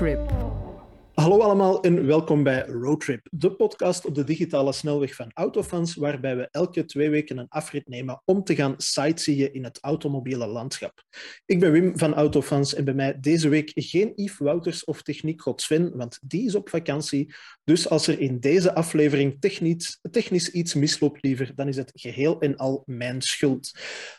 Roadtrip. 0.00 0.37
Allemaal 1.48 1.82
en 1.82 2.06
welkom 2.06 2.42
bij 2.42 2.66
Roadtrip, 2.66 3.26
de 3.30 3.52
podcast 3.52 4.06
op 4.06 4.14
de 4.14 4.24
digitale 4.24 4.72
snelweg 4.72 5.14
van 5.14 5.30
Autofans, 5.34 5.94
waarbij 5.94 6.36
we 6.36 6.48
elke 6.50 6.84
twee 6.84 7.10
weken 7.10 7.38
een 7.38 7.48
afrit 7.48 7.88
nemen 7.88 8.22
om 8.24 8.44
te 8.44 8.54
gaan 8.54 8.74
sightseeën 8.76 9.52
in 9.52 9.64
het 9.64 9.78
automobiele 9.80 10.46
landschap. 10.46 11.02
Ik 11.46 11.60
ben 11.60 11.72
Wim 11.72 11.98
van 11.98 12.14
Autofans 12.14 12.74
en 12.74 12.84
bij 12.84 12.94
mij 12.94 13.20
deze 13.20 13.48
week 13.48 13.70
geen 13.74 14.12
Yves 14.14 14.38
Wouters 14.38 14.84
of 14.84 15.02
techniekgod 15.02 15.60
Sven, 15.60 15.96
want 15.96 16.18
die 16.22 16.46
is 16.46 16.54
op 16.54 16.68
vakantie. 16.68 17.34
Dus 17.64 17.88
als 17.88 18.06
er 18.06 18.20
in 18.20 18.40
deze 18.40 18.74
aflevering 18.74 19.36
technisch, 19.40 19.98
technisch 20.10 20.50
iets 20.50 20.74
misloopt, 20.74 21.22
liever, 21.22 21.52
dan 21.54 21.68
is 21.68 21.76
het 21.76 21.92
geheel 21.94 22.40
en 22.40 22.56
al 22.56 22.82
mijn 22.86 23.22
schuld. 23.22 23.70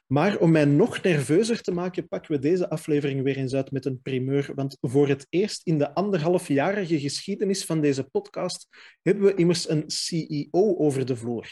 Maar 0.08 0.38
om 0.38 0.52
mij 0.52 0.66
nog 0.66 1.02
nerveuzer 1.02 1.62
te 1.62 1.72
maken, 1.72 2.08
pakken 2.08 2.32
we 2.32 2.40
deze 2.40 2.70
aflevering 2.70 3.24
weer 3.24 3.38
eens 3.38 3.54
uit 3.54 3.72
met 3.72 3.86
een 3.86 4.02
primeur, 4.02 4.52
want 4.56 4.78
voor 4.82 5.08
het 5.08 5.26
eerst 5.30 5.62
in 5.64 5.78
de 5.78 5.94
anderhalfjarige 5.94 7.00
geschiedenis 7.00 7.18
van 7.66 7.82
deze 7.82 8.04
podcast 8.04 8.68
hebben 9.02 9.24
we 9.24 9.34
immers 9.34 9.70
een 9.70 9.84
CEO 9.88 10.76
over 10.78 11.06
de 11.06 11.16
vloer. 11.16 11.48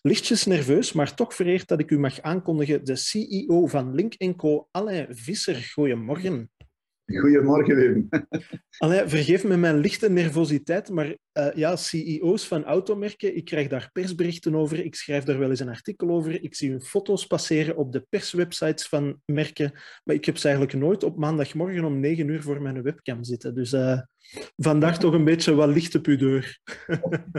Lichtjes 0.00 0.44
nerveus, 0.44 0.92
maar 0.92 1.14
toch 1.14 1.34
vereerd 1.34 1.68
dat 1.68 1.80
ik 1.80 1.90
u 1.90 1.98
mag 1.98 2.20
aankondigen, 2.20 2.84
de 2.84 2.96
CEO 2.96 3.66
van 3.66 3.94
Link 3.94 4.36
Co, 4.36 4.68
Alain 4.70 5.06
Visser. 5.10 5.70
Goedemorgen. 5.74 6.50
Goedemorgen, 7.18 7.76
Wim. 7.76 8.08
Allee, 8.78 9.08
vergeef 9.08 9.44
me 9.44 9.56
mijn 9.56 9.78
lichte 9.78 10.10
nervositeit, 10.10 10.90
maar 10.90 11.06
uh, 11.06 11.52
ja, 11.54 11.76
CEO's 11.76 12.46
van 12.46 12.64
automerken, 12.64 13.36
ik 13.36 13.44
krijg 13.44 13.68
daar 13.68 13.90
persberichten 13.92 14.54
over, 14.54 14.84
ik 14.84 14.94
schrijf 14.94 15.24
daar 15.24 15.38
wel 15.38 15.50
eens 15.50 15.60
een 15.60 15.68
artikel 15.68 16.10
over, 16.10 16.42
ik 16.42 16.54
zie 16.54 16.70
hun 16.70 16.82
foto's 16.82 17.26
passeren 17.26 17.76
op 17.76 17.92
de 17.92 18.06
perswebsites 18.08 18.88
van 18.88 19.20
merken, 19.24 19.72
maar 20.04 20.14
ik 20.14 20.24
heb 20.24 20.36
ze 20.36 20.48
eigenlijk 20.48 20.78
nooit 20.78 21.04
op 21.04 21.18
maandagmorgen 21.18 21.84
om 21.84 22.00
negen 22.00 22.28
uur 22.28 22.42
voor 22.42 22.62
mijn 22.62 22.82
webcam 22.82 23.24
zitten. 23.24 23.54
Dus 23.54 23.72
uh, 23.72 24.00
vandaar 24.56 24.98
toch 24.98 25.12
een 25.12 25.24
beetje 25.24 25.54
wat 25.54 25.68
lichte 25.68 26.00
pudeur. 26.00 26.58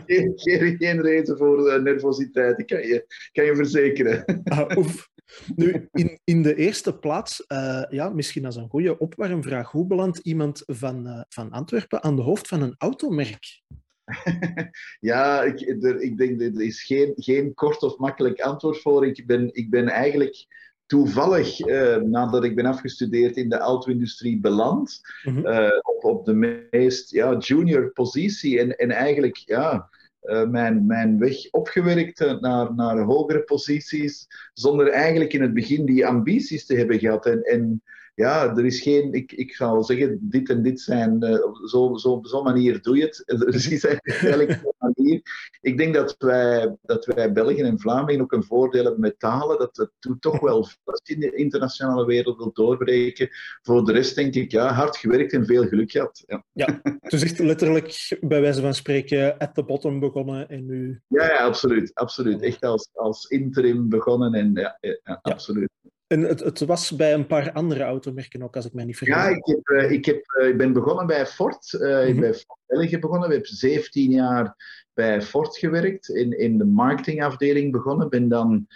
geen, 0.06 0.32
geen, 0.36 0.78
geen 0.78 1.02
reden 1.02 1.38
voor 1.38 1.68
uh, 1.68 1.82
nervositeit, 1.82 2.60
ik 2.60 2.68
kan 2.68 2.88
je, 2.88 3.06
kan 3.32 3.46
je 3.46 3.56
verzekeren. 3.56 4.42
Ah, 4.44 4.78
oef. 4.78 5.10
Nu, 5.56 5.88
in, 5.92 6.20
in 6.24 6.42
de 6.42 6.56
eerste 6.56 6.98
plaats, 6.98 7.46
uh, 7.48 7.84
ja, 7.90 8.10
misschien 8.10 8.46
als 8.46 8.56
een 8.56 8.70
goede 8.70 8.98
opwarmvraag, 8.98 9.72
hoe 9.72 9.88
belandt 9.88 10.18
iemand 10.18 10.64
van, 10.66 11.08
uh, 11.08 11.22
van 11.30 11.52
Antwerpen 11.52 12.04
aan 12.04 12.16
de 12.16 12.22
hoofd 12.22 12.48
van 12.48 12.62
een 12.62 12.76
automerk? 12.78 13.62
ja, 15.00 15.42
ik, 15.42 15.84
er, 15.84 16.02
ik 16.02 16.18
denk 16.18 16.40
dat 16.40 16.56
er 16.56 16.62
is 16.62 16.84
geen, 16.84 17.14
geen 17.16 17.54
kort 17.54 17.84
of 17.84 17.98
makkelijk 17.98 18.42
antwoord 18.42 18.82
voor. 18.82 19.08
Ik 19.08 19.26
ben, 19.26 19.50
ik 19.54 19.70
ben 19.70 19.88
eigenlijk 19.88 20.46
toevallig, 20.86 21.60
uh, 21.60 21.96
nadat 21.96 22.44
ik 22.44 22.56
ben 22.56 22.66
afgestudeerd 22.66 23.38
in 23.38 23.50
de 23.50 23.58
auto-industrie, 23.58 24.40
beland. 24.40 25.02
Mm 25.24 25.36
-hmm. 25.36 25.72
op, 25.82 26.04
op 26.04 26.26
de 26.26 26.68
meest 26.72 27.12
ja, 27.12 27.38
junior 27.38 27.92
positie. 27.92 28.60
En, 28.60 28.76
en 28.76 28.92
eigenlijk, 28.92 29.38
ja 29.38 29.90
uh, 30.24 30.48
mijn, 30.48 30.86
mijn 30.86 31.20
weg 31.20 31.52
opgewerkt 31.52 32.40
naar, 32.42 32.74
naar 32.74 33.00
hogere 33.00 33.44
posities, 33.44 34.28
zonder 34.54 34.90
eigenlijk 34.90 35.34
in 35.34 35.42
het 35.42 35.54
begin 35.54 35.86
die 35.86 36.08
ambities 36.08 36.66
te 36.66 36.76
hebben 36.76 37.00
gehad. 37.00 37.26
En, 37.26 37.42
en 37.44 37.82
ja, 38.16 38.56
er 38.56 38.66
is 38.66 38.82
geen, 38.82 39.14
ik, 39.14 39.32
ik 39.32 39.52
ga 39.54 39.72
wel 39.72 39.84
zeggen, 39.84 40.18
dit 40.22 40.50
en 40.50 40.64
dit 40.64 40.80
zijn, 40.80 41.24
uh, 41.24 41.30
zo, 41.66 41.98
zo, 41.98 42.10
op 42.10 42.28
zo'n 42.28 42.44
manier 42.44 42.82
doe 42.82 42.98
je 42.98 43.04
het. 43.04 43.24
Er 43.48 43.56
is 43.56 43.86
eigenlijk 43.86 44.50
een 44.50 44.71
manier. 45.02 45.22
Ik 45.62 45.78
denk 45.78 45.94
dat 45.94 46.16
wij, 46.18 46.76
dat 46.82 47.06
wij 47.06 47.32
België 47.32 47.62
en 47.62 47.80
Vlamingen 47.80 48.22
ook 48.22 48.32
een 48.32 48.44
voordeel 48.44 48.84
hebben 48.84 49.02
met 49.02 49.20
talen, 49.20 49.58
dat 49.58 49.78
het 49.78 50.22
toch 50.22 50.40
wel 50.40 50.68
in 51.04 51.20
de 51.20 51.36
internationale 51.36 52.06
wereld 52.06 52.38
wil 52.38 52.52
doorbreken. 52.54 53.30
Voor 53.62 53.86
de 53.86 53.92
rest 53.92 54.16
denk 54.16 54.34
ik, 54.34 54.52
ja, 54.52 54.74
hard 54.74 54.98
gewerkt 54.98 55.34
en 55.34 55.46
veel 55.46 55.68
geluk 55.68 55.92
gehad. 55.92 56.24
Ja, 56.26 56.44
ja 56.52 56.82
dus 57.02 57.24
echt 57.24 57.40
letterlijk 57.40 58.18
bij 58.22 58.42
wijze 58.42 58.62
van 58.62 58.74
spreken 58.74 59.38
at 59.38 59.54
the 59.54 59.64
bottom 59.64 60.00
begonnen 60.00 60.50
en 60.50 60.66
nu... 60.66 61.02
Ja, 61.08 61.26
ja 61.26 61.38
absoluut, 61.38 61.92
absoluut. 61.94 62.42
Echt 62.42 62.62
als, 62.62 62.90
als 62.94 63.26
interim 63.26 63.90
begonnen 63.90 64.34
en 64.34 64.54
ja. 64.54 65.20
absoluut. 65.22 65.70
En 66.12 66.22
het, 66.22 66.40
het, 66.40 66.60
was 66.60 66.96
bij 66.96 67.14
een 67.14 67.28
paar 67.28 67.52
andere 67.52 67.84
automerken 67.84 68.44
ook, 68.44 68.56
als 68.56 68.66
ik 68.66 68.74
mij 68.74 68.86
niet 68.86 68.98
vergis. 68.98 69.16
Ja, 69.16 69.28
ik, 69.28 69.46
heb, 69.46 69.70
uh, 69.70 69.92
ik, 69.92 70.06
heb, 70.06 70.24
uh, 70.42 70.48
ik 70.48 70.58
ben 70.58 70.74
begonnen 70.74 71.08
bij 71.08 71.26
Ford. 71.26 71.74
Uh, 71.74 71.82
mm-hmm. 71.82 72.08
Ik 72.08 72.20
ben 72.20 72.32
bij 72.32 72.44
België 72.66 73.00
begonnen. 73.00 73.28
We 73.28 73.34
hebben 73.34 73.56
17 73.56 74.12
jaar 74.12 74.56
bij 74.94 75.22
Ford 75.22 75.58
gewerkt. 75.58 76.10
In, 76.10 76.40
in 76.40 76.58
de 76.58 76.66
marketingafdeling 76.66 77.72
begonnen. 77.72 78.10
Ben 78.10 78.28
dan 78.28 78.68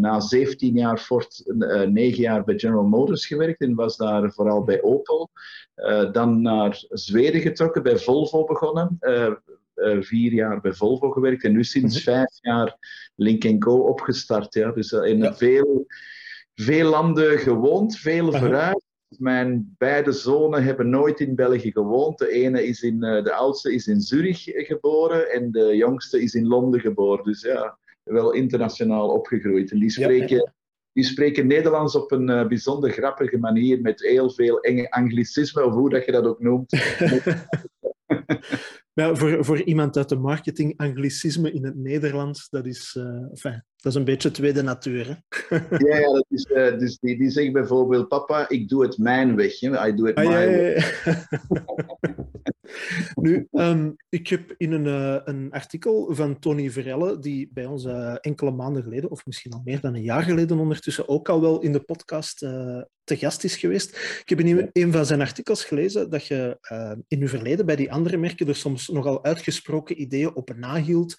na 0.00 0.20
17 0.20 0.74
jaar 0.74 0.98
Ford 0.98 1.42
9 1.88 2.22
jaar 2.22 2.44
bij 2.44 2.58
General 2.58 2.86
Motors 2.86 3.26
gewerkt. 3.26 3.60
En 3.60 3.74
was 3.74 3.96
daar 3.96 4.32
vooral 4.32 4.64
bij 4.64 4.82
Opel. 4.82 5.30
dan 6.12 6.42
naar 6.42 6.84
Zweden 6.88 7.40
getrokken, 7.40 7.82
bij 7.82 7.98
Volvo 7.98 8.44
begonnen. 8.44 8.98
Uh, 9.76 10.00
vier 10.00 10.32
jaar 10.32 10.60
bij 10.60 10.72
Volvo 10.72 11.10
gewerkt 11.10 11.44
en 11.44 11.52
nu 11.52 11.64
sinds 11.64 12.06
mm-hmm. 12.06 12.14
vijf 12.14 12.38
jaar 12.40 12.76
Link 13.16 13.60
Co 13.60 13.76
opgestart. 13.76 14.54
Ja. 14.54 14.72
Dus 14.72 14.92
uh, 14.92 15.04
in 15.04 15.18
ja. 15.18 15.34
veel, 15.34 15.86
veel 16.56 16.90
landen 16.90 17.38
gewoond, 17.38 17.98
veel 17.98 18.32
vooruit. 18.32 18.84
Mijn 19.18 19.74
beide 19.78 20.12
zonen 20.12 20.64
hebben 20.64 20.90
nooit 20.90 21.20
in 21.20 21.34
België 21.34 21.72
gewoond. 21.72 22.18
De 22.18 22.30
ene 22.30 22.66
is 22.66 22.82
in, 22.82 23.04
uh, 23.04 23.24
de 23.24 23.32
oudste 23.32 23.74
is 23.74 23.86
in 23.86 24.00
Zurich 24.00 24.42
geboren 24.44 25.32
en 25.32 25.50
de 25.50 25.76
jongste 25.76 26.22
is 26.22 26.34
in 26.34 26.46
Londen 26.46 26.80
geboren. 26.80 27.24
Dus 27.24 27.42
ja, 27.42 27.78
wel 28.02 28.32
internationaal 28.32 29.08
opgegroeid. 29.08 29.70
En 29.70 29.78
die 29.78 29.90
spreken, 29.90 30.36
ja. 30.36 30.52
die 30.92 31.04
spreken 31.04 31.46
Nederlands 31.46 31.94
op 31.96 32.12
een 32.12 32.30
uh, 32.30 32.46
bijzonder 32.46 32.90
grappige 32.90 33.38
manier 33.38 33.80
met 33.80 34.00
heel 34.00 34.30
veel 34.30 34.60
enge 34.60 34.90
anglicisme, 34.90 35.64
of 35.64 35.72
hoe 35.72 35.90
dat 35.90 36.04
je 36.04 36.12
dat 36.12 36.24
ook 36.24 36.40
noemt. 36.40 36.72
Ja, 38.96 39.14
voor, 39.14 39.44
voor 39.44 39.62
iemand 39.62 39.96
uit 39.96 40.08
de 40.08 40.16
marketing, 40.16 40.74
anglicisme 40.76 41.52
in 41.52 41.64
het 41.64 41.76
Nederlands, 41.76 42.48
dat 42.48 42.66
is, 42.66 42.94
uh, 42.98 43.30
enfin, 43.30 43.64
dat 43.76 43.92
is 43.92 43.98
een 43.98 44.04
beetje 44.04 44.30
tweede 44.30 44.62
natuur. 44.62 45.06
Hè? 45.06 45.14
ja, 45.88 45.98
ja, 45.98 46.12
dat 46.12 46.26
is, 46.28 46.50
uh, 46.50 46.78
dus 46.78 46.98
die, 46.98 47.18
die 47.18 47.30
zeggen 47.30 47.52
bijvoorbeeld, 47.52 48.08
papa, 48.08 48.48
ik 48.48 48.68
doe 48.68 48.82
het 48.82 48.98
mijn 48.98 49.36
weg. 49.36 49.60
Hè? 49.60 49.88
I 49.88 49.94
do 49.94 50.04
it 50.06 50.14
ah, 50.14 50.24
my 50.24 50.30
ja, 50.30 50.46
way. 50.46 50.74
Ja, 51.04 51.26
nu, 53.22 53.48
um, 53.52 53.96
ik 54.08 54.28
heb 54.28 54.54
in 54.56 54.72
een, 54.72 54.86
uh, 54.86 55.20
een 55.24 55.52
artikel 55.52 56.14
van 56.14 56.38
Tony 56.38 56.70
Verelle, 56.70 57.18
die 57.18 57.50
bij 57.52 57.66
ons 57.66 57.84
enkele 58.20 58.50
maanden 58.50 58.82
geleden, 58.82 59.10
of 59.10 59.26
misschien 59.26 59.52
al 59.52 59.62
meer 59.64 59.80
dan 59.80 59.94
een 59.94 60.02
jaar 60.02 60.22
geleden 60.22 60.58
ondertussen, 60.58 61.08
ook 61.08 61.28
al 61.28 61.40
wel 61.40 61.60
in 61.60 61.72
de 61.72 61.80
podcast 61.80 62.38
te 63.04 63.16
gast 63.16 63.44
is 63.44 63.56
geweest. 63.56 63.96
Ik 64.20 64.28
heb 64.28 64.40
in 64.40 64.70
een 64.72 64.92
van 64.92 65.06
zijn 65.06 65.20
artikels 65.20 65.64
gelezen 65.64 66.10
dat 66.10 66.26
je 66.26 66.58
in 67.08 67.18
je 67.18 67.28
verleden 67.28 67.66
bij 67.66 67.76
die 67.76 67.92
andere 67.92 68.16
merken 68.16 68.48
er 68.48 68.56
soms 68.56 68.88
nogal 68.88 69.24
uitgesproken 69.24 70.00
ideeën 70.00 70.34
op 70.34 70.54
nahield 70.56 71.14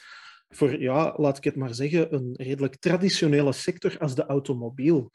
voor, 0.50 0.80
ja, 0.80 1.14
laat 1.18 1.38
ik 1.38 1.44
het 1.44 1.56
maar 1.56 1.74
zeggen, 1.74 2.14
een 2.14 2.34
redelijk 2.34 2.76
traditionele 2.76 3.54
sector 3.54 3.96
als 4.00 4.16
de 4.16 4.26
automobiel. 4.26 5.12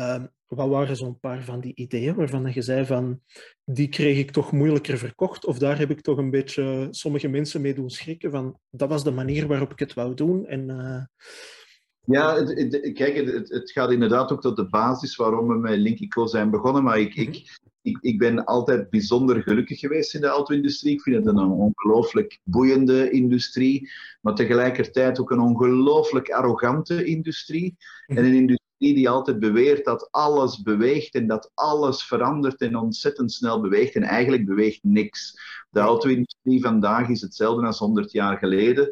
Uh, 0.00 0.24
wat 0.46 0.68
waren 0.68 0.96
zo'n 0.96 1.18
paar 1.20 1.44
van 1.44 1.60
die 1.60 1.74
ideeën 1.74 2.14
waarvan 2.14 2.50
je 2.54 2.62
zei 2.62 2.86
van, 2.86 3.20
die 3.64 3.88
kreeg 3.88 4.18
ik 4.18 4.30
toch 4.30 4.52
moeilijker 4.52 4.98
verkocht 4.98 5.44
of 5.46 5.58
daar 5.58 5.78
heb 5.78 5.90
ik 5.90 6.00
toch 6.00 6.18
een 6.18 6.30
beetje 6.30 6.88
sommige 6.90 7.28
mensen 7.28 7.60
mee 7.60 7.74
doen 7.74 7.90
schrikken 7.90 8.30
van, 8.30 8.58
dat 8.70 8.88
was 8.88 9.04
de 9.04 9.10
manier 9.10 9.46
waarop 9.46 9.72
ik 9.72 9.78
het 9.78 9.94
wou 9.94 10.14
doen 10.14 10.46
en... 10.46 10.68
Uh, 10.68 11.02
ja, 12.04 12.34
het, 12.34 12.48
het, 12.48 12.92
kijk, 12.92 13.14
het, 13.14 13.48
het, 13.48 13.70
gaat 13.70 13.90
inderdaad 13.90 14.32
ook 14.32 14.40
tot 14.40 14.56
de 14.56 14.68
basis 14.68 15.16
waarom 15.16 15.48
we 15.48 15.54
met 15.54 15.78
Linkico 15.78 16.26
zijn 16.26 16.50
begonnen. 16.50 16.82
Maar 16.82 16.98
ik, 16.98 17.14
ik, 17.14 17.58
ik, 17.82 17.98
ik 18.00 18.18
ben 18.18 18.44
altijd 18.44 18.90
bijzonder 18.90 19.42
gelukkig 19.42 19.78
geweest 19.78 20.14
in 20.14 20.20
de 20.20 20.26
auto-industrie. 20.26 20.92
Ik 20.92 21.02
vind 21.02 21.16
het 21.16 21.26
een 21.26 21.38
ongelooflijk 21.38 22.40
boeiende 22.44 23.10
industrie, 23.10 23.90
maar 24.20 24.34
tegelijkertijd 24.34 25.20
ook 25.20 25.30
een 25.30 25.40
ongelooflijk 25.40 26.30
arrogante 26.30 27.04
industrie. 27.04 27.76
En 28.06 28.16
een 28.16 28.34
industrie 28.34 28.68
die 28.94 29.08
altijd 29.08 29.38
beweert 29.38 29.84
dat 29.84 30.08
alles 30.10 30.62
beweegt 30.62 31.14
en 31.14 31.26
dat 31.26 31.50
alles 31.54 32.04
verandert 32.04 32.60
en 32.60 32.76
ontzettend 32.76 33.32
snel 33.32 33.60
beweegt. 33.60 33.94
En 33.94 34.02
eigenlijk 34.02 34.46
beweegt 34.46 34.82
niks. 34.82 35.34
De 35.70 35.80
auto-industrie 35.80 36.60
vandaag 36.60 37.08
is 37.08 37.20
hetzelfde 37.20 37.66
als 37.66 37.78
100 37.78 38.12
jaar 38.12 38.38
geleden. 38.38 38.84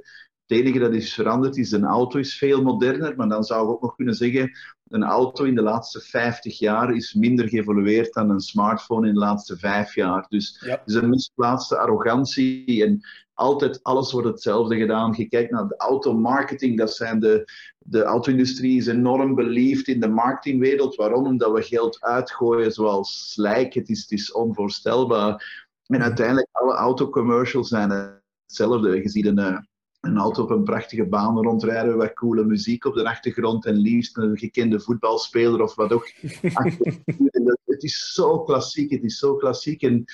Het 0.46 0.58
enige 0.58 0.78
dat 0.78 0.92
is 0.92 1.14
veranderd 1.14 1.56
is, 1.56 1.72
een 1.72 1.84
auto 1.84 2.18
is 2.18 2.38
veel 2.38 2.62
moderner, 2.62 3.16
maar 3.16 3.28
dan 3.28 3.44
zou 3.44 3.64
ik 3.64 3.70
ook 3.70 3.82
nog 3.82 3.94
kunnen 3.94 4.14
zeggen, 4.14 4.50
een 4.88 5.04
auto 5.04 5.44
in 5.44 5.54
de 5.54 5.62
laatste 5.62 6.00
50 6.00 6.58
jaar 6.58 6.94
is 6.94 7.14
minder 7.14 7.48
geëvolueerd 7.48 8.12
dan 8.12 8.30
een 8.30 8.40
smartphone 8.40 9.08
in 9.08 9.14
de 9.14 9.20
laatste 9.20 9.58
vijf 9.58 9.94
jaar. 9.94 10.26
Dus 10.28 10.62
ja. 10.64 10.82
is 10.84 10.94
een 10.94 11.08
misplaatste 11.08 11.78
arrogantie 11.78 12.84
en 12.84 13.00
altijd 13.34 13.82
alles 13.82 14.12
wordt 14.12 14.28
hetzelfde 14.28 14.76
gedaan. 14.76 15.14
Je 15.16 15.28
kijkt 15.28 15.50
naar 15.50 15.68
de 15.68 15.76
automarketing, 15.76 16.78
dat 16.78 16.94
zijn 16.94 17.20
de, 17.20 17.44
de 17.78 18.02
auto-industrie 18.02 18.76
is 18.76 18.86
enorm 18.86 19.34
beliefd 19.34 19.88
in 19.88 20.00
de 20.00 20.08
marketingwereld. 20.08 20.94
Waarom? 20.94 21.26
Omdat 21.26 21.52
we 21.52 21.62
geld 21.62 22.00
uitgooien 22.00 22.72
zoals 22.72 23.32
slijk. 23.32 23.74
Het 23.74 23.88
is, 23.88 24.00
het 24.00 24.10
is 24.10 24.32
onvoorstelbaar. 24.32 25.66
En 25.86 26.02
uiteindelijk, 26.02 26.48
alle 26.52 26.74
autocommercials 26.74 27.68
zijn 27.68 28.20
hetzelfde. 28.46 29.02
Je 29.02 29.08
ziet 29.08 29.26
een 29.26 29.66
een 30.00 30.18
auto 30.18 30.42
op 30.42 30.50
een 30.50 30.64
prachtige 30.64 31.06
baan 31.06 31.42
rondrijden, 31.42 31.96
wat 31.96 32.12
coole 32.12 32.44
muziek 32.44 32.84
op 32.84 32.94
de 32.94 33.04
achtergrond 33.04 33.66
en 33.66 33.76
liefst 33.76 34.16
een 34.16 34.38
gekende 34.38 34.80
voetbalspeler 34.80 35.62
of 35.62 35.74
wat 35.74 35.92
ook. 35.92 36.08
het 37.64 37.82
is 37.82 38.12
zo 38.12 38.42
klassiek, 38.42 38.90
het 38.90 39.04
is 39.04 39.18
zo 39.18 39.36
klassiek. 39.36 39.82
En 39.82 40.04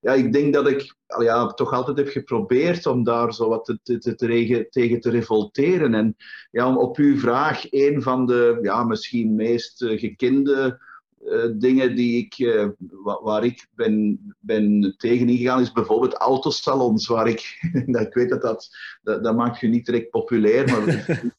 ja, 0.00 0.12
ik 0.12 0.32
denk 0.32 0.54
dat 0.54 0.68
ik 0.68 0.94
ja, 1.18 1.46
toch 1.46 1.72
altijd 1.72 1.96
heb 1.96 2.08
geprobeerd 2.08 2.86
om 2.86 3.04
daar 3.04 3.34
zo 3.34 3.48
wat 3.48 3.64
te, 3.64 3.78
te, 3.82 3.98
te, 3.98 4.66
tegen 4.70 5.00
te 5.00 5.10
revolteren. 5.10 5.94
En 5.94 6.16
ja, 6.50 6.68
om 6.68 6.78
op 6.78 6.96
uw 6.96 7.18
vraag, 7.18 7.72
een 7.72 8.02
van 8.02 8.26
de 8.26 8.58
ja, 8.62 8.84
misschien 8.84 9.34
meest 9.34 9.82
uh, 9.82 9.98
gekende 9.98 10.80
uh, 11.24 11.44
dingen 11.54 11.96
die 11.96 12.24
ik, 12.24 12.38
uh, 12.38 12.68
waar 13.22 13.44
ik 13.44 13.68
ben, 13.74 14.20
ben 14.38 14.94
tegen 14.96 15.28
ingegaan, 15.28 15.60
is 15.60 15.72
bijvoorbeeld 15.72 16.14
autosalons. 16.14 17.06
Waar 17.06 17.28
ik, 17.28 17.58
ik 18.06 18.14
weet 18.14 18.28
dat 18.28 18.42
dat, 18.42 18.68
dat, 19.02 19.24
dat 19.24 19.36
maakt 19.36 19.60
je 19.60 19.68
niet 19.68 19.86
direct 19.86 20.10
populair, 20.10 20.66
maar 20.66 21.32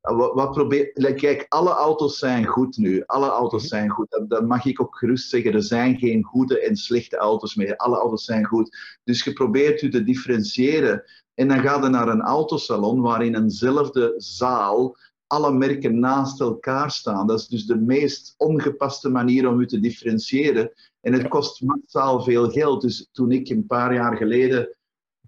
wat, 0.16 0.34
wat 0.34 0.50
probeer, 0.52 1.14
kijk, 1.14 1.46
alle 1.48 1.70
auto's 1.70 2.18
zijn 2.18 2.46
goed 2.46 2.76
nu. 2.76 3.02
Alle 3.06 3.28
auto's 3.28 3.62
mhm. 3.62 3.70
zijn 3.70 3.88
goed. 3.88 4.10
Dat, 4.10 4.30
dat, 4.30 4.46
mag 4.46 4.64
ik 4.64 4.80
ook 4.80 4.96
gerust 4.96 5.28
zeggen. 5.28 5.52
Er 5.52 5.62
zijn 5.62 5.98
geen 5.98 6.22
goede 6.22 6.60
en 6.60 6.76
slechte 6.76 7.16
auto's 7.16 7.54
meer. 7.54 7.76
Alle 7.76 7.96
auto's 7.96 8.24
zijn 8.24 8.44
goed. 8.44 8.98
Dus 9.04 9.24
je 9.24 9.32
probeert 9.32 9.82
u 9.82 9.90
te 9.90 10.04
differentiëren. 10.04 11.04
En 11.34 11.48
dan 11.48 11.60
ga 11.60 11.82
je 11.82 11.88
naar 11.88 12.08
een 12.08 12.22
autosalon 12.22 13.00
waar 13.00 13.24
in 13.24 13.34
eenzelfde 13.34 14.14
zaal 14.16 14.96
alle 15.26 15.52
merken 15.52 15.98
naast 15.98 16.40
elkaar 16.40 16.90
staan. 16.90 17.26
Dat 17.26 17.38
is 17.38 17.46
dus 17.46 17.66
de 17.66 17.76
meest 17.76 18.34
ongepaste 18.36 19.08
manier 19.08 19.48
om 19.48 19.60
u 19.60 19.66
te 19.66 19.80
differentiëren. 19.80 20.72
En 21.00 21.12
het 21.12 21.28
kost 21.28 21.62
massaal 21.62 22.22
veel 22.22 22.50
geld. 22.50 22.80
Dus 22.82 23.08
toen 23.12 23.32
ik 23.32 23.48
een 23.48 23.66
paar 23.66 23.94
jaar 23.94 24.16
geleden 24.16 24.76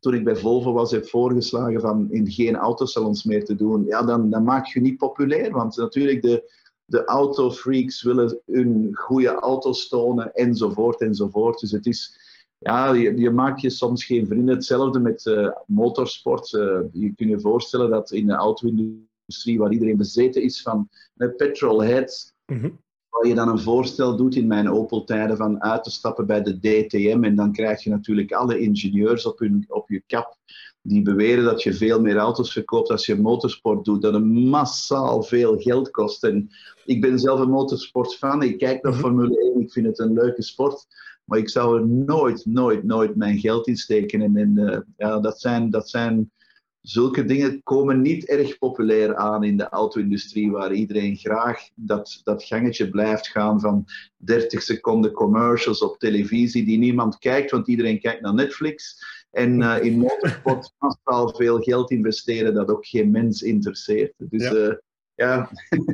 toen 0.01 0.15
ik 0.15 0.25
bij 0.25 0.37
Volvo 0.37 0.73
was, 0.73 0.91
heb 0.91 1.07
voorgeslagen 1.07 1.81
van 1.81 2.11
in 2.11 2.31
geen 2.31 2.57
autosalons 2.57 3.25
meer 3.25 3.45
te 3.45 3.55
doen, 3.55 3.85
ja, 3.85 4.03
dan, 4.03 4.31
dan 4.31 4.45
maak 4.45 4.67
je 4.67 4.81
niet 4.81 4.97
populair. 4.97 5.53
Want 5.53 5.77
natuurlijk, 5.77 6.23
de, 6.23 6.53
de 6.85 7.05
autofreaks 7.05 8.03
willen 8.03 8.41
hun 8.47 8.91
goede 8.93 9.35
auto's 9.35 9.89
tonen, 9.89 10.35
enzovoort, 10.35 11.01
enzovoort. 11.01 11.61
Dus 11.61 11.71
het 11.71 11.87
is, 11.87 12.19
ja, 12.59 12.93
je, 12.93 13.17
je 13.17 13.31
maakt 13.31 13.61
je 13.61 13.71
soms 13.71 14.05
geen 14.05 14.27
vrienden. 14.27 14.55
Hetzelfde 14.55 15.01
met 15.01 15.27
uh, 15.27 15.51
motorsport. 15.67 16.53
Uh, 16.53 16.81
je 16.93 17.15
kunt 17.15 17.31
je 17.31 17.41
voorstellen 17.41 17.91
dat 17.91 18.11
in 18.11 18.27
de 18.27 18.37
auto-industrie, 19.29 19.59
waar 19.59 19.73
iedereen 19.73 19.97
bezeten 19.97 20.43
is 20.43 20.63
van 20.63 20.89
petrolheads, 21.37 22.33
mm 22.47 22.79
waar 23.09 23.27
je 23.27 23.35
dan 23.35 23.49
een 23.49 23.59
voorstel 23.59 24.17
doet 24.17 24.35
in 24.35 24.47
mijn 24.47 24.71
Opel-tijden 24.71 25.37
van 25.37 25.63
uit 25.63 25.85
te 25.85 25.91
stappen 25.91 26.27
bij 26.27 26.43
de 26.43 26.59
DTM. 26.59 27.25
En 27.25 27.35
dan 27.35 27.53
krijg 27.53 27.83
je 27.83 27.91
natuurlijk 27.91 28.33
alle 28.33 28.59
ingenieurs 28.59 29.27
op, 29.27 29.39
hun, 29.39 29.65
op 29.69 29.89
je 29.89 30.03
kap 30.07 30.37
die 30.83 31.03
beweren 31.03 31.45
dat 31.45 31.63
je 31.63 31.75
veel 31.75 32.01
meer 32.01 32.17
auto's 32.17 32.53
verkoopt 32.53 32.91
als 32.91 33.07
je 33.07 33.21
motorsport 33.21 33.85
doet, 33.85 34.03
dat 34.03 34.15
het 34.15 34.25
massaal 34.25 35.23
veel 35.23 35.59
geld 35.59 35.91
kost. 35.91 36.25
En 36.25 36.51
ik 36.85 37.01
ben 37.01 37.19
zelf 37.19 37.41
een 37.41 37.51
motorsportfan, 37.51 38.43
ik 38.43 38.59
kijk 38.59 38.83
naar 38.83 38.93
mhm. 38.93 39.01
Formule 39.01 39.53
1, 39.55 39.61
ik 39.61 39.73
vind 39.73 39.87
het 39.87 39.99
een 39.99 40.13
leuke 40.13 40.43
sport, 40.43 40.87
maar 41.25 41.39
ik 41.39 41.49
zou 41.49 41.79
er 41.79 41.87
nooit, 41.87 42.47
nooit, 42.47 42.85
nooit 42.85 43.17
mijn 43.17 43.39
geld 43.39 43.67
in 43.67 43.77
steken. 43.77 44.23
En, 44.23 44.37
en 44.37 44.53
uh, 44.57 44.79
ja, 44.97 45.21
dat 45.21 45.41
zijn, 45.41 45.71
dat 45.71 45.89
zijn 45.89 46.31
zulke 46.89 47.25
dingen 47.25 47.63
komen 47.63 48.01
niet 48.01 48.29
erg 48.29 48.59
populair 48.59 49.17
aan 49.17 49.45
in 49.45 49.57
de 49.57 49.69
auto-industrie, 49.69 50.51
waar 50.51 50.73
iedereen 50.73 51.17
graag 51.17 51.61
dat, 51.75 52.21
dat 52.25 52.45
gangetje 52.45 52.91
blijft 52.91 53.29
gaan 53.29 53.61
van 53.61 53.85
30 54.17 54.63
seconden 54.63 55.13
commercials 55.13 55.83
op 55.83 55.99
televisie 55.99 56.65
die 56.65 56.79
niemand 56.79 57.19
kijkt, 57.19 57.51
want 57.51 57.69
iedereen 57.69 58.01
kijkt 58.01 58.21
naar 58.21 58.35
Netflix. 58.35 59.05
En 59.31 59.61
uh, 59.61 59.77
in 59.83 59.99
motorsport 59.99 60.73
massaal 60.79 61.35
veel 61.35 61.61
geld 61.61 61.91
investeren 61.91 62.55
dat 62.55 62.69
ook 62.69 62.87
geen 62.87 63.11
mens 63.11 63.43
interesseert. 63.43 64.13
Dus 64.17 64.43
ja. 64.43 64.53
Uh, 64.53 64.75
ja. 65.15 65.51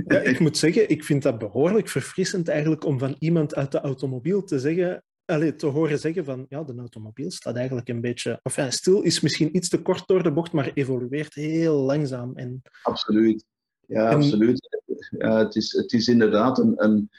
ja. 0.06 0.18
ik 0.18 0.40
moet 0.40 0.56
zeggen, 0.56 0.88
ik 0.88 1.04
vind 1.04 1.22
dat 1.22 1.38
behoorlijk 1.38 1.88
verfrissend 1.88 2.48
eigenlijk 2.48 2.84
om 2.84 2.98
van 2.98 3.16
iemand 3.18 3.54
uit 3.54 3.72
de 3.72 3.80
automobiel 3.80 4.44
te 4.44 4.58
zeggen 4.58 5.02
allee, 5.26 5.54
te 5.54 5.66
horen 5.66 5.98
zeggen 5.98 6.24
van 6.24 6.46
ja, 6.48 6.62
de 6.62 6.74
automobiel 6.76 7.30
staat 7.30 7.56
eigenlijk 7.56 7.88
een 7.88 8.00
beetje. 8.00 8.40
Of 8.42 8.56
ja, 8.56 8.70
stil 8.70 9.00
is 9.00 9.20
misschien 9.20 9.56
iets 9.56 9.68
te 9.68 9.82
kort 9.82 10.06
door 10.06 10.22
de 10.22 10.32
bocht, 10.32 10.52
maar 10.52 10.70
evolueert 10.74 11.34
heel 11.34 11.76
langzaam. 11.76 12.36
En... 12.36 12.62
Absoluut. 12.82 13.44
Ja, 13.86 14.10
absoluut. 14.10 14.82
Ja, 15.18 15.38
het, 15.38 15.56
is, 15.56 15.72
het 15.72 15.92
is 15.92 16.08
inderdaad 16.08 16.58
een, 16.58 16.84
een, 16.84 17.10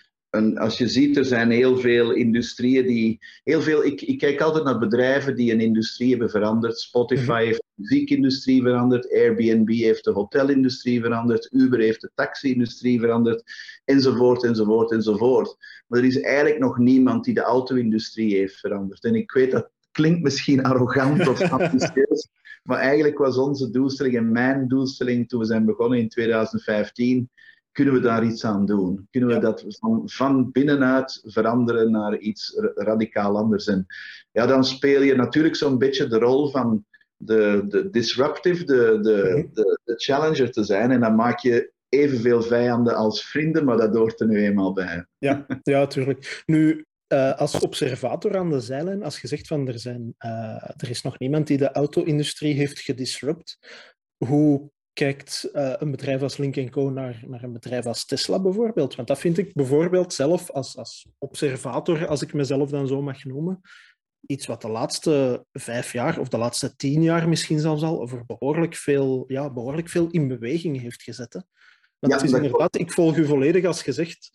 Als 0.56 0.78
je 0.78 0.88
ziet, 0.88 1.18
er 1.18 1.26
zijn 1.26 1.50
heel 1.50 1.78
veel 1.78 2.12
industrieën 2.12 2.86
die. 2.86 3.20
Heel 3.44 3.62
veel, 3.62 3.86
ik, 3.86 4.02
ik 4.02 4.18
kijk 4.18 4.42
altijd 4.42 4.64
naar 4.64 4.80
bedrijven 4.80 5.36
die 5.36 5.52
een 5.52 5.60
industrie 5.60 6.10
hebben 6.10 6.30
veranderd. 6.30 6.80
Spotify 6.80 7.22
mhm. 7.22 7.46
heeft 7.46 7.58
de 7.58 7.82
muziekindustrie 7.82 8.62
veranderd. 8.62 9.14
Airbnb 9.14 9.70
heeft 9.70 10.04
de 10.04 10.12
hotelindustrie 10.12 11.02
veranderd. 11.02 11.50
Uber 11.52 11.80
heeft 11.80 12.02
de 12.02 12.12
taxi-industrie 12.16 13.00
veranderd. 13.00 13.44
Enzovoort, 13.86 14.44
enzovoort, 14.44 14.92
enzovoort. 14.92 15.58
Maar 15.88 16.00
er 16.00 16.06
is 16.06 16.22
eigenlijk 16.22 16.60
nog 16.60 16.78
niemand 16.78 17.24
die 17.24 17.34
de 17.34 17.42
auto-industrie 17.42 18.36
heeft 18.36 18.60
veranderd. 18.60 19.04
En 19.04 19.16
ik 19.16 19.32
weet 19.32 19.52
dat 19.52 19.70
klinkt 19.96 20.22
misschien 20.22 20.64
arrogant 20.72 21.28
of 21.28 21.42
ambitieus, 21.52 22.30
maar 22.64 22.80
eigenlijk 22.80 23.18
was 23.18 23.38
onze 23.38 23.70
doelstelling 23.70 24.16
en 24.16 24.32
mijn 24.32 24.68
doelstelling 24.68 25.30
toen 25.30 25.40
we 25.40 25.46
zijn 25.46 25.66
begonnen 25.66 26.00
in 26.00 26.10
2015, 26.10 27.30
kunnen 27.76 27.94
we 27.94 28.00
daar 28.00 28.26
iets 28.26 28.46
aan 28.46 28.66
doen? 28.66 29.08
Kunnen 29.12 29.30
we 29.30 29.40
dat 29.40 29.66
van, 29.68 30.02
van 30.06 30.52
binnenuit 30.52 31.22
veranderen 31.26 31.92
naar 31.92 32.18
iets 32.18 32.62
radicaal 32.76 33.38
anders? 33.38 33.68
En 33.68 33.86
ja, 34.32 34.46
dan 34.46 34.66
speel 34.66 35.02
je 35.02 35.16
natuurlijk 35.16 35.56
zo'n 35.56 35.78
beetje 35.78 36.08
de 36.08 36.18
rol 36.18 36.50
van 36.50 36.86
de, 37.18 37.66
de 37.68 37.90
disruptive, 37.90 38.64
de, 38.64 39.00
de, 39.02 39.30
mhm. 39.30 39.54
de, 39.54 39.80
de 39.84 39.94
challenger 39.96 40.52
te 40.52 40.64
zijn. 40.64 40.92
En 40.92 41.00
dan 41.00 41.16
maak 41.16 41.40
je 41.40 41.72
evenveel 41.90 42.42
vijanden 42.42 42.96
als 42.96 43.26
vrienden, 43.26 43.66
maar 43.66 43.78
dat 43.78 43.96
hoort 43.96 44.20
er 44.20 44.28
nu 44.28 44.44
eenmaal 44.44 44.74
bij. 44.74 45.06
Ja, 45.18 45.46
ja 45.64 45.80
natuurlijk. 45.80 46.44
Nu, 46.46 46.86
uh, 47.14 47.38
als 47.38 47.60
observator 47.60 48.38
aan 48.38 48.50
de 48.50 48.60
zijlijn, 48.60 49.04
als 49.04 49.22
je 49.22 49.28
zegt 49.28 49.48
van 49.48 49.68
er, 49.68 49.80
zijn, 49.80 50.16
uh, 50.26 50.70
er 50.78 50.90
is 50.90 51.02
nog 51.02 51.20
niemand 51.20 51.48
die 51.48 51.58
de 51.58 51.72
auto-industrie 51.72 52.54
heeft 52.54 52.80
gedisrupt, 52.80 53.58
hoe 54.18 54.72
kijkt 54.96 55.50
uh, 55.54 55.74
een 55.78 55.92
bedrijf 55.92 56.22
als 56.22 56.38
Link 56.38 56.72
Co 56.72 56.90
naar, 56.90 57.24
naar 57.28 57.44
een 57.44 57.54
bedrijf 57.54 57.86
als 57.86 58.06
Tesla 58.06 58.40
bijvoorbeeld? 58.40 58.96
Want 58.96 59.08
dat 59.08 59.20
vind 59.20 59.38
ik 59.38 59.54
bijvoorbeeld 59.54 60.14
zelf 60.14 60.52
als, 60.52 60.78
als 60.78 61.08
observator, 61.18 62.08
als 62.08 62.22
ik 62.22 62.34
mezelf 62.34 62.70
dan 62.70 62.88
zo 62.88 63.02
mag 63.02 63.24
noemen, 63.24 63.62
iets 64.28 64.46
wat 64.46 64.62
de 64.62 64.70
laatste 64.70 65.46
vijf 65.52 65.92
jaar 65.92 66.20
of 66.20 66.28
de 66.28 66.38
laatste 66.38 66.76
tien 66.76 67.02
jaar 67.02 67.30
misschien 67.30 67.60
zelfs 67.60 67.84
al 67.84 68.02
over 68.02 68.26
behoorlijk 68.26 68.76
veel, 68.76 69.24
ja, 69.28 69.54
behoorlijk 69.54 69.90
veel 69.90 70.08
in 70.12 70.28
beweging 70.28 70.82
heeft 70.82 71.04
gezet. 71.04 71.34
Hè? 71.34 71.40
Want 72.00 72.14
ja, 72.14 72.20
het 72.20 72.30
is 72.30 72.36
inderdaad, 72.36 72.78
ik 72.78 72.92
volg 72.92 73.18
u 73.18 73.26
volledig 73.26 73.66
als 73.66 73.84
gezegd, 73.84 74.30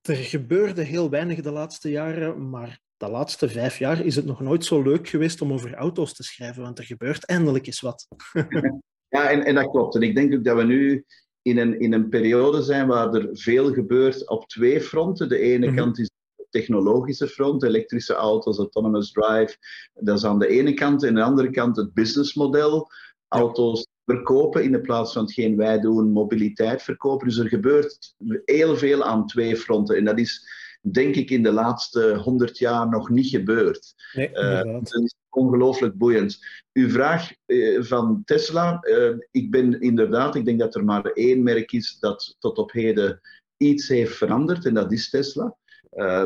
er 0.00 0.16
gebeurde 0.16 0.82
heel 0.82 1.10
weinig 1.10 1.40
de 1.40 1.50
laatste 1.50 1.90
jaren, 1.90 2.50
maar 2.50 2.80
de 2.96 3.08
laatste 3.08 3.48
vijf 3.48 3.78
jaar 3.78 4.04
is 4.04 4.16
het 4.16 4.24
nog 4.24 4.40
nooit 4.40 4.64
zo 4.64 4.82
leuk 4.82 5.08
geweest 5.08 5.40
om 5.40 5.52
over 5.52 5.74
auto's 5.74 6.14
te 6.14 6.22
schrijven, 6.22 6.62
want 6.62 6.78
er 6.78 6.84
gebeurt 6.84 7.26
eindelijk 7.26 7.66
eens 7.66 7.80
wat. 7.80 8.08
ja, 9.12 9.30
en, 9.30 9.44
en 9.44 9.54
dat 9.54 9.70
klopt. 9.70 9.94
En 9.94 10.02
ik 10.02 10.14
denk 10.14 10.34
ook 10.34 10.44
dat 10.44 10.56
we 10.56 10.62
nu 10.62 11.04
in 11.42 11.58
een, 11.58 11.80
in 11.80 11.92
een 11.92 12.08
periode 12.08 12.62
zijn 12.62 12.86
waar 12.86 13.14
er 13.14 13.28
veel 13.32 13.72
gebeurt 13.72 14.28
op 14.28 14.48
twee 14.48 14.80
fronten. 14.80 15.28
De 15.28 15.38
ene 15.38 15.66
mhm. 15.66 15.76
kant 15.76 15.98
is 15.98 16.10
de 16.36 16.46
technologische 16.50 17.28
front, 17.28 17.62
elektrische 17.62 18.14
auto's, 18.14 18.58
autonomous 18.58 19.12
drive. 19.12 19.56
Dat 19.94 20.18
is 20.18 20.24
aan 20.24 20.38
de 20.38 20.48
ene 20.48 20.74
kant. 20.74 21.02
En 21.02 21.08
aan 21.08 21.14
de 21.14 21.22
andere 21.22 21.50
kant 21.50 21.76
het 21.76 21.94
businessmodel. 21.94 22.88
Auto's 23.28 23.86
verkopen 24.04 24.64
in 24.64 24.72
de 24.72 24.80
plaats 24.80 25.12
van 25.12 25.22
hetgeen 25.22 25.56
wij 25.56 25.80
doen, 25.80 26.12
mobiliteit 26.12 26.82
verkopen. 26.82 27.28
Dus 27.28 27.38
er 27.38 27.48
gebeurt 27.48 28.14
heel 28.44 28.76
veel 28.76 29.04
aan 29.04 29.26
twee 29.26 29.56
fronten. 29.56 29.96
En 29.96 30.04
dat 30.04 30.18
is, 30.18 30.46
denk 30.80 31.14
ik, 31.14 31.30
in 31.30 31.42
de 31.42 31.52
laatste 31.52 32.16
honderd 32.16 32.58
jaar 32.58 32.88
nog 32.88 33.08
niet 33.08 33.28
gebeurd. 33.28 33.94
Nee, 34.12 34.30
uh, 34.32 34.80
is 34.80 35.14
ongelooflijk 35.34 35.94
boeiend. 35.94 36.38
Uw 36.72 36.88
vraag 36.88 37.32
uh, 37.46 37.82
van 37.82 38.22
Tesla, 38.24 38.78
uh, 38.82 39.16
ik 39.30 39.50
ben 39.50 39.80
inderdaad, 39.80 40.34
ik 40.34 40.44
denk 40.44 40.58
dat 40.58 40.74
er 40.74 40.84
maar 40.84 41.04
één 41.04 41.42
merk 41.42 41.72
is 41.72 41.96
dat 42.00 42.36
tot 42.38 42.58
op 42.58 42.72
heden 42.72 43.20
iets 43.56 43.88
heeft 43.88 44.16
veranderd, 44.16 44.64
en 44.64 44.74
dat 44.74 44.92
is 44.92 45.10
Tesla. 45.10 45.56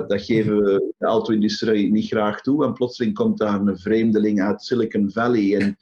dat 0.08 0.22
geven 0.22 0.62
we 0.62 0.92
de 0.98 1.06
auto-industrie 1.06 1.92
niet 1.92 2.06
graag 2.06 2.40
toe. 2.40 2.64
En 2.64 2.72
plotseling 2.72 3.14
komt 3.14 3.38
daar 3.38 3.60
een 3.60 3.78
vreemdeling 3.78 4.40
uit 4.40 4.62
Silicon 4.62 5.10
Valley 5.10 5.56
en 5.56 5.76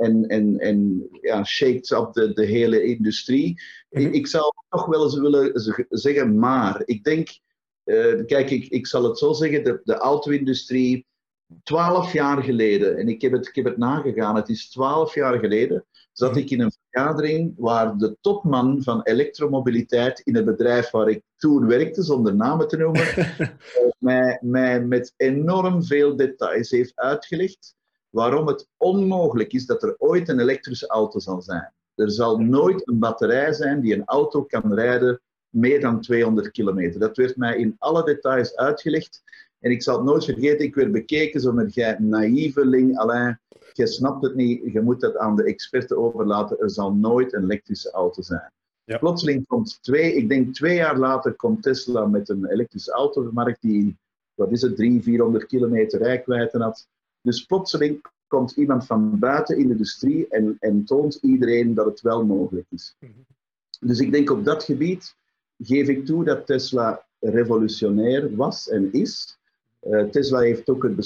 en, 0.00 0.26
en, 0.28 0.58
en 0.58 1.08
ja, 1.20 1.44
shakes 1.44 1.90
up 1.90 2.12
de, 2.12 2.32
de 2.32 2.44
hele 2.44 2.82
industrie. 2.82 3.62
ik, 3.88 4.02
mhm. 4.02 4.12
ik, 4.12 4.26
zou 4.26 4.52
toch 4.68 4.86
wel 4.86 5.04
eens 5.04 5.18
willen 5.18 5.52
zeggen, 5.88 6.38
maar 6.38 6.82
ik 6.84 7.04
denk, 7.04 7.38
uh, 7.84 8.24
kijk, 8.26 8.50
ik, 8.50 8.66
ik 8.68 8.86
zal 8.86 9.04
het 9.04 9.18
zo 9.18 9.32
zeggen, 9.32 9.64
de, 9.64 9.80
de 9.84 9.94
auto-industrie, 9.94 11.06
twaalf 11.62 12.12
jaar 12.12 12.42
geleden, 12.42 12.96
en 12.96 13.08
ik 13.08 13.22
heb, 13.22 13.32
het, 13.32 13.48
ik 13.48 13.54
heb 13.54 13.64
het 13.64 13.76
nagegaan, 13.76 14.36
het 14.36 14.48
is 14.48 14.68
twaalf 14.68 15.14
jaar 15.14 15.38
geleden, 15.38 15.84
zat 16.12 16.30
mhm. 16.30 16.38
ik 16.38 16.50
in 16.50 16.60
een 16.60 16.72
vergadering 16.90 17.54
waar 17.56 17.96
de 17.96 18.16
topman 18.20 18.82
van 18.82 19.02
elektromobiliteit 19.02 20.20
in 20.20 20.34
het 20.34 20.44
bedrijf 20.44 20.90
waar 20.90 21.08
ik 21.08 21.22
toen 21.36 21.66
werkte, 21.66 22.02
zonder 22.02 22.34
namen 22.34 22.68
te 22.68 22.76
noemen, 22.76 23.06
uh, 23.18 23.48
mij, 23.98 24.38
mij 24.42 24.84
met 24.84 25.14
enorm 25.16 25.84
veel 25.84 26.16
details 26.16 26.70
heeft 26.70 26.96
uitgelegd 26.96 27.74
waarom 28.10 28.46
het 28.46 28.68
onmogelijk 28.76 29.52
is 29.52 29.66
dat 29.66 29.82
er 29.82 29.94
ooit 29.98 30.28
een 30.28 30.40
elektrische 30.40 30.86
auto 30.86 31.18
zal 31.18 31.42
zijn. 31.42 31.72
Er 31.94 32.10
zal 32.10 32.38
nooit 32.38 32.88
een 32.88 32.98
batterij 32.98 33.52
zijn 33.52 33.80
die 33.80 33.94
een 33.94 34.04
auto 34.04 34.42
kan 34.42 34.74
rijden 34.74 35.20
meer 35.48 35.80
dan 35.80 36.00
200 36.00 36.50
kilometer. 36.50 37.00
Dat 37.00 37.16
werd 37.16 37.36
mij 37.36 37.56
in 37.56 37.74
alle 37.78 38.04
details 38.04 38.56
uitgelegd. 38.56 39.22
En 39.60 39.70
ik 39.70 39.82
zal 39.82 39.96
het 39.96 40.04
nooit 40.04 40.24
vergeten, 40.24 40.64
ik 40.64 40.74
werd 40.74 40.92
bekeken 40.92 41.40
zo 41.40 41.52
met 41.52 41.74
jij 41.74 41.96
naïveling, 41.98 42.98
Alain, 42.98 43.40
je 43.72 43.86
snapt 43.86 44.22
het 44.22 44.34
niet, 44.34 44.72
je 44.72 44.80
moet 44.80 45.00
dat 45.00 45.16
aan 45.16 45.36
de 45.36 45.44
experten 45.44 45.96
overlaten. 45.98 46.58
Er 46.58 46.70
zal 46.70 46.94
nooit 46.94 47.32
een 47.32 47.42
elektrische 47.42 47.90
auto 47.90 48.22
zijn. 48.22 48.52
Ja. 48.84 48.98
Plotseling 48.98 49.46
komt 49.46 49.78
twee, 49.82 50.14
ik 50.14 50.28
denk 50.28 50.54
twee 50.54 50.74
jaar 50.74 50.98
later, 50.98 51.32
komt 51.32 51.62
Tesla 51.62 52.06
met 52.06 52.28
een 52.28 52.46
elektrische 52.46 52.92
auto 52.92 53.20
op 53.20 53.26
de 53.26 53.32
markt 53.32 53.62
die, 53.62 53.98
wat 54.34 54.52
is 54.52 54.62
het, 54.62 54.76
300, 54.76 55.04
400 55.04 55.46
kilometer 55.46 56.02
rijkwijde 56.02 56.58
had. 56.58 56.88
Dus 57.22 57.44
plotseling 57.44 58.00
komt 58.26 58.56
iemand 58.56 58.86
van 58.86 59.18
buiten 59.18 59.58
in 59.58 59.66
de 59.66 59.72
industrie 59.72 60.28
en, 60.28 60.56
en 60.60 60.84
toont 60.84 61.18
iedereen 61.22 61.74
dat 61.74 61.86
het 61.86 62.00
wel 62.00 62.24
mogelijk 62.24 62.66
is. 62.70 62.96
Mhm. 62.98 63.12
Dus 63.80 63.98
ik 63.98 64.12
denk 64.12 64.30
op 64.30 64.44
dat 64.44 64.64
gebied 64.64 65.14
geef 65.58 65.88
ik 65.88 66.06
toe 66.06 66.24
dat 66.24 66.46
Tesla 66.46 67.06
revolutionair 67.18 68.36
was 68.36 68.68
en 68.68 68.92
is. 68.92 69.38
Uh, 69.88 70.04
Tesla 70.04 70.38
heeft 70.38 70.68
ook 70.68 70.82
het 70.82 70.96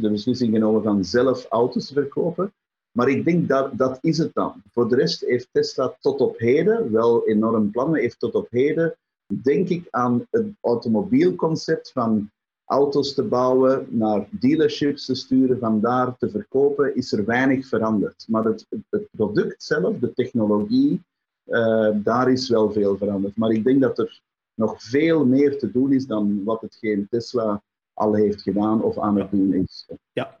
de 0.00 0.10
beslissing 0.10 0.52
genomen 0.52 0.82
van 0.82 1.04
zelf 1.04 1.46
auto's 1.48 1.86
te 1.86 1.92
verkopen. 1.92 2.52
Maar 2.92 3.08
ik 3.08 3.24
denk 3.24 3.48
dat 3.48 3.78
dat 3.78 3.98
is 4.00 4.18
het 4.18 4.34
dan. 4.34 4.62
Voor 4.70 4.88
de 4.88 4.96
rest 4.96 5.20
heeft 5.20 5.48
Tesla 5.52 5.96
tot 6.00 6.20
op 6.20 6.38
heden 6.38 6.92
wel 6.92 7.28
enorm 7.28 7.70
plannen. 7.70 8.00
Heeft 8.00 8.18
tot 8.18 8.34
op 8.34 8.46
heden, 8.50 8.96
denk 9.26 9.68
ik, 9.68 9.86
aan 9.90 10.26
het 10.30 10.46
automobielconcept 10.60 11.92
van 11.92 12.30
auto's 12.64 13.14
te 13.14 13.22
bouwen, 13.22 13.86
naar 13.88 14.28
dealerships 14.30 15.04
te 15.04 15.14
sturen, 15.14 15.58
van 15.58 15.80
daar 15.80 16.16
te 16.16 16.30
verkopen, 16.30 16.96
is 16.96 17.12
er 17.12 17.24
weinig 17.24 17.66
veranderd. 17.66 18.24
Maar 18.28 18.44
het, 18.44 18.66
het 18.88 19.08
product 19.10 19.62
zelf, 19.62 19.98
de 19.98 20.12
technologie, 20.12 21.02
uh, 21.46 21.90
daar 21.94 22.32
is 22.32 22.48
wel 22.48 22.72
veel 22.72 22.96
veranderd. 22.96 23.36
Maar 23.36 23.50
ik 23.50 23.64
denk 23.64 23.80
dat 23.80 23.98
er 23.98 24.20
nog 24.54 24.82
veel 24.82 25.26
meer 25.26 25.58
te 25.58 25.70
doen 25.70 25.92
is 25.92 26.06
dan 26.06 26.44
wat 26.44 26.60
hetgeen 26.60 27.06
Tesla 27.10 27.62
heeft 28.10 28.42
gedaan 28.42 28.82
of 28.82 28.98
aan 28.98 29.18
het 29.18 29.30
doen 29.30 29.54
is. 29.54 29.88
Ja. 30.12 30.40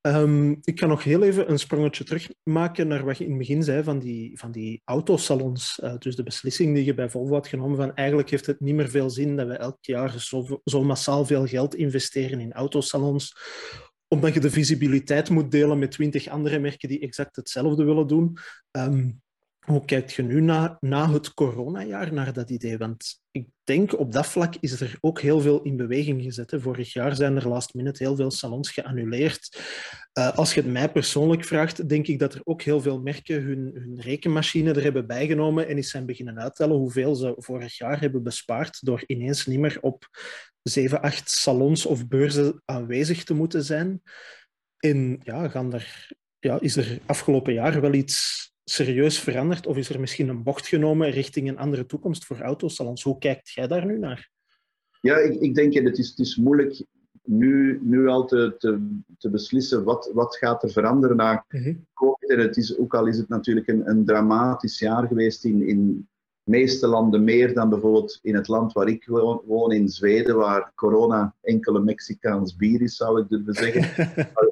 Um, 0.00 0.58
ik 0.62 0.76
kan 0.76 0.88
nog 0.88 1.04
heel 1.04 1.22
even 1.22 1.50
een 1.50 1.58
sprongetje 1.58 2.04
terugmaken 2.04 2.88
naar 2.88 3.04
wat 3.04 3.18
je 3.18 3.24
in 3.24 3.30
het 3.30 3.38
begin 3.38 3.62
zei 3.62 3.82
van 3.82 3.98
die, 3.98 4.38
van 4.38 4.50
die 4.50 4.82
autosalons. 4.84 5.80
Uh, 5.82 5.94
dus 5.98 6.16
de 6.16 6.22
beslissing 6.22 6.74
die 6.74 6.84
je 6.84 6.94
bij 6.94 7.10
Volvo 7.10 7.34
had 7.34 7.46
genomen 7.46 7.76
van 7.76 7.94
eigenlijk 7.94 8.30
heeft 8.30 8.46
het 8.46 8.60
niet 8.60 8.74
meer 8.74 8.88
veel 8.88 9.10
zin 9.10 9.36
dat 9.36 9.46
we 9.46 9.54
elk 9.54 9.78
jaar 9.80 10.20
zo, 10.20 10.60
zo 10.64 10.82
massaal 10.82 11.24
veel 11.24 11.46
geld 11.46 11.74
investeren 11.74 12.40
in 12.40 12.52
autosalons 12.52 13.34
omdat 14.12 14.34
je 14.34 14.40
de 14.40 14.50
visibiliteit 14.50 15.30
moet 15.30 15.50
delen 15.50 15.78
met 15.78 15.90
twintig 15.90 16.28
andere 16.28 16.58
merken 16.58 16.88
die 16.88 17.00
exact 17.00 17.36
hetzelfde 17.36 17.84
willen 17.84 18.06
doen. 18.06 18.36
Um, 18.70 19.22
hoe 19.62 19.84
kijkt 19.84 20.12
je 20.12 20.22
nu 20.22 20.40
na, 20.40 20.76
na 20.80 21.12
het 21.12 21.34
coronajaar 21.34 22.12
naar 22.12 22.32
dat 22.32 22.50
idee? 22.50 22.78
Want 22.78 23.20
ik 23.30 23.46
denk 23.64 23.98
op 23.98 24.12
dat 24.12 24.26
vlak 24.26 24.54
is 24.60 24.80
er 24.80 24.96
ook 25.00 25.20
heel 25.20 25.40
veel 25.40 25.62
in 25.62 25.76
beweging 25.76 26.22
gezet. 26.22 26.54
Vorig 26.56 26.92
jaar 26.92 27.16
zijn 27.16 27.36
er 27.36 27.48
last 27.48 27.74
minute 27.74 28.02
heel 28.02 28.16
veel 28.16 28.30
salons 28.30 28.70
geannuleerd. 28.70 29.60
Uh, 30.18 30.36
als 30.36 30.54
je 30.54 30.60
het 30.60 30.70
mij 30.70 30.92
persoonlijk 30.92 31.44
vraagt, 31.44 31.88
denk 31.88 32.06
ik 32.06 32.18
dat 32.18 32.34
er 32.34 32.40
ook 32.44 32.62
heel 32.62 32.80
veel 32.80 33.00
merken 33.00 33.42
hun, 33.42 33.70
hun 33.74 34.00
rekenmachine 34.00 34.72
er 34.72 34.82
hebben 34.82 35.06
bijgenomen 35.06 35.68
en 35.68 35.76
eens 35.76 35.90
zijn 35.90 36.06
beginnen 36.06 36.38
uittellen 36.38 36.76
hoeveel 36.76 37.14
ze 37.14 37.34
vorig 37.36 37.78
jaar 37.78 38.00
hebben 38.00 38.22
bespaard 38.22 38.78
door 38.80 39.04
ineens 39.06 39.46
niet 39.46 39.58
meer 39.58 39.78
op 39.80 40.08
7, 40.62 41.02
8 41.02 41.30
salons 41.30 41.86
of 41.86 42.08
beurzen 42.08 42.62
aanwezig 42.64 43.24
te 43.24 43.34
moeten 43.34 43.64
zijn. 43.64 44.02
En 44.76 45.20
ja, 45.22 45.48
gaan 45.48 45.72
er, 45.72 46.10
ja, 46.38 46.60
is 46.60 46.76
er 46.76 46.98
afgelopen 47.06 47.52
jaar 47.52 47.80
wel 47.80 47.92
iets 47.92 48.50
serieus 48.64 49.18
veranderd? 49.18 49.66
Of 49.66 49.76
is 49.76 49.88
er 49.88 50.00
misschien 50.00 50.28
een 50.28 50.42
bocht 50.42 50.66
genomen 50.66 51.10
richting 51.10 51.48
een 51.48 51.58
andere 51.58 51.86
toekomst 51.86 52.24
voor 52.24 52.40
autosalons? 52.40 53.02
Hoe 53.02 53.18
kijkt 53.18 53.50
jij 53.50 53.66
daar 53.66 53.86
nu 53.86 53.98
naar? 53.98 54.30
Ja, 55.00 55.16
ik, 55.16 55.40
ik 55.40 55.54
denk 55.54 55.74
dat 55.74 55.84
het 55.84 55.98
is, 55.98 56.08
het 56.08 56.18
is 56.18 56.36
moeilijk 56.36 56.84
nu, 57.24 57.78
nu 57.82 58.08
al 58.08 58.26
te, 58.26 58.54
te, 58.58 58.98
te 59.18 59.30
beslissen 59.30 59.84
wat, 59.84 60.10
wat 60.14 60.36
gaat 60.36 60.62
er 60.62 60.70
veranderen 60.70 61.16
na 61.16 61.44
COVID. 61.94 62.30
En 62.30 62.38
het 62.38 62.56
is, 62.56 62.78
ook 62.78 62.94
al 62.94 63.06
is 63.06 63.16
het 63.16 63.28
natuurlijk 63.28 63.68
een, 63.68 63.88
een 63.88 64.04
dramatisch 64.04 64.78
jaar 64.78 65.06
geweest 65.06 65.44
in, 65.44 65.68
in 65.68 66.08
de 66.44 66.50
meeste 66.50 66.86
landen, 66.86 67.24
meer 67.24 67.54
dan 67.54 67.68
bijvoorbeeld 67.68 68.18
in 68.22 68.34
het 68.34 68.48
land 68.48 68.72
waar 68.72 68.88
ik 68.88 69.06
woon, 69.46 69.72
in 69.72 69.88
Zweden, 69.88 70.36
waar 70.36 70.72
corona 70.74 71.34
enkele 71.40 71.80
Mexicaans 71.80 72.56
bier 72.56 72.82
is, 72.82 72.96
zou 72.96 73.20
ik 73.20 73.28
durven 73.28 73.54
zeggen. 73.54 74.06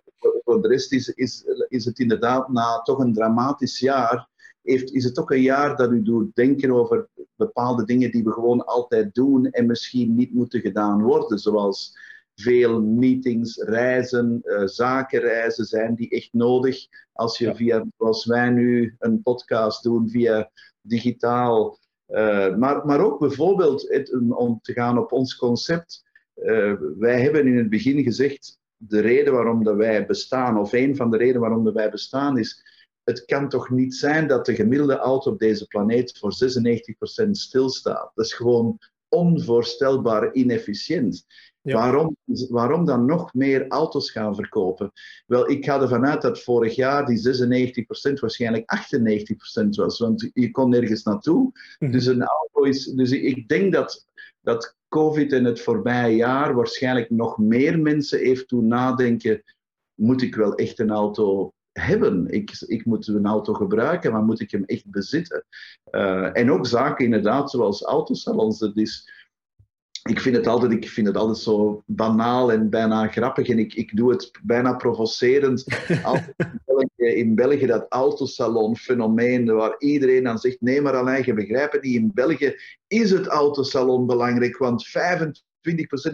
voor 0.50 0.62
de 0.62 0.69
rest 0.69 0.92
is, 0.92 1.09
is, 1.09 1.45
is 1.69 1.85
het 1.85 1.99
inderdaad 1.99 2.49
na 2.49 2.80
toch 2.80 2.99
een 2.99 3.12
dramatisch 3.12 3.78
jaar, 3.78 4.28
heeft, 4.62 4.92
is 4.92 5.04
het 5.04 5.19
ook 5.19 5.30
een 5.30 5.42
jaar 5.42 5.76
dat 5.76 5.90
u 5.90 6.02
doet 6.02 6.35
denken 6.35 6.71
over 6.71 7.09
bepaalde 7.37 7.85
dingen 7.85 8.11
die 8.11 8.25
we 8.25 8.33
gewoon 8.33 8.64
altijd 8.64 9.14
doen 9.14 9.50
en 9.50 9.66
misschien 9.66 10.14
niet 10.14 10.35
moeten 10.35 10.61
gedaan 10.61 11.02
worden, 11.02 11.38
zoals 11.38 11.99
veel 12.35 12.83
meetings, 12.83 13.57
reizen, 13.57 14.40
uh, 14.45 14.66
zakenreizen 14.66 15.64
zijn 15.64 15.95
die 15.95 16.11
echt 16.11 16.33
nodig. 16.33 16.87
Als 17.12 17.38
je 17.38 17.54
via, 17.54 17.87
zoals 17.99 18.25
wij 18.25 18.50
nu, 18.50 18.97
een 18.99 19.23
podcast 19.23 19.83
doen 19.83 20.09
via 20.09 20.50
digitaal. 20.80 21.78
Uh, 22.09 22.57
maar, 22.57 22.87
maar 22.87 23.00
ook 23.00 23.19
bijvoorbeeld 23.19 23.88
het, 23.88 24.12
om 24.28 24.59
te 24.62 24.73
gaan 24.73 24.99
op 24.99 25.12
ons 25.12 25.37
concept. 25.37 26.02
Uh, 26.37 26.75
wij 26.99 27.21
hebben 27.21 27.47
in 27.47 27.57
het 27.57 27.71
begin 27.71 28.02
gezegd, 28.02 28.59
de 28.82 29.00
reden 29.00 29.32
waarom 29.32 29.64
dat 29.64 29.76
wij 29.76 30.06
bestaan, 30.06 30.58
of 30.58 30.72
een 30.72 30.96
van 30.96 31.10
de 31.10 31.16
redenen 31.16 31.40
waarom 31.40 31.64
dat 31.64 31.75
wij 31.75 31.90
bestaan, 31.90 32.38
is 32.38 32.64
het 33.04 33.25
kan 33.25 33.49
toch 33.49 33.70
niet 33.70 33.94
zijn 33.94 34.26
dat 34.26 34.46
de 34.46 34.54
gemiddelde 34.54 34.96
auto 34.96 35.30
op 35.30 35.38
deze 35.38 35.66
planeet 35.66 36.18
voor 36.18 36.32
96% 37.26 37.30
stilstaat. 37.30 38.10
Dat 38.14 38.25
is 38.25 38.32
gewoon 38.32 38.78
onvoorstelbaar 39.08 40.32
inefficiënt. 40.32 41.26
Waarom, 41.62 42.16
waarom 42.49 42.84
dan 42.84 43.04
nog 43.04 43.34
meer 43.34 43.68
auto's 43.68 44.10
gaan 44.10 44.34
verkopen? 44.34 44.92
Wel, 45.26 45.50
ik 45.50 45.64
ga 45.64 45.80
ervan 45.80 46.06
uit 46.06 46.22
dat 46.22 46.42
vorig 46.42 46.75
jaar 46.75 47.06
die 47.06 47.18
96% 47.18 48.20
waarschijnlijk 48.20 48.64
98% 49.64 49.68
was, 49.68 49.99
want 49.99 50.30
je 50.32 50.50
kon 50.50 50.70
nergens 50.70 51.02
naartoe. 51.02 51.52
Mhm. 51.78 51.90
Dus 51.90 52.06
een 52.06 52.22
auto 52.22 52.62
is. 52.62 52.84
Dus 52.84 53.10
ik 53.10 53.49
denk 53.49 53.72
dat, 53.72 54.06
dat 54.40 54.76
COVID 54.88 55.32
in 55.32 55.44
het 55.44 55.61
voorbije 55.61 56.16
jaar 56.16 56.54
waarschijnlijk 56.54 57.11
nog 57.11 57.38
meer 57.38 57.78
mensen 57.78 58.18
heeft 58.18 58.49
doen 58.49 58.66
nadenken: 58.66 59.42
moet 59.94 60.23
ik 60.23 60.35
wel 60.35 60.54
echt 60.54 60.78
een 60.78 60.90
auto 60.90 61.52
hebben? 61.73 62.26
Ik, 62.28 62.64
ik 62.66 62.85
moet 62.85 63.06
een 63.06 63.26
auto 63.26 63.52
gebruiken, 63.52 64.12
maar 64.12 64.23
moet 64.23 64.40
ik 64.40 64.50
hem 64.50 64.64
echt 64.64 64.90
bezitten? 64.90 65.44
Uh, 65.90 66.37
en 66.37 66.50
ook 66.50 66.66
zaken 66.66 67.04
inderdaad, 67.04 67.50
zoals 67.50 67.82
autosalons. 67.82 68.59
Dat 68.59 68.76
is, 68.76 69.12
ik 70.09 70.20
vind 70.20 70.37
het 70.37 70.47
altijd, 70.47 70.73
ik 70.73 70.88
vind 70.88 71.06
het 71.06 71.16
altijd 71.16 71.38
zo 71.38 71.82
banaal 71.87 72.52
en 72.52 72.70
bijna 72.70 73.09
grappig. 73.09 73.49
En 73.49 73.59
ik, 73.59 73.75
ik 73.75 73.97
doe 73.97 74.11
het 74.11 74.30
bijna 74.42 74.75
provocerend. 74.75 75.64
Altijd 76.02 76.89
in, 77.00 77.07
België, 77.07 77.21
in 77.21 77.35
België 77.35 77.66
dat 77.66 77.87
autosalon-fenomeen, 77.88 79.54
waar 79.54 79.75
iedereen 79.78 80.25
dan 80.25 80.38
zegt: 80.38 80.61
nee, 80.61 80.80
maar 80.80 80.97
alleen, 80.97 81.23
je 81.25 81.35
begrijpt 81.35 81.73
het 81.73 81.83
niet. 81.83 81.95
In 81.95 82.11
België 82.14 82.57
is 82.87 83.11
het 83.11 83.26
autosalon 83.26 84.07
belangrijk, 84.07 84.57
want 84.57 84.88
25% 84.88 84.90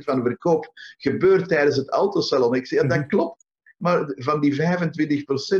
van 0.04 0.16
de 0.16 0.22
verkoop 0.22 0.72
gebeurt 0.96 1.48
tijdens 1.48 1.76
het 1.76 1.90
autosalon. 1.90 2.54
Ik 2.54 2.66
zeg: 2.66 2.82
ja, 2.82 2.88
dat 2.88 2.98
mhm. 2.98 3.08
klopt. 3.08 3.44
Maar 3.76 4.12
van 4.16 4.40
die 4.40 4.54
25% 4.54 4.56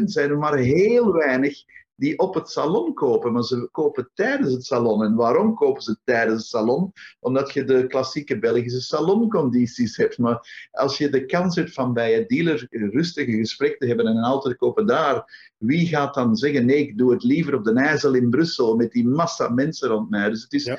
zijn 0.05 0.31
er 0.31 0.39
maar 0.39 0.57
heel 0.57 1.13
weinig 1.13 1.65
die 1.97 2.19
op 2.19 2.35
het 2.35 2.51
salon 2.51 2.95
kopen, 2.95 3.33
maar 3.33 3.43
ze 3.43 3.69
kopen 3.73 4.11
tijdens 4.15 4.53
het 4.53 4.65
salon. 4.65 5.05
En 5.05 5.15
waarom 5.15 5.55
kopen 5.55 5.83
ze 5.83 5.97
tijdens 6.05 6.39
het 6.41 6.49
salon? 6.49 6.93
Omdat 7.21 7.53
je 7.53 7.65
de 7.65 7.87
klassieke 7.87 8.39
Belgische 8.39 8.81
saloncondities 8.81 9.97
hebt. 9.97 10.19
Maar 10.19 10.69
als 10.71 10.99
je 10.99 11.09
de 11.09 11.27
kans 11.27 11.57
hebt 11.57 11.73
van 11.73 11.93
bij 11.93 12.11
je 12.11 12.27
dealer 12.27 12.67
rustige 12.71 13.33
gesprek 13.33 13.79
te 13.79 13.87
hebben 13.87 14.07
en 14.07 14.17
een 14.17 14.25
auto 14.25 14.49
te 14.49 14.57
kopen 14.57 14.87
daar, 14.87 15.51
wie 15.59 15.87
gaat 15.87 16.15
dan 16.15 16.37
zeggen: 16.37 16.67
nee, 16.67 16.79
ik 16.79 16.99
doe 16.99 17.13
het 17.13 17.23
liever 17.23 17.55
op 17.55 17.65
de 17.65 17.73
IJssel 17.73 18.15
in 18.15 18.31
Brussel 18.31 18.77
met 18.77 18.93
die 18.93 19.09
massa 19.09 19.49
mensen 19.49 19.89
rond 19.89 20.11
mij? 20.11 20.31
Dus 20.31 20.43
het 20.43 20.53
is 20.53 20.65
ja. 20.65 20.79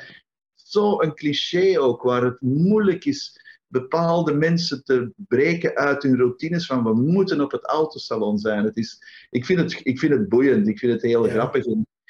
zo 0.55 1.01
een 1.01 1.15
cliché 1.15 1.79
ook, 1.79 2.01
waar 2.01 2.24
het 2.24 2.41
moeilijk 2.41 3.05
is 3.05 3.45
bepaalde 3.67 4.33
mensen 4.33 4.83
te 4.83 5.12
breken 5.15 5.75
uit 5.75 6.03
hun 6.03 6.17
routines 6.17 6.65
van 6.65 6.83
we 6.83 6.93
moeten 6.93 7.41
op 7.41 7.51
het 7.51 7.65
autosalon 7.65 8.38
zijn. 8.38 8.63
Het 8.63 8.77
is, 8.77 9.01
ik, 9.29 9.45
vind 9.45 9.59
het, 9.59 9.79
ik 9.83 10.00
vind 10.00 10.13
het 10.13 10.29
boeiend, 10.29 10.67
ik 10.67 10.79
vind 10.79 10.93
het 10.93 11.01
heel 11.01 11.24
grappig. 11.24 11.65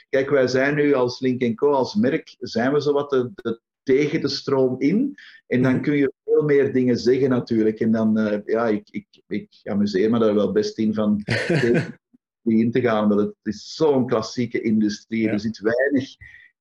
kijk, 0.10 0.30
wij 0.30 0.48
zijn 0.48 0.76
nu 0.76 0.94
als 0.94 1.20
Link 1.20 1.56
Co, 1.56 1.72
als 1.72 1.96
merk, 1.96 2.36
zijn 2.40 2.74
we 2.74 2.80
zowat 2.80 3.10
de, 3.10 3.32
de, 3.36 3.62
tegen 3.84 4.22
de 4.22 4.28
stroom 4.28 4.82
in. 4.82 5.16
En 5.48 5.62
dan 5.62 5.74
mhm. 5.74 5.82
kun 5.82 5.96
je 5.96 6.14
veel 6.26 6.44
meer 6.44 6.74
dingen 6.74 6.98
zeggen 6.98 7.30
natuurlijk. 7.30 7.80
En 7.80 7.92
dan, 7.92 8.20
uh, 8.20 8.38
ja, 8.46 8.68
ik, 8.68 8.88
ik, 8.90 9.08
ik 9.28 9.60
amuseer 9.64 10.10
me 10.10 10.20
daar 10.20 10.36
wel 10.36 10.52
best 10.52 10.78
in 10.78 10.94
van 10.94 11.22
in 12.44 12.72
te 12.72 12.82
gaan. 12.82 13.08
Want 13.10 13.22
het 13.22 13.36
is 13.44 13.76
zo'n 13.76 14.08
klassieke 14.08 14.62
industrie. 14.62 15.30
Er 15.30 15.40
zit 15.40 15.60
weinig 15.60 16.16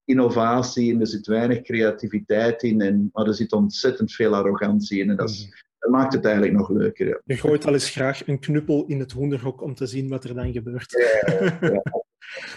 innovatie 0.06 0.92
in, 0.92 1.00
er 1.00 1.06
zit 1.06 1.26
weinig 1.26 1.62
creativiteit 1.62 2.62
in, 2.62 2.80
en, 2.80 3.10
maar 3.12 3.26
er 3.26 3.34
zit 3.34 3.52
ontzettend 3.52 4.12
veel 4.12 4.34
arrogantie 4.34 5.00
in. 5.00 5.10
En 5.10 5.16
dat, 5.16 5.30
mhm. 5.30 5.50
dat 5.78 5.90
maakt 5.90 6.12
het 6.12 6.24
eigenlijk 6.24 6.56
nog 6.56 6.70
leuker. 6.70 7.22
Je 7.24 7.36
gooit 7.36 7.66
al 7.66 7.72
eens 7.72 7.90
graag 7.90 8.26
een 8.26 8.38
knuppel 8.38 8.86
in 8.86 8.98
het 8.98 9.12
hoenderhok 9.12 9.62
om 9.62 9.74
te 9.74 9.86
zien 9.86 10.08
wat 10.08 10.24
er 10.24 10.34
dan 10.34 10.52
gebeurt. 10.52 11.20
Ja, 11.26 11.58
ja, 11.60 11.82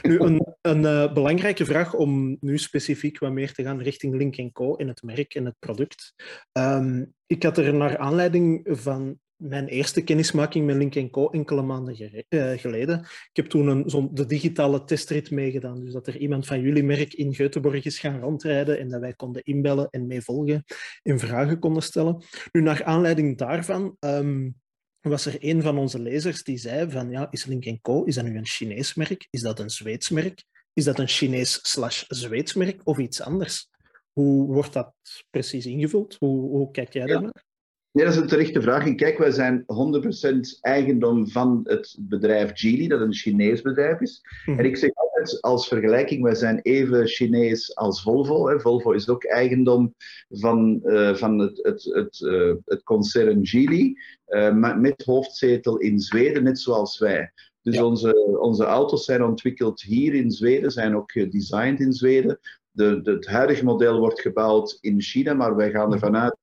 Nu, 0.01 0.19
een, 0.19 0.55
een 0.61 0.81
uh, 0.81 1.13
belangrijke 1.13 1.65
vraag 1.65 1.93
om 1.93 2.37
nu 2.39 2.57
specifiek 2.57 3.19
wat 3.19 3.31
meer 3.31 3.53
te 3.53 3.63
gaan 3.63 3.81
richting 3.81 4.15
Link 4.15 4.53
Co. 4.53 4.75
in 4.75 4.87
het 4.87 5.03
merk 5.03 5.33
en 5.33 5.45
het 5.45 5.55
product. 5.59 6.13
Um, 6.51 7.13
ik 7.25 7.43
had 7.43 7.57
er 7.57 7.73
naar 7.73 7.97
aanleiding 7.97 8.67
van 8.71 9.19
mijn 9.39 9.67
eerste 9.67 10.01
kennismaking 10.01 10.65
met 10.65 10.75
Link 10.75 11.11
Co. 11.11 11.29
enkele 11.29 11.61
maanden 11.61 12.23
uh, 12.29 12.51
geleden. 12.57 12.99
Ik 12.99 13.29
heb 13.33 13.45
toen 13.45 13.67
een, 13.67 14.09
de 14.13 14.25
digitale 14.25 14.83
testrit 14.83 15.31
meegedaan. 15.31 15.79
Dus 15.79 15.93
dat 15.93 16.07
er 16.07 16.17
iemand 16.17 16.47
van 16.47 16.61
jullie 16.61 16.83
merk 16.83 17.13
in 17.13 17.35
Göteborg 17.35 17.83
is 17.83 17.99
gaan 17.99 18.19
rondrijden 18.19 18.79
en 18.79 18.89
dat 18.89 18.99
wij 18.99 19.13
konden 19.13 19.43
inbellen 19.43 19.87
en 19.89 20.07
meevolgen 20.07 20.63
en 21.03 21.19
vragen 21.19 21.59
konden 21.59 21.83
stellen. 21.83 22.23
Nu, 22.51 22.61
naar 22.61 22.83
aanleiding 22.83 23.37
daarvan 23.37 23.95
um, 23.99 24.55
was 25.01 25.25
er 25.25 25.35
een 25.39 25.61
van 25.61 25.77
onze 25.77 25.99
lezers 25.99 26.43
die 26.43 26.57
zei 26.57 26.91
van 26.91 27.11
ja, 27.11 27.27
is 27.31 27.45
Link 27.45 27.81
Co. 27.81 28.03
is 28.03 28.15
dat 28.15 28.23
nu 28.23 28.37
een 28.37 28.45
Chinees 28.45 28.93
merk? 28.93 29.27
Is 29.29 29.41
dat 29.41 29.59
een 29.59 29.69
Zweeds 29.69 30.09
merk? 30.09 30.43
Is 30.73 30.83
dat 30.83 30.99
een 30.99 31.07
Chinees 31.07 31.59
slash 31.61 32.03
Zweeds 32.07 32.53
merk 32.53 32.81
of 32.83 32.97
iets 32.97 33.21
anders? 33.21 33.69
Hoe 34.11 34.53
wordt 34.53 34.73
dat 34.73 34.93
precies 35.29 35.65
ingevuld? 35.65 36.15
Hoe, 36.19 36.49
hoe 36.49 36.71
kijk 36.71 36.93
jij 36.93 37.05
ja. 37.05 37.19
naar? 37.19 37.47
Nee, 37.91 38.05
dat 38.05 38.13
is 38.13 38.19
een 38.19 38.27
terechte 38.27 38.61
vraag. 38.61 38.95
Kijk, 38.95 39.17
wij 39.17 39.31
zijn 39.31 39.63
100% 39.65 40.59
eigendom 40.61 41.27
van 41.29 41.59
het 41.63 41.97
bedrijf 41.99 42.51
Geely, 42.53 42.87
dat 42.87 43.01
een 43.01 43.13
Chinees 43.13 43.61
bedrijf 43.61 43.99
is. 43.99 44.21
Mhm. 44.45 44.59
En 44.59 44.65
ik 44.65 44.77
zeg 44.77 44.91
altijd 44.93 45.41
als 45.41 45.67
vergelijking, 45.67 46.23
wij 46.23 46.35
zijn 46.35 46.59
even 46.61 47.07
Chinees 47.07 47.75
als 47.75 48.01
Volvo. 48.01 48.47
Hè. 48.47 48.59
Volvo 48.59 48.91
is 48.91 49.09
ook 49.09 49.23
eigendom 49.23 49.95
van, 50.29 50.81
uh, 50.83 51.15
van 51.15 51.39
het, 51.39 51.59
het, 51.61 51.83
het, 51.83 52.19
uh, 52.19 52.53
het 52.65 52.83
concern 52.83 53.47
Geely, 53.47 53.95
uh, 54.27 54.75
met 54.75 55.03
hoofdzetel 55.05 55.77
in 55.77 55.99
Zweden, 55.99 56.43
net 56.43 56.59
zoals 56.59 56.99
wij. 56.99 57.31
Dus 57.61 57.75
ja. 57.75 57.85
onze, 57.85 58.39
onze 58.39 58.63
auto's 58.63 59.05
zijn 59.05 59.23
ontwikkeld 59.23 59.81
hier 59.81 60.13
in 60.13 60.31
Zweden, 60.31 60.71
zijn 60.71 60.95
ook 60.95 61.11
gedesigned 61.11 61.79
in 61.79 61.93
Zweden. 61.93 62.39
De, 62.71 63.01
de, 63.01 63.11
het 63.11 63.27
huidige 63.27 63.63
model 63.63 63.99
wordt 63.99 64.21
gebouwd 64.21 64.77
in 64.81 65.01
China, 65.01 65.33
maar 65.33 65.55
wij 65.55 65.71
gaan 65.71 65.93
ervan 65.93 66.17
uit 66.17 66.37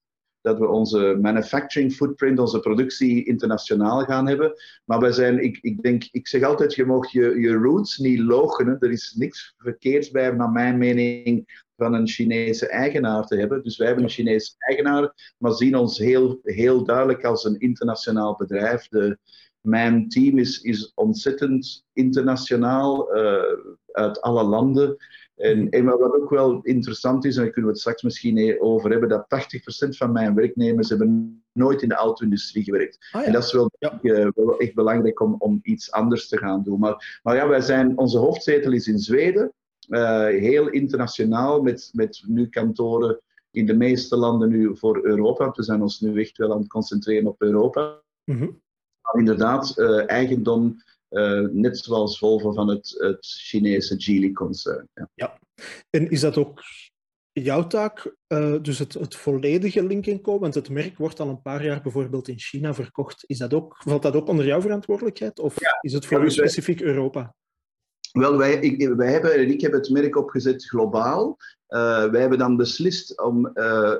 dat 0.46 0.58
we 0.58 0.68
onze 0.68 1.18
manufacturing 1.20 1.92
footprint, 1.92 2.38
onze 2.38 2.60
productie 2.60 3.24
internationaal 3.24 4.04
gaan 4.04 4.28
hebben. 4.28 4.52
Maar 4.84 5.00
wij 5.00 5.12
zijn, 5.12 5.42
ik, 5.42 5.58
ik 5.60 5.82
denk, 5.82 6.08
ik 6.10 6.28
zeg 6.28 6.42
altijd, 6.42 6.74
je 6.74 6.84
mag 6.84 7.10
je, 7.10 7.40
je 7.40 7.52
roots 7.52 7.98
niet 7.98 8.18
logenen. 8.18 8.76
Er 8.80 8.90
is 8.90 9.14
niks 9.16 9.54
verkeerds 9.58 10.10
bij, 10.10 10.30
naar 10.30 10.50
mijn 10.50 10.78
mening, 10.78 11.64
van 11.76 11.94
een 11.94 12.08
Chinese 12.08 12.68
eigenaar 12.68 13.26
te 13.26 13.36
hebben. 13.36 13.62
Dus 13.62 13.76
wij 13.76 13.86
hebben 13.86 14.04
een 14.04 14.10
Chinese 14.10 14.54
eigenaar, 14.58 15.34
maar 15.38 15.52
zien 15.52 15.76
ons 15.76 15.98
heel, 15.98 16.40
heel 16.42 16.84
duidelijk 16.84 17.24
als 17.24 17.44
een 17.44 17.58
internationaal 17.58 18.36
bedrijf. 18.36 18.88
De, 18.88 19.18
mijn 19.60 20.08
team 20.08 20.38
is, 20.38 20.60
is 20.60 20.92
ontzettend 20.94 21.84
internationaal, 21.92 23.16
uh, 23.16 23.42
uit 23.92 24.20
alle 24.20 24.44
landen. 24.44 24.96
En, 25.36 25.70
en, 25.70 25.84
wat 25.84 26.14
ook 26.14 26.30
wel 26.30 26.60
interessant 26.62 27.24
is, 27.24 27.36
en 27.36 27.42
daar 27.42 27.52
kunnen 27.52 27.70
we 27.70 27.76
het 27.76 27.80
straks 27.80 28.02
misschien 28.02 28.60
over 28.60 28.90
hebben, 28.90 29.08
dat 29.08 29.26
80% 29.86 29.88
van 29.88 30.12
mijn 30.12 30.34
werknemers 30.34 30.88
hebben 30.88 31.42
nooit 31.52 31.82
in 31.82 31.88
de 31.88 31.94
auto-industrie 31.94 32.64
gewerkt. 32.64 33.08
Ah, 33.12 33.20
ja. 33.20 33.26
En 33.26 33.32
dat 33.32 33.44
is 33.44 33.52
wel, 33.52 33.70
ja. 33.78 33.98
uh, 34.02 34.28
wel, 34.34 34.58
echt 34.58 34.74
belangrijk 34.74 35.20
om, 35.20 35.34
om 35.38 35.58
iets 35.62 35.90
anders 35.90 36.28
te 36.28 36.38
gaan 36.38 36.62
doen. 36.62 36.78
Maar, 36.78 37.20
maar 37.22 37.36
ja, 37.36 37.48
wij 37.48 37.60
zijn, 37.60 37.98
onze 37.98 38.18
hoofdzetel 38.18 38.72
is 38.72 38.86
in 38.86 38.98
Zweden, 38.98 39.52
uh, 39.88 40.26
heel 40.26 40.68
internationaal, 40.68 41.62
met, 41.62 41.90
met 41.92 42.22
nu 42.26 42.48
kantoren 42.48 43.20
in 43.50 43.66
de 43.66 43.76
meeste 43.76 44.16
landen 44.16 44.48
nu 44.48 44.76
voor 44.76 45.04
Europa. 45.04 45.50
We 45.50 45.62
zijn 45.62 45.82
ons 45.82 46.00
nu 46.00 46.20
echt 46.20 46.36
wel 46.36 46.52
aan 46.52 46.58
het 46.58 46.68
concentreren 46.68 47.28
op 47.28 47.42
Europa. 47.42 48.02
Mm 48.24 48.38
-hmm. 48.38 48.60
Maar 49.00 49.18
inderdaad, 49.18 49.74
uh, 49.76 50.10
eigendom 50.10 50.76
net 51.52 51.78
zoals 51.78 52.18
Volvo 52.18 52.52
van 52.52 52.68
het, 52.68 52.94
het 52.98 53.26
Chinese 53.26 53.94
Geely-concern. 53.98 54.88
Ja. 54.94 55.10
ja. 55.14 55.38
en 55.90 56.10
is 56.10 56.20
dat 56.20 56.36
ook 56.36 56.62
jouw 57.42 57.66
taak, 57.66 58.14
uh, 58.28 58.54
dus 58.62 58.78
het, 58.78 58.94
het 58.94 59.16
volledige 59.16 59.84
Link 59.84 60.22
Co, 60.22 60.38
want 60.38 60.54
het 60.54 60.70
merk 60.70 60.98
wordt 60.98 61.20
al 61.20 61.28
een 61.28 61.42
paar 61.42 61.64
jaar 61.64 61.82
bijvoorbeeld 61.82 62.28
in 62.28 62.38
China 62.38 62.74
verkocht. 62.74 63.24
Is 63.26 63.38
dat 63.38 63.54
ook, 63.54 63.76
valt 63.78 64.02
dat 64.02 64.14
ook 64.14 64.28
onder 64.28 64.46
jouw 64.46 64.60
verantwoordelijkheid 64.60 65.38
of 65.38 65.60
ja. 65.60 65.78
is 65.80 65.92
het 65.92 66.06
voor 66.06 66.18
ja, 66.18 66.24
dus 66.24 66.34
specifiek 66.34 66.78
wij, 66.78 66.88
Europa? 66.88 67.34
Wel, 68.12 68.36
wij, 68.36 68.54
ik, 68.54 68.88
wij 68.88 69.12
hebben, 69.12 69.48
ik 69.48 69.60
heb 69.60 69.72
het 69.72 69.90
merk 69.90 70.16
opgezet 70.16 70.64
globaal. 70.64 71.36
Uh, 71.68 72.10
wij 72.10 72.20
hebben 72.20 72.38
dan 72.38 72.56
beslist 72.56 73.22
om 73.22 73.50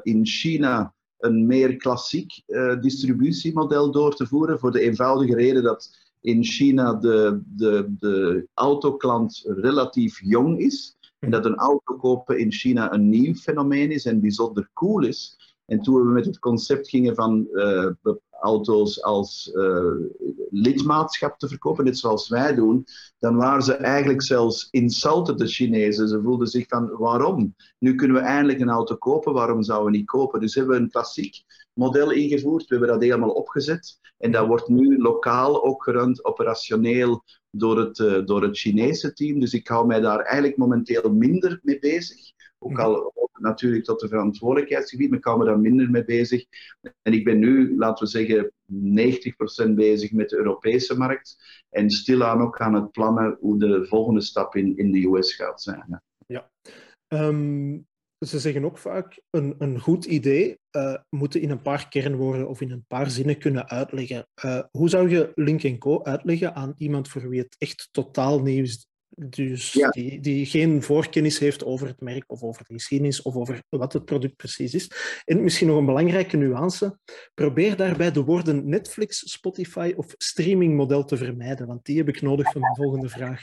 in 0.02 0.26
China 0.26 0.94
een 1.18 1.46
meer 1.46 1.76
klassiek 1.76 2.42
distributiemodel 2.80 3.90
door 3.90 4.14
te 4.16 4.26
voeren, 4.26 4.58
voor 4.58 4.72
de 4.72 4.80
eenvoudige 4.80 5.34
reden 5.34 5.62
dat 5.62 6.05
in 6.26 6.44
China 6.44 6.94
de, 6.94 7.40
de, 7.46 7.94
de 7.98 8.48
autoklant 8.54 9.42
relatief 9.46 10.20
jong 10.22 10.58
is. 10.58 10.96
En 11.18 11.30
dat 11.30 11.44
een 11.44 11.56
auto 11.56 11.94
kopen 11.96 12.38
in 12.38 12.52
China 12.52 12.92
een 12.92 13.08
nieuw 13.08 13.34
fenomeen 13.34 13.90
is 13.90 14.04
en 14.04 14.20
bijzonder 14.20 14.70
cool 14.72 15.04
is. 15.04 15.36
En 15.66 15.80
toen 15.80 15.94
we 15.94 16.12
met 16.12 16.24
het 16.26 16.38
concept 16.38 16.88
gingen 16.88 17.14
van 17.14 17.46
uh, 17.52 17.90
auto's 18.40 19.02
als 19.02 19.50
uh, 19.54 19.94
lidmaatschap 20.50 21.38
te 21.38 21.48
verkopen, 21.48 21.84
net 21.84 21.98
zoals 21.98 22.28
wij 22.28 22.54
doen, 22.54 22.84
dan 23.18 23.36
waren 23.36 23.62
ze 23.62 23.74
eigenlijk 23.74 24.22
zelfs 24.22 24.68
insulted, 24.70 25.38
de 25.38 25.46
Chinezen. 25.46 26.08
Ze 26.08 26.22
voelden 26.22 26.46
zich 26.46 26.68
van, 26.68 26.90
waarom? 26.96 27.54
Nu 27.78 27.94
kunnen 27.94 28.16
we 28.16 28.22
eindelijk 28.22 28.60
een 28.60 28.68
auto 28.68 28.96
kopen, 28.96 29.32
waarom 29.32 29.62
zouden 29.62 29.90
we 29.92 29.96
niet 29.96 30.06
kopen? 30.06 30.40
Dus 30.40 30.54
hebben 30.54 30.76
we 30.76 30.82
een 30.82 30.90
klassiek 30.90 31.44
model 31.76 32.10
ingevoerd, 32.10 32.66
we 32.66 32.74
hebben 32.76 32.88
dat 32.88 33.02
helemaal 33.02 33.30
opgezet. 33.30 33.98
En 34.18 34.30
dat 34.30 34.46
wordt 34.46 34.68
nu 34.68 34.98
lokaal 34.98 35.64
ook 35.64 35.82
gerund, 35.82 36.24
operationeel, 36.24 37.24
door 37.50 37.78
het, 37.78 37.98
uh, 37.98 38.24
door 38.24 38.42
het 38.42 38.58
Chinese 38.58 39.12
team. 39.12 39.40
Dus 39.40 39.52
ik 39.52 39.68
hou 39.68 39.86
mij 39.86 40.00
daar 40.00 40.18
eigenlijk 40.18 40.56
momenteel 40.56 41.12
minder 41.12 41.60
mee 41.62 41.78
bezig. 41.78 42.32
Ook 42.58 42.78
al 42.78 43.12
natuurlijk 43.32 43.84
tot 43.84 44.00
de 44.00 44.08
verantwoordelijkheidsgebied, 44.08 45.08
maar 45.08 45.18
ik 45.18 45.24
hou 45.24 45.38
me 45.38 45.44
daar 45.44 45.60
minder 45.60 45.90
mee 45.90 46.04
bezig. 46.04 46.44
En 47.02 47.12
ik 47.12 47.24
ben 47.24 47.38
nu, 47.38 47.76
laten 47.76 48.04
we 48.04 48.10
zeggen, 48.10 48.52
90% 49.70 49.74
bezig 49.74 50.12
met 50.12 50.28
de 50.28 50.36
Europese 50.36 50.96
markt. 50.98 51.36
En 51.70 51.90
stilaan 51.90 52.40
ook 52.40 52.60
aan 52.60 52.74
het 52.74 52.90
plannen 52.90 53.36
hoe 53.40 53.58
de 53.58 53.86
volgende 53.86 54.20
stap 54.20 54.54
in, 54.54 54.76
in 54.76 54.92
de 54.92 55.06
US 55.06 55.34
gaat 55.34 55.62
zijn. 55.62 56.02
Ja. 56.26 56.50
Um, 57.08 57.86
ze 58.18 58.38
zeggen 58.38 58.64
ook 58.64 58.78
vaak, 58.78 59.20
een, 59.30 59.54
een 59.58 59.80
goed 59.80 60.04
idee 60.04 60.58
uh, 60.76 60.96
moeten 61.08 61.40
in 61.40 61.50
een 61.50 61.62
paar 61.62 61.88
kernwoorden 61.88 62.48
of 62.48 62.60
in 62.60 62.70
een 62.70 62.84
paar 62.88 63.10
zinnen 63.10 63.38
kunnen 63.38 63.68
uitleggen. 63.68 64.26
Uh, 64.44 64.62
hoe 64.70 64.88
zou 64.88 65.10
je 65.10 65.32
Link 65.34 65.78
Co 65.78 66.02
uitleggen 66.02 66.54
aan 66.54 66.74
iemand 66.76 67.08
voor 67.08 67.28
wie 67.28 67.40
het 67.40 67.56
echt 67.58 67.88
totaal 67.90 68.42
nieuw 68.42 68.62
is? 68.62 68.86
Dus 69.18 69.72
ja. 69.72 69.88
die, 69.88 70.20
die 70.20 70.46
geen 70.46 70.82
voorkennis 70.82 71.38
heeft 71.38 71.64
over 71.64 71.86
het 71.86 72.00
merk 72.00 72.24
of 72.26 72.42
over 72.42 72.64
de 72.66 72.74
geschiedenis 72.74 73.22
of 73.22 73.34
over 73.34 73.62
wat 73.68 73.92
het 73.92 74.04
product 74.04 74.36
precies 74.36 74.74
is. 74.74 74.90
En 75.24 75.42
misschien 75.42 75.66
nog 75.66 75.78
een 75.78 75.86
belangrijke 75.86 76.36
nuance. 76.36 76.98
Probeer 77.34 77.76
daarbij 77.76 78.10
de 78.10 78.24
woorden 78.24 78.68
Netflix, 78.68 79.32
Spotify 79.32 79.92
of 79.96 80.14
streamingmodel 80.16 81.04
te 81.04 81.16
vermijden, 81.16 81.66
want 81.66 81.84
die 81.84 81.96
heb 81.96 82.08
ik 82.08 82.22
nodig 82.22 82.52
voor 82.52 82.60
mijn 82.60 82.74
volgende 82.74 83.08
vraag. 83.08 83.42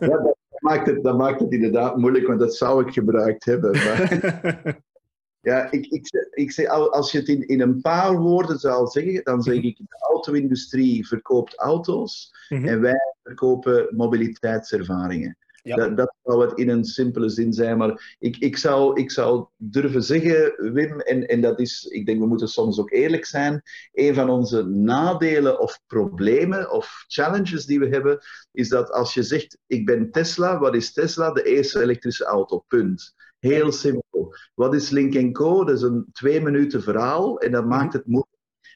Ja, 0.00 0.36
maakt 0.60 0.86
het, 0.86 1.02
dat 1.02 1.16
maakt 1.16 1.40
het 1.40 1.52
inderdaad 1.52 1.96
moeilijk, 1.96 2.26
want 2.26 2.40
dat 2.40 2.54
zou 2.54 2.86
ik 2.86 2.92
gebruikt 2.92 3.44
hebben. 3.44 3.70
Maar... 3.70 4.78
ja, 5.50 5.70
ik, 5.70 5.86
ik, 5.86 6.28
ik 6.30 6.52
zeg, 6.52 6.68
als 6.68 7.12
je 7.12 7.18
het 7.18 7.28
in, 7.28 7.48
in 7.48 7.60
een 7.60 7.80
paar 7.80 8.18
woorden 8.18 8.58
zou 8.58 8.86
zeggen, 8.86 9.24
dan 9.24 9.42
zeg 9.42 9.54
ik: 9.54 9.76
de 9.76 10.06
auto-industrie 10.12 11.06
verkoopt 11.06 11.58
auto's 11.58 12.34
mm 12.48 12.58
-hmm. 12.58 12.68
en 12.68 12.80
wij 12.80 13.14
verkopen 13.22 13.96
mobiliteitservaringen. 13.96 15.36
Ja. 15.62 15.76
Dat, 15.76 15.96
dat, 15.96 16.14
zou 16.22 16.46
het 16.46 16.58
in 16.58 16.68
een 16.68 16.84
simpele 16.84 17.28
zin 17.28 17.52
zijn. 17.52 17.78
Maar 17.78 18.16
ik, 18.18 18.36
ik, 18.36 18.56
zou, 18.56 19.00
ik 19.00 19.10
zou 19.10 19.46
durven 19.56 20.02
zeggen, 20.02 20.72
Wim, 20.72 21.00
en, 21.00 21.26
en 21.26 21.40
dat 21.40 21.60
is, 21.60 21.84
ik 21.84 22.06
denk 22.06 22.20
we 22.20 22.26
moeten 22.26 22.48
soms 22.48 22.80
ook 22.80 22.90
eerlijk 22.90 23.24
zijn, 23.24 23.62
een 23.92 24.14
van 24.14 24.30
onze 24.30 24.62
nadelen 24.62 25.60
of 25.60 25.80
problemen 25.86 26.70
of 26.70 27.04
challenges 27.08 27.66
die 27.66 27.78
we 27.78 27.88
hebben, 27.88 28.18
is 28.52 28.68
dat 28.68 28.90
als 28.90 29.14
je 29.14 29.22
zegt, 29.22 29.58
ik 29.66 29.86
ben 29.86 30.10
Tesla, 30.10 30.58
wat 30.58 30.74
is 30.74 30.92
Tesla? 30.92 31.32
De 31.32 31.42
eerste 31.42 31.82
elektrische 31.82 32.24
auto, 32.24 32.64
punt. 32.68 33.14
Heel 33.38 33.72
simpel. 33.72 34.34
Wat 34.54 34.74
is 34.74 34.90
Link 34.90 35.34
Co? 35.34 35.64
Dat 35.64 35.76
is 35.76 35.82
een 35.82 36.06
twee 36.12 36.40
minuten 36.40 36.82
verhaal 36.82 37.38
en 37.38 37.52
dat 37.52 37.66
maakt 37.66 37.92
het 37.92 38.06
moeilijk 38.06 38.29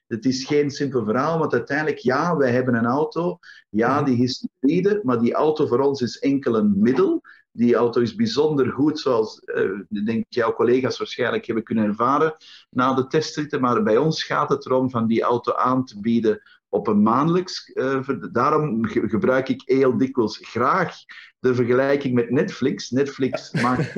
het 0.07 0.25
is 0.25 0.45
geen 0.45 0.71
simpel 0.71 1.05
verhaal, 1.05 1.39
want 1.39 1.53
uiteindelijk, 1.53 1.99
ja, 1.99 2.37
wij 2.37 2.51
hebben 2.51 2.75
een 2.75 2.87
auto. 2.87 3.39
Ja, 3.69 4.01
mhm. 4.01 4.05
die 4.05 4.23
is 4.23 4.47
hybride, 4.61 5.01
maar 5.03 5.19
die 5.19 5.35
auto 5.35 5.67
voor 5.67 5.81
ons 5.81 6.01
is 6.01 6.19
enkel 6.19 6.57
een 6.57 6.73
middel. 6.77 7.23
Die 7.51 7.75
auto 7.75 8.01
is 8.01 8.15
bijzonder 8.15 8.73
goed, 8.73 9.01
zoals 9.01 9.43
uh, 9.45 10.05
denk 10.05 10.25
jouw 10.29 10.53
collega's 10.53 10.99
waarschijnlijk 10.99 11.47
hebben 11.47 11.65
kunnen 11.65 11.85
ervaren 11.85 12.37
na 12.71 12.95
de 12.95 13.07
testritten. 13.07 13.61
Maar 13.61 13.83
bij 13.83 13.97
ons 13.97 14.23
gaat 14.23 14.49
het 14.49 14.67
erom 14.67 14.91
van 14.91 15.07
die 15.07 15.23
auto 15.23 15.53
aan 15.53 15.85
te 15.85 16.01
bieden 16.01 16.43
op 16.69 16.87
een 16.87 17.03
maandelijks. 17.03 17.71
Uh, 17.75 18.09
daarom 18.33 18.85
gebruik 18.87 19.49
ik 19.49 19.63
heel 19.65 19.97
dikwijls 19.97 20.39
graag 20.43 20.97
de 21.39 21.55
vergelijking 21.55 22.15
met 22.15 22.31
Netflix. 22.31 22.91
Netflix 22.91 23.53
maakt 23.63 23.95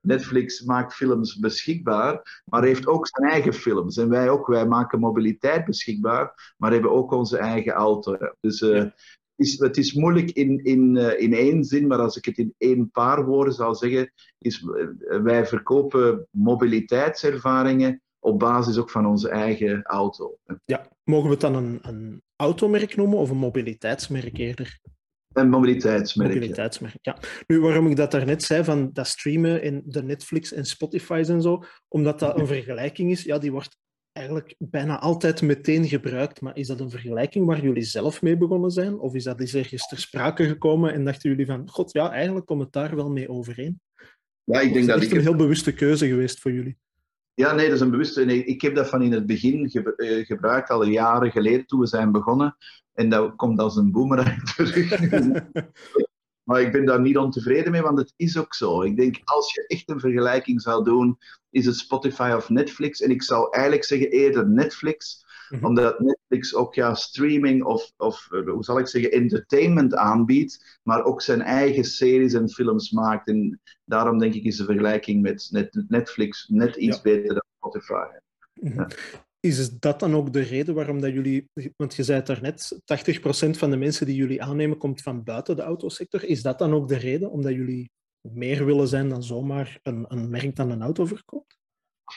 Netflix 0.00 0.60
maakt 0.60 0.94
films 0.94 1.38
beschikbaar, 1.38 2.42
maar 2.44 2.64
heeft 2.64 2.86
ook 2.86 3.06
zijn 3.06 3.30
eigen 3.30 3.52
films. 3.52 3.96
En 3.96 4.08
wij 4.08 4.30
ook, 4.30 4.46
wij 4.46 4.66
maken 4.66 5.00
mobiliteit 5.00 5.64
beschikbaar, 5.64 6.54
maar 6.56 6.72
hebben 6.72 6.90
ook 6.90 7.12
onze 7.12 7.38
eigen 7.38 7.72
auto. 7.72 8.16
Dus 8.40 8.60
uh, 8.60 8.84
is, 9.36 9.58
het 9.58 9.76
is 9.76 9.92
moeilijk 9.92 10.30
in, 10.30 10.64
in, 10.64 10.96
uh, 10.96 11.20
in 11.20 11.32
één 11.32 11.64
zin, 11.64 11.86
maar 11.86 11.98
als 11.98 12.16
ik 12.16 12.24
het 12.24 12.38
in 12.38 12.54
één 12.58 12.90
paar 12.90 13.24
woorden 13.24 13.54
zou 13.54 13.74
zeggen, 13.74 14.12
is 14.38 14.64
wij 15.22 15.46
verkopen 15.46 16.26
mobiliteitservaringen 16.30 18.02
op 18.18 18.38
basis 18.38 18.78
ook 18.78 18.90
van 18.90 19.06
onze 19.06 19.28
eigen 19.28 19.82
auto. 19.82 20.38
Ja, 20.64 20.88
mogen 21.04 21.24
we 21.24 21.30
het 21.30 21.40
dan 21.40 21.54
een, 21.54 21.78
een 21.82 22.22
automerk 22.36 22.96
noemen 22.96 23.18
of 23.18 23.30
een 23.30 23.36
mobiliteitsmerk 23.36 24.38
eerder? 24.38 24.80
Een 25.32 25.48
mobiliteitsmerk. 25.48 26.34
Mobiliteitsmerk, 26.34 26.98
ja. 27.00 27.18
Nu, 27.46 27.60
waarom 27.60 27.86
ik 27.86 27.96
dat 27.96 28.10
daarnet 28.10 28.42
zei, 28.42 28.64
van 28.64 28.90
dat 28.92 29.06
streamen 29.06 29.62
in 29.62 29.82
de 29.84 30.02
Netflix 30.02 30.52
en 30.52 30.64
Spotify's 30.64 31.28
en 31.28 31.42
zo, 31.42 31.64
omdat 31.88 32.18
dat 32.18 32.38
een 32.38 32.46
vergelijking 32.46 33.10
is, 33.10 33.22
ja, 33.22 33.38
die 33.38 33.52
wordt 33.52 33.78
eigenlijk 34.12 34.54
bijna 34.58 34.98
altijd 34.98 35.42
meteen 35.42 35.88
gebruikt. 35.88 36.40
Maar 36.40 36.56
is 36.56 36.66
dat 36.66 36.80
een 36.80 36.90
vergelijking 36.90 37.46
waar 37.46 37.62
jullie 37.62 37.82
zelf 37.82 38.22
mee 38.22 38.36
begonnen 38.36 38.70
zijn? 38.70 38.98
Of 38.98 39.14
is 39.14 39.24
dat 39.24 39.40
eens 39.40 39.54
ergens 39.54 39.88
ter 39.88 39.98
sprake 39.98 40.46
gekomen 40.46 40.92
en 40.92 41.04
dachten 41.04 41.30
jullie 41.30 41.46
van, 41.46 41.68
god 41.68 41.92
ja, 41.92 42.10
eigenlijk 42.10 42.46
komt 42.46 42.62
het 42.62 42.72
daar 42.72 42.96
wel 42.96 43.10
mee 43.10 43.28
overeen? 43.28 43.80
Ja, 44.44 44.60
ik 44.60 44.72
denk 44.72 44.86
dat 44.86 45.02
is 45.02 45.10
een 45.10 45.20
heel 45.20 45.36
bewuste 45.36 45.72
keuze 45.72 46.06
geweest 46.06 46.40
voor 46.40 46.52
jullie. 46.52 46.78
Ja, 47.34 47.54
nee, 47.54 47.66
dat 47.66 47.74
is 47.74 47.80
een 47.80 47.90
bewuste. 47.90 48.24
Nee, 48.24 48.44
ik 48.44 48.60
heb 48.60 48.74
dat 48.74 48.88
van 48.88 49.02
in 49.02 49.12
het 49.12 49.26
begin 49.26 49.66
eh, 49.66 50.26
gebruikt, 50.26 50.70
al 50.70 50.84
jaren 50.84 51.30
geleden 51.30 51.66
toen 51.66 51.80
we 51.80 51.86
zijn 51.86 52.12
begonnen. 52.12 52.56
En 53.00 53.08
dat 53.08 53.36
komt 53.36 53.58
als 53.58 53.76
een 53.76 53.90
boemerang 53.90 54.42
terug. 54.50 55.00
maar 56.48 56.60
ik 56.60 56.72
ben 56.72 56.84
daar 56.84 57.00
niet 57.00 57.16
ontevreden 57.16 57.72
mee, 57.72 57.82
want 57.82 57.98
het 57.98 58.12
is 58.16 58.38
ook 58.38 58.54
zo. 58.54 58.82
Ik 58.82 58.96
denk, 58.96 59.20
als 59.24 59.54
je 59.54 59.66
echt 59.66 59.90
een 59.90 60.00
vergelijking 60.00 60.62
zou 60.62 60.84
doen, 60.84 61.18
is 61.50 61.66
het 61.66 61.76
Spotify 61.76 62.32
of 62.36 62.48
Netflix. 62.48 63.00
En 63.00 63.10
ik 63.10 63.22
zou 63.22 63.48
eigenlijk 63.50 63.84
zeggen 63.84 64.10
eerder 64.10 64.48
Netflix, 64.48 65.24
mhm. 65.48 65.64
omdat 65.64 66.00
Netflix 66.00 66.54
ook 66.54 66.74
ja, 66.74 66.94
streaming 66.94 67.64
of, 67.64 67.92
of, 67.96 68.28
eh, 68.30 68.50
hoe 68.50 68.64
zal 68.64 68.78
ik 68.78 68.86
zeggen, 68.86 69.12
entertainment 69.12 69.94
aanbiedt, 69.94 70.78
maar 70.82 71.04
ook 71.04 71.22
zijn 71.22 71.42
eigen 71.42 71.84
series 71.84 72.32
en 72.32 72.48
films 72.48 72.90
maakt. 72.90 73.28
En 73.28 73.60
daarom 73.84 74.18
denk 74.18 74.34
ik 74.34 74.44
is 74.44 74.56
de 74.56 74.64
vergelijking 74.64 75.22
met 75.22 75.48
Netflix 75.88 76.48
net 76.48 76.76
iets 76.76 77.00
beter 77.00 77.34
dan 77.34 77.44
Spotify. 77.56 78.06
Mhm. 78.54 78.88
Is 79.40 79.70
dat 79.70 80.00
dan 80.00 80.14
ook 80.14 80.32
de 80.32 80.40
reden 80.40 80.74
waarom 80.74 81.00
dat 81.00 81.12
jullie, 81.12 81.48
want 81.76 81.94
je 81.94 82.02
zei 82.02 82.18
het 82.18 82.26
daarnet, 82.26 82.80
80% 83.46 83.50
van 83.50 83.70
de 83.70 83.76
mensen 83.76 84.06
die 84.06 84.14
jullie 84.14 84.42
aannemen 84.42 84.78
komt 84.78 85.02
van 85.02 85.24
buiten 85.24 85.56
de 85.56 85.62
autosector. 85.62 86.24
Is 86.24 86.42
dat 86.42 86.58
dan 86.58 86.74
ook 86.74 86.88
de 86.88 86.96
reden 86.96 87.30
omdat 87.30 87.52
jullie 87.52 87.90
meer 88.20 88.64
willen 88.64 88.88
zijn 88.88 89.08
dan 89.08 89.22
zomaar 89.22 89.78
een, 89.82 90.04
een 90.08 90.30
merk 90.30 90.56
dat 90.56 90.70
een 90.70 90.82
auto 90.82 91.04
verkoopt? 91.04 91.58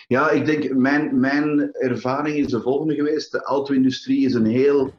Ja, 0.08 0.30
ik 0.30 0.46
denk, 0.46 0.74
mijn, 0.74 1.20
mijn 1.20 1.74
ervaring 1.74 2.36
is 2.38 2.48
de 2.48 2.62
volgende 2.62 2.96
geweest. 2.96 3.32
De 3.32 3.42
auto-industrie 3.42 4.26
is 4.26 4.34
een 4.34 4.46
heel, 4.46 4.94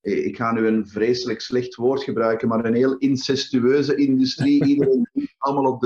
ik 0.00 0.36
ga 0.36 0.52
nu 0.52 0.66
een 0.66 0.88
vreselijk 0.88 1.40
slecht 1.40 1.74
woord 1.74 2.02
gebruiken, 2.02 2.48
maar 2.48 2.64
een 2.64 2.74
heel 2.74 2.96
incestueuze 2.96 3.94
industrie. 3.94 4.64
Iedereen 4.74 5.08
allemaal 5.38 5.72
op 5.72 5.80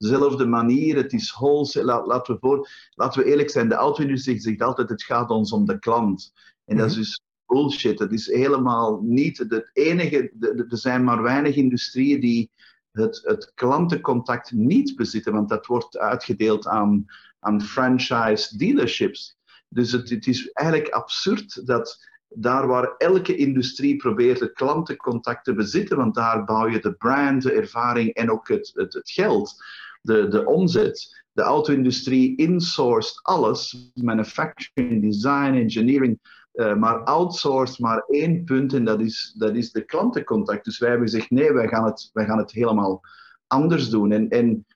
dezelfde 0.00 0.46
manier. 0.46 0.96
Het 0.96 1.12
is. 1.12 1.38
Laat, 1.72 2.06
laten, 2.06 2.34
we 2.34 2.40
voor, 2.40 2.68
laten 2.94 3.22
we 3.22 3.28
eerlijk 3.28 3.50
zijn, 3.50 3.68
de 3.68 3.74
auto-industrie 3.74 4.40
zegt 4.40 4.62
altijd: 4.62 4.88
het 4.88 5.02
gaat 5.02 5.30
ons 5.30 5.52
om 5.52 5.64
de 5.64 5.78
klant. 5.78 6.32
En 6.64 6.76
dat 6.76 6.86
is 6.86 6.92
mhm. 6.92 7.00
dus 7.00 7.20
bullshit. 7.46 7.98
Het 7.98 8.12
is 8.12 8.26
helemaal 8.26 9.00
niet 9.02 9.38
het 9.38 9.70
enige. 9.72 10.32
Er 10.70 10.78
zijn 10.78 11.04
maar 11.04 11.22
weinig 11.22 11.54
industrieën 11.54 12.20
die 12.20 12.50
het, 12.92 13.20
het 13.24 13.52
klantencontact 13.54 14.52
niet 14.52 14.96
bezitten, 14.96 15.32
want 15.32 15.48
dat 15.48 15.66
wordt 15.66 15.98
uitgedeeld 15.98 16.66
aan, 16.66 17.04
aan 17.40 17.62
franchise 17.62 18.56
dealerships. 18.56 19.38
Dus 19.68 19.92
het, 19.92 20.10
het 20.10 20.26
is 20.26 20.50
eigenlijk 20.52 20.88
absurd 20.88 21.66
dat 21.66 22.08
daar 22.28 22.66
waar 22.66 22.94
elke 22.96 23.36
industrie 23.36 23.96
probeert 23.96 24.40
het 24.40 24.52
klantencontact 24.52 25.44
te 25.44 25.54
bezitten, 25.54 25.96
want 25.96 26.14
daar 26.14 26.44
bouw 26.44 26.68
je 26.68 26.80
de 26.80 26.92
brand, 26.94 27.42
de 27.42 27.52
ervaring 27.52 28.14
en 28.14 28.30
ook 28.30 28.48
het, 28.48 28.70
het, 28.74 28.92
het 28.92 29.10
geld, 29.10 29.64
de, 30.00 30.28
de 30.28 30.46
omzet. 30.46 31.24
De 31.32 31.42
auto-industrie 31.42 32.36
insourced 32.36 33.20
alles, 33.22 33.90
manufacturing, 33.94 35.02
design, 35.02 35.54
engineering, 35.54 36.18
uh, 36.54 36.76
maar 36.76 37.04
outsourced 37.04 37.78
maar 37.78 38.04
één 38.08 38.44
punt 38.44 38.72
en 38.72 38.84
dat 38.84 39.00
is, 39.00 39.34
dat 39.38 39.54
is 39.54 39.72
de 39.72 39.84
klantencontact. 39.84 40.64
Dus 40.64 40.78
wij 40.78 40.88
hebben 40.90 41.08
gezegd, 41.08 41.30
nee, 41.30 41.52
wij 41.52 41.68
gaan 41.68 41.84
het, 41.84 42.10
wij 42.12 42.24
gaan 42.24 42.38
het 42.38 42.52
helemaal 42.52 43.00
anders 43.46 43.88
doen. 43.88 44.12
En, 44.12 44.28
en 44.28 44.66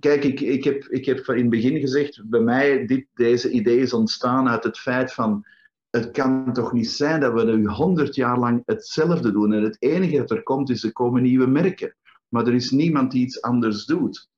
kijk, 0.00 0.24
ik, 0.24 0.40
ik, 0.40 0.64
heb, 0.64 0.84
ik 0.84 1.04
heb 1.04 1.18
in 1.18 1.40
het 1.40 1.48
begin 1.48 1.80
gezegd, 1.80 2.22
bij 2.24 2.40
mij, 2.40 2.86
dit, 2.86 3.06
deze 3.14 3.50
idee 3.50 3.78
is 3.78 3.92
ontstaan 3.92 4.48
uit 4.48 4.64
het 4.64 4.78
feit 4.78 5.12
van 5.12 5.44
het 5.90 6.10
kan 6.10 6.52
toch 6.52 6.72
niet 6.72 6.90
zijn 6.90 7.20
dat 7.20 7.32
we 7.32 7.44
nu 7.44 7.68
honderd 7.68 8.14
jaar 8.14 8.38
lang 8.38 8.62
hetzelfde 8.64 9.32
doen 9.32 9.52
en 9.52 9.62
het 9.62 9.76
enige 9.78 10.16
dat 10.16 10.30
er 10.30 10.42
komt 10.42 10.70
is 10.70 10.84
er 10.84 10.92
komen 10.92 11.22
nieuwe 11.22 11.46
merken. 11.46 11.96
Maar 12.28 12.46
er 12.46 12.54
is 12.54 12.70
niemand 12.70 13.10
die 13.10 13.24
iets 13.24 13.42
anders 13.42 13.84
doet. 13.84 14.28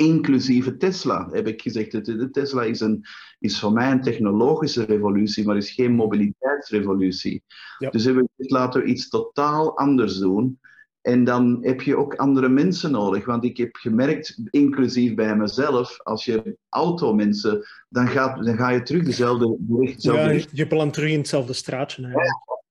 Inclusieve 0.00 0.76
Tesla, 0.76 1.28
heb 1.30 1.46
ik 1.46 1.62
gezegd. 1.62 2.04
De 2.04 2.30
Tesla 2.30 2.62
is, 2.62 2.80
een, 2.80 3.04
is 3.38 3.58
voor 3.58 3.72
mij 3.72 3.90
een 3.90 4.02
technologische 4.02 4.84
revolutie, 4.84 5.44
maar 5.46 5.56
is 5.56 5.70
geen 5.70 5.92
mobiliteitsrevolutie. 5.92 7.42
Dus 7.90 8.04
hebben 8.04 8.22
we 8.22 8.28
gezegd, 8.36 8.50
laten 8.50 8.80
we 8.80 8.86
iets 8.86 9.08
totaal 9.08 9.78
anders 9.78 10.18
doen. 10.18 10.58
En 11.00 11.24
dan 11.24 11.58
heb 11.60 11.80
je 11.80 11.96
ook 11.96 12.14
andere 12.14 12.48
mensen 12.48 12.90
nodig. 12.90 13.24
Want 13.24 13.44
ik 13.44 13.56
heb 13.56 13.76
gemerkt, 13.76 14.40
inclusief 14.50 15.14
bij 15.14 15.36
mezelf, 15.36 16.00
als 16.02 16.24
je 16.24 16.56
automensen, 16.68 17.66
dan, 17.88 18.08
gaat, 18.08 18.44
dan 18.44 18.56
ga 18.56 18.68
je 18.70 18.82
terug 18.82 19.04
dezelfde 19.04 19.56
richting. 19.78 20.14
Ja, 20.14 20.44
je 20.52 20.66
plant 20.66 20.92
terug 20.92 21.10
in 21.10 21.18
hetzelfde 21.18 21.52
straatje. 21.52 22.02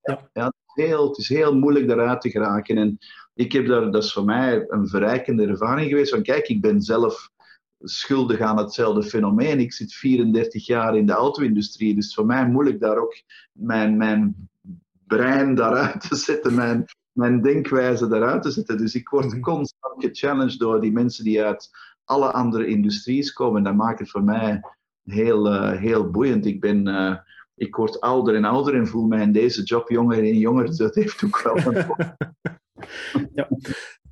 Ja, 0.02 0.30
ja. 0.34 0.46
het, 0.46 0.54
is 0.76 0.84
heel, 0.84 1.08
het 1.08 1.18
is 1.18 1.30
heel 1.30 1.56
moeilijk 1.56 1.88
daaruit 1.88 2.22
te 2.22 2.30
geraken. 2.30 2.78
En 2.78 2.98
ik 3.40 3.52
heb 3.52 3.68
daar, 3.68 3.92
dat 3.92 4.04
is 4.04 4.14
voor 4.14 4.26
mij 4.26 4.66
een 4.68 4.88
verrijkende 4.88 5.46
ervaring 5.46 5.90
geweest. 5.90 6.12
Van 6.12 6.24
kijk, 6.24 6.48
ik 6.48 6.62
ben 6.62 6.82
zelf 6.82 7.30
schuldig 7.80 8.40
aan 8.40 8.58
hetzelfde 8.58 9.04
fenomeen. 9.04 9.60
Ik 9.60 9.74
zit 9.74 9.94
34 9.94 10.66
jaar 10.66 10.98
in 10.98 11.06
de 11.06 11.14
auto-industrie, 11.14 11.96
dus 11.96 12.14
voor 12.14 12.26
mij 12.26 12.48
moeilijk 12.48 12.80
daar 12.80 12.98
ook 12.98 13.22
mijn, 13.52 13.98
mijn 13.98 14.50
brein 15.08 15.56
daaruit 15.56 16.10
te 16.10 16.16
zetten, 16.16 16.56
mijn, 16.56 16.86
mijn 17.12 17.42
denkwijze 17.42 18.08
daaruit 18.08 18.42
te 18.42 18.52
zetten. 18.52 18.78
Dus 18.78 18.96
ik 18.96 19.10
word 19.10 19.26
mhm. 19.26 19.40
constant 19.40 20.04
gechallenged 20.04 20.60
door 20.60 20.82
die 20.82 20.92
mensen 20.92 21.24
die 21.24 21.44
uit 21.44 21.70
alle 22.04 22.32
andere 22.32 22.68
industries 22.68 23.34
komen. 23.34 23.64
Dat 23.64 23.76
maakt 23.76 24.00
het 24.00 24.10
voor 24.10 24.24
mij 24.24 24.62
heel, 25.04 25.54
uh, 25.54 25.72
heel 25.72 26.10
boeiend. 26.10 26.46
Ik, 26.46 26.60
ben, 26.60 26.88
uh, 26.88 27.16
ik 27.60 27.76
word 27.76 28.00
ouder 28.00 28.36
en 28.36 28.46
ouder 28.46 28.76
en 28.76 28.88
voel 28.88 29.08
mij 29.08 29.22
in 29.22 29.32
deze 29.32 29.64
job 29.64 29.90
jonger 29.90 30.18
en 30.18 30.38
jonger. 30.38 30.76
Dat 30.78 30.96
heeft 30.96 31.24
ook 31.24 31.42
wel 31.42 31.74
een... 31.74 31.86
ja. 33.36 33.50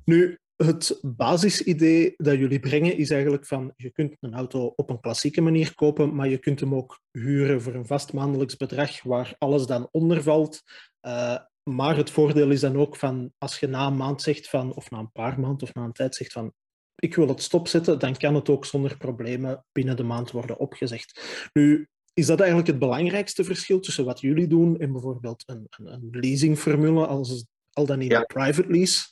Nu, 0.04 0.38
het 0.56 0.98
basisidee 1.02 2.14
dat 2.16 2.38
jullie 2.38 2.60
brengen 2.60 2.96
is 2.96 3.10
eigenlijk 3.10 3.46
van 3.46 3.72
je 3.76 3.90
kunt 3.90 4.16
een 4.20 4.34
auto 4.34 4.72
op 4.76 4.90
een 4.90 5.00
klassieke 5.00 5.40
manier 5.40 5.74
kopen, 5.74 6.14
maar 6.14 6.28
je 6.28 6.38
kunt 6.38 6.60
hem 6.60 6.74
ook 6.74 7.00
huren 7.10 7.62
voor 7.62 7.74
een 7.74 7.86
vast 7.86 8.12
maandelijks 8.12 8.56
bedrag 8.56 9.02
waar 9.02 9.34
alles 9.38 9.66
dan 9.66 9.88
onder 9.90 10.22
valt. 10.22 10.62
Uh, 11.06 11.36
maar 11.62 11.96
het 11.96 12.10
voordeel 12.10 12.50
is 12.50 12.60
dan 12.60 12.76
ook 12.76 12.96
van 12.96 13.32
als 13.38 13.60
je 13.60 13.66
na 13.66 13.86
een 13.86 13.96
maand 13.96 14.22
zegt 14.22 14.48
van, 14.48 14.74
of 14.74 14.90
na 14.90 14.98
een 14.98 15.12
paar 15.12 15.40
maanden 15.40 15.62
of 15.62 15.74
na 15.74 15.84
een 15.84 15.92
tijd 15.92 16.14
zegt 16.14 16.32
van 16.32 16.52
ik 16.94 17.14
wil 17.14 17.28
het 17.28 17.42
stopzetten, 17.42 17.98
dan 17.98 18.16
kan 18.16 18.34
het 18.34 18.48
ook 18.48 18.64
zonder 18.64 18.96
problemen 18.96 19.64
binnen 19.72 19.96
de 19.96 20.02
maand 20.02 20.30
worden 20.30 20.58
opgezegd. 20.58 21.20
Nu, 21.52 21.88
is 22.18 22.26
dat 22.26 22.38
eigenlijk 22.38 22.68
het 22.68 22.78
belangrijkste 22.78 23.44
verschil 23.44 23.80
tussen 23.80 24.04
wat 24.04 24.20
jullie 24.20 24.46
doen 24.46 24.78
en 24.78 24.92
bijvoorbeeld 24.92 25.42
een, 25.46 25.66
een, 25.68 25.92
een 25.92 26.08
leasingformule, 26.10 27.06
als, 27.06 27.46
al 27.72 27.86
dan 27.86 27.98
niet 27.98 28.12
een 28.12 28.26
private 28.26 28.70
lease? 28.70 29.08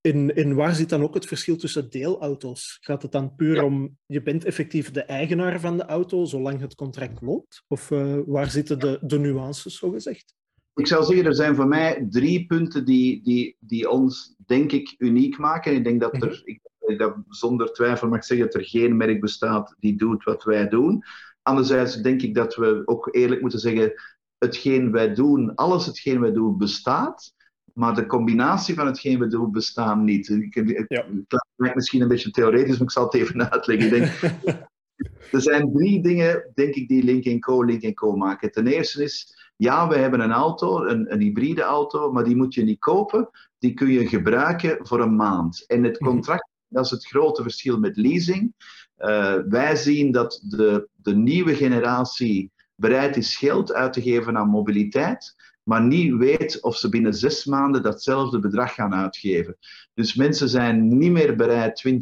En, 0.00 0.34
en, 0.34 0.54
waar 0.54 0.74
zit 0.74 0.88
dan 0.88 1.02
ook 1.02 1.14
het 1.14 1.26
verschil 1.26 1.56
tussen 1.56 1.90
deelauto's? 1.90 2.78
Gaat 2.80 3.02
het 3.02 3.12
dan 3.12 3.34
puur 3.34 3.62
om, 3.62 3.98
je 4.06 4.22
bent 4.22 4.44
effectief 4.44 4.90
de 4.90 5.02
eigenaar 5.02 5.60
van 5.60 5.76
de 5.76 5.84
auto 5.84 6.24
zolang 6.24 6.60
het 6.60 6.74
contract 6.74 7.20
loopt? 7.20 7.64
Of 7.68 7.90
uh, 7.90 8.18
waar 8.26 8.50
zitten 8.50 8.78
de, 8.78 8.98
de 9.02 9.18
nuances, 9.18 9.78
zo 9.78 9.90
gezegd? 9.90 10.34
Ik 10.74 10.86
zou 10.86 11.04
zeggen, 11.04 11.26
er 11.26 11.34
zijn 11.34 11.54
voor 11.54 11.68
mij 11.68 12.06
drie 12.10 12.46
punten 12.46 12.84
die, 12.84 13.22
die, 13.22 13.56
die 13.60 13.90
ons, 13.90 14.34
denk 14.46 14.72
ik, 14.72 14.94
uniek 14.98 15.38
maken. 15.38 15.74
Ik 15.74 15.84
denk 15.84 16.00
dat 16.00 16.14
er, 16.14 16.28
mhm. 16.28 16.40
ik, 16.44 16.60
dat 16.98 17.16
zonder 17.28 17.72
twijfel 17.72 18.08
mag 18.08 18.24
zeggen, 18.24 18.46
dat 18.46 18.54
er 18.54 18.68
geen 18.68 18.96
merk 18.96 19.20
bestaat 19.20 19.74
die 19.78 19.96
doet 19.96 20.24
wat 20.24 20.44
wij 20.44 20.68
doen. 20.68 21.04
Anderzijds 21.46 21.96
denk 21.96 22.22
ik 22.22 22.34
dat 22.34 22.54
we 22.54 22.82
ook 22.84 23.08
eerlijk 23.14 23.40
moeten 23.40 23.58
zeggen, 23.58 23.92
hetgeen 24.38 24.92
wij 24.92 25.14
doen, 25.14 25.54
alles 25.54 25.86
hetgeen 25.86 26.20
wij 26.20 26.32
doen 26.32 26.58
bestaat, 26.58 27.32
maar 27.72 27.94
de 27.94 28.06
combinatie 28.06 28.74
van 28.74 28.86
hetgeen 28.86 29.18
we 29.18 29.26
doen 29.26 29.52
bestaat 29.52 29.98
niet. 29.98 30.28
Ik, 30.28 30.54
ja. 30.88 31.06
Het 31.28 31.46
lijkt 31.56 31.74
misschien 31.74 32.00
een 32.00 32.08
beetje 32.08 32.30
theoretisch, 32.30 32.78
maar 32.78 32.86
ik 32.86 32.90
zal 32.90 33.04
het 33.04 33.14
even 33.14 33.50
uitleggen. 33.52 33.86
Ik 33.86 33.90
denk, 33.90 34.34
er 35.36 35.40
zijn 35.40 35.72
drie 35.72 36.02
dingen, 36.02 36.50
denk 36.54 36.74
ik, 36.74 36.88
die 36.88 37.02
Link 37.02 37.42
Co. 37.42 37.64
Link 37.64 37.94
Co. 37.94 38.16
maken. 38.16 38.50
Ten 38.50 38.66
eerste 38.66 39.02
is, 39.02 39.34
ja, 39.56 39.88
we 39.88 39.96
hebben 39.96 40.20
een 40.20 40.32
auto, 40.32 40.84
een, 40.84 41.12
een 41.12 41.20
hybride 41.20 41.62
auto, 41.62 42.12
maar 42.12 42.24
die 42.24 42.36
moet 42.36 42.54
je 42.54 42.62
niet 42.62 42.78
kopen. 42.78 43.30
Die 43.58 43.74
kun 43.74 43.88
je 43.88 44.08
gebruiken 44.08 44.86
voor 44.86 45.00
een 45.00 45.16
maand. 45.16 45.64
En 45.66 45.84
het 45.84 46.00
mhm. 46.00 46.10
contract, 46.10 46.48
dat 46.68 46.84
is 46.84 46.90
het 46.90 47.06
grote 47.06 47.42
verschil 47.42 47.78
met 47.78 47.96
leasing. 47.96 48.54
Uh, 48.98 49.34
wij 49.48 49.76
zien 49.76 50.12
dat 50.12 50.40
de, 50.42 50.88
de 50.94 51.14
nieuwe 51.14 51.54
generatie 51.54 52.50
bereid 52.74 53.16
is 53.16 53.36
geld 53.36 53.72
uit 53.72 53.92
te 53.92 54.02
geven 54.02 54.36
aan 54.36 54.48
mobiliteit. 54.48 55.34
maar 55.62 55.82
niet 55.82 56.14
weet 56.14 56.62
of 56.62 56.76
ze 56.76 56.88
binnen 56.88 57.14
zes 57.14 57.44
maanden 57.44 57.82
datzelfde 57.82 58.38
bedrag 58.38 58.74
gaan 58.74 58.94
uitgeven. 58.94 59.56
Dus 59.94 60.14
mensen 60.14 60.48
zijn 60.48 60.98
niet 60.98 61.10
meer 61.10 61.36
bereid 61.36 61.82
20.000 61.88 61.96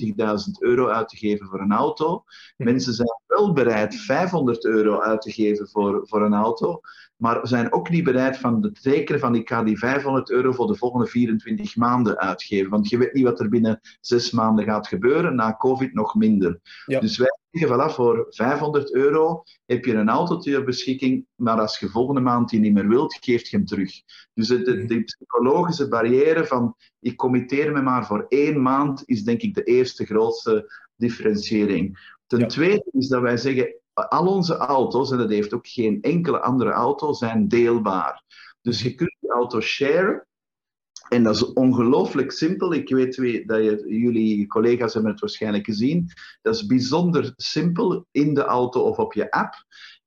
euro 0.59 0.89
uit 0.89 1.09
te 1.09 1.17
geven 1.17 1.47
voor 1.47 1.61
een 1.61 1.73
auto. 1.73 2.25
Mensen 2.57 2.95
zijn 2.95 3.21
wel 3.27 3.53
bereid 3.53 3.95
500 3.95 4.65
euro 4.65 5.01
uit 5.01 5.23
te 5.23 5.33
geven 5.33 5.69
voor, 5.69 6.09
voor 6.09 6.23
een 6.23 6.35
auto, 6.35 6.81
maar 7.25 7.47
zijn 7.47 7.73
ook 7.73 7.91
niet 7.91 8.05
bereid 8.05 8.39
van 8.39 8.61
te 8.61 8.73
tekenen 8.73 9.21
van 9.21 9.35
ik 9.35 9.49
ga 9.49 9.63
die 9.63 9.79
500 9.79 10.31
euro 10.31 10.53
voor 10.53 10.67
de 10.67 10.75
volgende 10.75 11.07
24 11.07 11.77
maanden 11.77 12.19
uitgeven. 12.19 12.71
Want 12.71 12.89
je 12.89 12.99
weet 12.99 13.13
niet 13.13 13.25
wat 13.25 13.41
er 13.41 13.49
binnen 13.49 13.81
zes 14.01 14.31
maanden 14.31 14.65
gaat 14.65 14.89
gebeuren, 14.89 15.35
na 15.35 15.57
COVID 15.57 15.95
nog 15.95 16.15
minder. 16.15 16.61
Dus 16.87 17.19
wij 17.19 17.39
zeggen, 17.51 17.79
voilà, 17.79 17.95
voor 17.95 18.27
500 18.31 18.95
euro 18.95 19.43
heb 19.67 19.85
je 19.85 19.95
een 19.95 20.09
auto 20.09 20.37
ter 20.37 20.65
beschikking, 20.65 21.27
maar 21.35 21.61
als 21.61 21.79
je 21.79 21.89
volgende 21.89 22.21
maand 22.21 22.49
die 22.49 22.61
niet 22.61 22.73
meer 22.73 22.89
wilt, 22.89 23.19
geeft 23.21 23.49
je 23.49 23.57
hem 23.57 23.67
terug. 23.67 23.93
Dus 24.35 24.49
de, 24.49 24.63
de, 24.63 24.85
de 24.87 25.03
psychologische 25.03 25.89
barrière 25.89 26.47
van 26.47 26.77
ik 27.01 27.17
committeer 27.17 27.73
me 27.73 27.83
maar 27.83 28.07
voor 28.07 28.27
één 28.29 28.63
maand, 28.63 29.03
is 29.05 29.25
denk 29.25 29.41
ik 29.41 29.55
de 29.55 29.63
eerste 29.63 30.05
grootste 30.05 30.73
differentiëring. 30.97 32.13
Ten 32.27 32.49
tweede 32.49 32.89
is 32.93 33.09
dat 33.09 33.23
wij 33.23 33.37
zeggen, 33.37 33.75
al 33.95 34.27
onze 34.27 34.57
auto's, 34.57 35.11
en 35.11 35.19
dat 35.19 35.31
heeft 35.31 35.55
ook 35.55 35.67
geen 35.67 36.03
enkele 36.03 36.41
andere 36.41 36.71
auto, 36.71 37.13
zijn 37.13 37.49
deelbaar. 37.49 38.23
Dus 38.63 38.83
je 38.83 38.95
kunt 38.95 39.17
die 39.21 39.31
auto 39.31 39.61
sharen. 39.61 40.27
En 41.09 41.23
dat 41.23 41.35
is 41.35 41.53
ongelooflijk 41.53 42.33
simpel. 42.33 42.73
Ik 42.73 42.89
weet 42.89 43.47
dat 43.47 43.61
jullie 43.87 44.47
collega's 44.47 44.93
hebben 44.93 45.11
het 45.11 45.21
waarschijnlijk 45.21 45.65
gezien. 45.65 46.11
Dat 46.43 46.55
is 46.55 46.67
bijzonder 46.67 47.33
simpel 47.37 48.07
in 48.11 48.35
de 48.35 48.45
auto 48.45 48.81
of 48.81 48.97
op 48.97 49.13
je 49.13 49.31
app. 49.31 49.55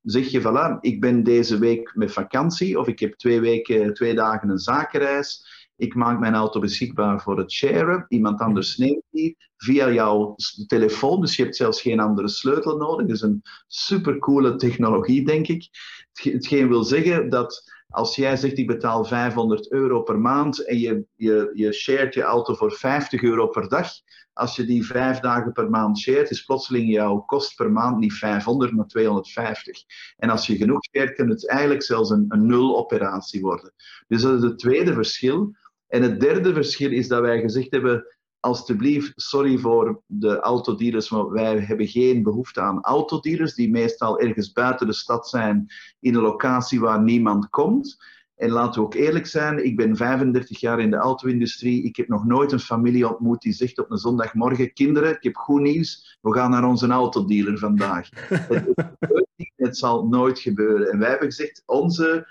Zeg 0.02 0.28
je, 0.28 0.42
voilà, 0.42 0.80
ik 0.80 1.02
ben 1.02 1.24
deze 1.24 1.58
week 1.58 1.96
met 1.96 2.12
vakantie 2.12 2.80
of 2.80 2.88
ik 2.88 3.00
heb 3.00 3.14
twee 3.14 3.40
weken, 3.40 3.94
twee 3.94 4.16
dagen 4.16 4.50
een 4.50 4.58
zakenreis. 4.58 5.46
Ik 5.78 5.96
maak 5.96 6.20
mijn 6.20 6.34
auto 6.34 6.60
beschikbaar 6.60 7.22
voor 7.22 7.38
het 7.38 7.52
sharen. 7.52 8.06
Iemand 8.08 8.40
anders 8.40 8.78
neemt 8.78 9.04
die 9.10 9.38
via 9.58 9.92
jouw 9.92 10.36
telefoon. 10.68 11.22
Dus 11.22 11.36
je 11.36 11.44
hebt 11.44 11.56
zelfs 11.56 11.82
geen 11.82 12.00
andere 12.00 12.28
sleutel 12.28 12.78
nodig. 12.78 13.06
Dat 13.06 13.16
is 13.16 13.22
een 13.22 13.42
supercoole 13.68 14.56
technologie, 14.56 15.26
denk 15.26 15.48
ik. 15.48 15.70
Hetgeen 16.14 16.68
wil 16.68 16.84
zeggen 16.84 17.30
dat 17.30 17.76
als 17.90 18.16
jij 18.16 18.38
zegt 18.38 18.58
ik 18.58 18.68
betaal 18.68 19.06
500 19.06 19.72
euro 19.72 20.02
per 20.02 20.20
maand 20.20 20.66
en 20.66 20.80
je, 20.80 21.06
je, 21.16 21.52
je 21.54 21.74
shared 21.74 22.14
je 22.14 22.22
auto 22.22 22.54
voor 22.54 22.72
50 22.72 23.22
euro 23.22 23.48
per 23.48 23.70
dag, 23.70 23.90
als 24.34 24.56
je 24.56 24.66
die 24.66 24.86
vijf 24.86 25.20
dagen 25.20 25.52
per 25.52 25.70
maand 25.70 26.00
shared, 26.00 26.30
is 26.30 26.44
plotseling 26.44 26.92
jouw 26.92 27.20
kost 27.20 27.56
per 27.56 27.72
maand 27.72 27.98
niet 27.98 28.14
500, 28.14 28.72
maar 28.72 28.88
250. 28.88 29.84
En 30.18 30.30
als 30.30 30.48
je 30.48 30.58
genoeg 30.58 30.80
shared, 30.84 31.16
kan 31.16 31.30
het 31.30 31.50
eigenlijk 31.50 31.84
zelfs 31.84 32.10
een, 32.10 32.26
een 32.28 32.46
nul 32.46 32.78
operatie 32.78 33.42
worden. 33.42 33.74
Dus 34.08 34.22
dat 34.22 34.38
is 34.38 34.44
het 34.44 34.60
tweede 34.60 34.94
verschil. 34.94 35.56
En 35.88 36.02
het 36.02 36.20
derde 36.20 36.54
verschil 36.54 36.92
is 36.92 37.08
dat 37.08 37.22
wij 37.22 37.40
gezegd 37.40 37.72
hebben, 37.72 38.06
alstublieft, 38.40 39.12
sorry 39.16 39.58
voor 39.58 40.02
de 40.06 40.40
autodealers, 40.40 41.10
maar 41.10 41.30
wij 41.30 41.60
hebben 41.60 41.88
geen 41.88 42.24
behoefte 42.24 42.62
aan 42.62 42.84
autodealers 42.84 43.54
die 43.54 43.70
meestal 43.70 44.20
ergens 44.20 44.52
buiten 44.52 44.88
de 44.88 44.94
stad 44.94 45.30
zijn, 45.30 45.68
in 46.00 46.16
een 46.16 46.22
locatie 46.22 46.80
waar 46.80 47.02
niemand 47.02 47.50
komt. 47.50 47.98
En 48.36 48.50
laten 48.50 48.82
we 48.82 48.88
ook 48.88 48.94
eerlijk 48.94 49.26
zijn, 49.26 49.66
ik 49.66 49.76
ben 49.76 49.96
35 49.96 50.60
jaar 50.60 50.80
in 50.80 50.90
de 50.90 50.98
auto-industrie. 50.98 51.84
Ik 51.84 51.96
heb 51.96 52.08
nog 52.08 52.26
nooit 52.26 52.52
een 52.52 52.60
familie 52.60 53.10
ontmoet 53.10 53.42
die 53.42 53.54
zegt 53.54 53.80
op 53.80 53.92
een 53.92 53.98
zondagmorgen: 53.98 54.74
Kinderen, 54.74 55.16
ik 55.16 55.24
heb 55.24 55.36
goed 55.36 55.62
nieuws, 55.62 56.18
we 56.22 56.34
gaan 56.34 56.50
naar 56.50 56.66
onze 56.66 56.88
autodealer 56.88 57.58
vandaag. 57.58 58.10
het, 58.30 59.52
het 59.56 59.78
zal 59.78 60.08
nooit 60.08 60.40
gebeuren. 60.40 60.92
En 60.92 61.00
wij 61.00 61.10
hebben 61.10 61.28
gezegd: 61.28 61.64
onze 61.66 62.28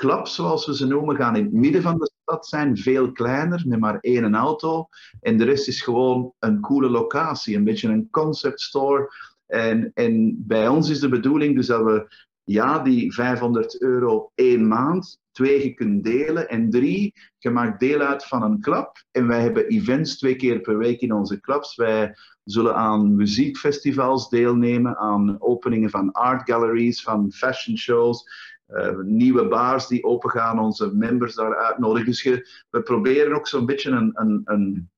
clubs, 0.00 0.34
zoals 0.34 0.66
we 0.66 0.76
ze 0.76 0.86
noemen, 0.86 1.16
gaan 1.16 1.36
in 1.36 1.44
het 1.44 1.52
midden 1.52 1.82
van 1.82 1.98
de 1.98 2.12
stad 2.22 2.46
zijn, 2.46 2.76
veel 2.76 3.12
kleiner, 3.12 3.62
met 3.66 3.80
maar 3.80 3.98
één 4.00 4.34
auto. 4.34 4.88
En 5.20 5.36
de 5.38 5.44
rest 5.44 5.68
is 5.68 5.82
gewoon 5.82 6.32
een 6.38 6.60
coole 6.60 6.90
locatie, 6.90 7.56
een 7.56 7.64
beetje 7.64 7.88
een 7.88 8.08
concept 8.10 8.60
store. 8.60 9.12
En, 9.46 9.90
en 9.94 10.34
bij 10.46 10.68
ons 10.68 10.90
is 10.90 11.00
de 11.00 11.08
bedoeling 11.08 11.56
dus 11.56 11.66
dat 11.66 11.84
we 11.84 12.14
ja, 12.44 12.78
die 12.78 13.14
500 13.14 13.80
euro 13.80 14.30
één 14.34 14.68
maand, 14.68 15.18
twee, 15.32 15.64
je 15.64 15.74
kunt 15.74 16.04
delen. 16.04 16.48
En 16.48 16.70
drie, 16.70 17.14
je 17.38 17.50
maakt 17.50 17.80
deel 17.80 18.00
uit 18.00 18.24
van 18.24 18.42
een 18.42 18.60
club. 18.60 19.04
En 19.10 19.26
wij 19.26 19.40
hebben 19.40 19.66
events 19.66 20.18
twee 20.18 20.36
keer 20.36 20.60
per 20.60 20.78
week 20.78 21.00
in 21.00 21.12
onze 21.12 21.40
clubs. 21.40 21.76
Wij 21.76 22.14
zullen 22.44 22.74
aan 22.74 23.16
muziekfestivals 23.16 24.28
deelnemen, 24.28 24.96
aan 24.96 25.36
openingen 25.40 25.90
van 25.90 26.12
art 26.12 26.50
galleries, 26.50 27.02
van 27.02 27.32
fashion 27.32 27.76
shows. 27.76 28.24
Uh, 28.72 28.98
nieuwe 28.98 29.48
bars 29.48 29.86
die 29.86 30.04
opengaan, 30.04 30.58
onze 30.58 30.94
members 30.94 31.34
daar 31.34 31.56
uitnodigen. 31.56 32.06
Dus 32.06 32.22
we 32.70 32.82
proberen 32.82 33.34
ook 33.34 33.46
zo'n 33.46 33.66
beetje 33.66 33.90
een, 33.90 34.10
een, 34.14 34.40
een, 34.44 34.90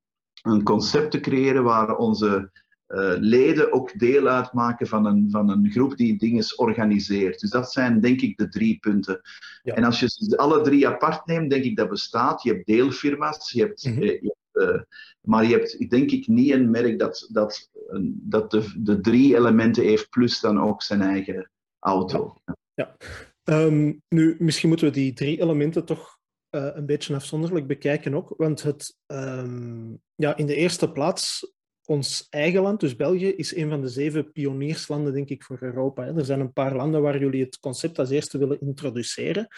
een, 0.43 0.63
concept 0.63 1.11
te 1.11 1.21
creëren 1.21 1.65
waar 1.65 1.97
onze 1.97 2.51
uh, 2.89 3.13
leden 3.19 3.73
ook 3.73 3.99
deel 3.99 4.27
uitmaken 4.27 4.87
van 4.87 5.07
een, 5.07 5.29
van 5.31 5.51
een 5.51 5.71
groep 5.71 5.97
die 5.97 6.19
dingen 6.19 6.45
organiseert. 6.57 7.41
Dus 7.41 7.51
dat 7.51 7.73
zijn 7.73 8.01
denk 8.01 8.21
ik 8.21 8.37
de 8.37 8.49
drie 8.49 8.79
punten. 8.79 9.21
Ja. 9.63 9.75
En 9.75 9.85
als 9.85 10.01
je 10.01 10.09
ze 10.09 10.37
alle 10.37 10.61
drie 10.61 10.89
apart 10.89 11.27
neemt, 11.27 11.51
denk 11.51 11.65
ik 11.65 11.77
dat 11.77 11.89
bestaat. 11.89 12.43
Je 12.43 12.53
hebt 12.53 12.67
deelfirma's, 12.67 13.51
je 13.51 13.61
hebt, 13.61 13.85
mm 13.85 13.93
-hmm. 13.93 14.03
je 14.03 14.35
hebt 14.53 14.87
maar 15.21 15.45
je 15.45 15.55
hebt 15.55 15.91
denk 15.91 16.11
ik 16.11 16.27
niet 16.27 16.51
een 16.51 16.71
merk 16.71 16.99
dat, 16.99 17.29
dat, 17.33 17.71
dat 18.07 18.51
de, 18.51 18.73
de 18.77 19.01
drie 19.01 19.37
elementen 19.37 19.83
heeft, 19.83 20.11
plus 20.11 20.41
dan 20.41 20.61
ook 20.61 20.83
zijn 20.83 21.03
eigen 21.03 21.51
auto. 21.79 22.37
Ja. 22.45 22.57
ja. 22.75 22.97
Um, 23.45 24.03
nu, 24.09 24.37
misschien 24.39 24.69
moeten 24.69 24.87
we 24.87 24.93
die 24.93 25.13
drie 25.13 25.41
elementen 25.41 25.85
toch 25.85 26.19
uh, 26.51 26.69
een 26.73 26.87
beetje 26.87 27.15
afzonderlijk 27.15 27.67
bekijken 27.67 28.15
ook. 28.15 28.35
Want 28.37 28.63
het, 28.63 28.97
um, 29.07 30.01
ja, 30.15 30.37
in 30.37 30.47
de 30.47 30.55
eerste 30.55 30.93
plaats, 30.93 31.53
ons 31.85 32.27
eigen 32.31 32.63
land, 32.63 32.81
dus 32.81 32.97
België, 32.97 33.29
is 33.29 33.57
een 33.57 33.69
van 33.69 33.81
de 33.81 33.89
zeven 33.89 34.33
pionierslanden, 34.33 35.13
denk 35.13 35.29
ik, 35.29 35.43
voor 35.43 35.59
Europa. 35.61 36.05
Hè. 36.05 36.17
Er 36.17 36.25
zijn 36.25 36.41
een 36.41 36.53
paar 36.53 36.77
landen 36.77 37.03
waar 37.03 37.19
jullie 37.19 37.45
het 37.45 37.59
concept 37.59 37.99
als 37.99 38.11
eerste 38.11 38.39
willen 38.39 38.61
introduceren. 38.61 39.49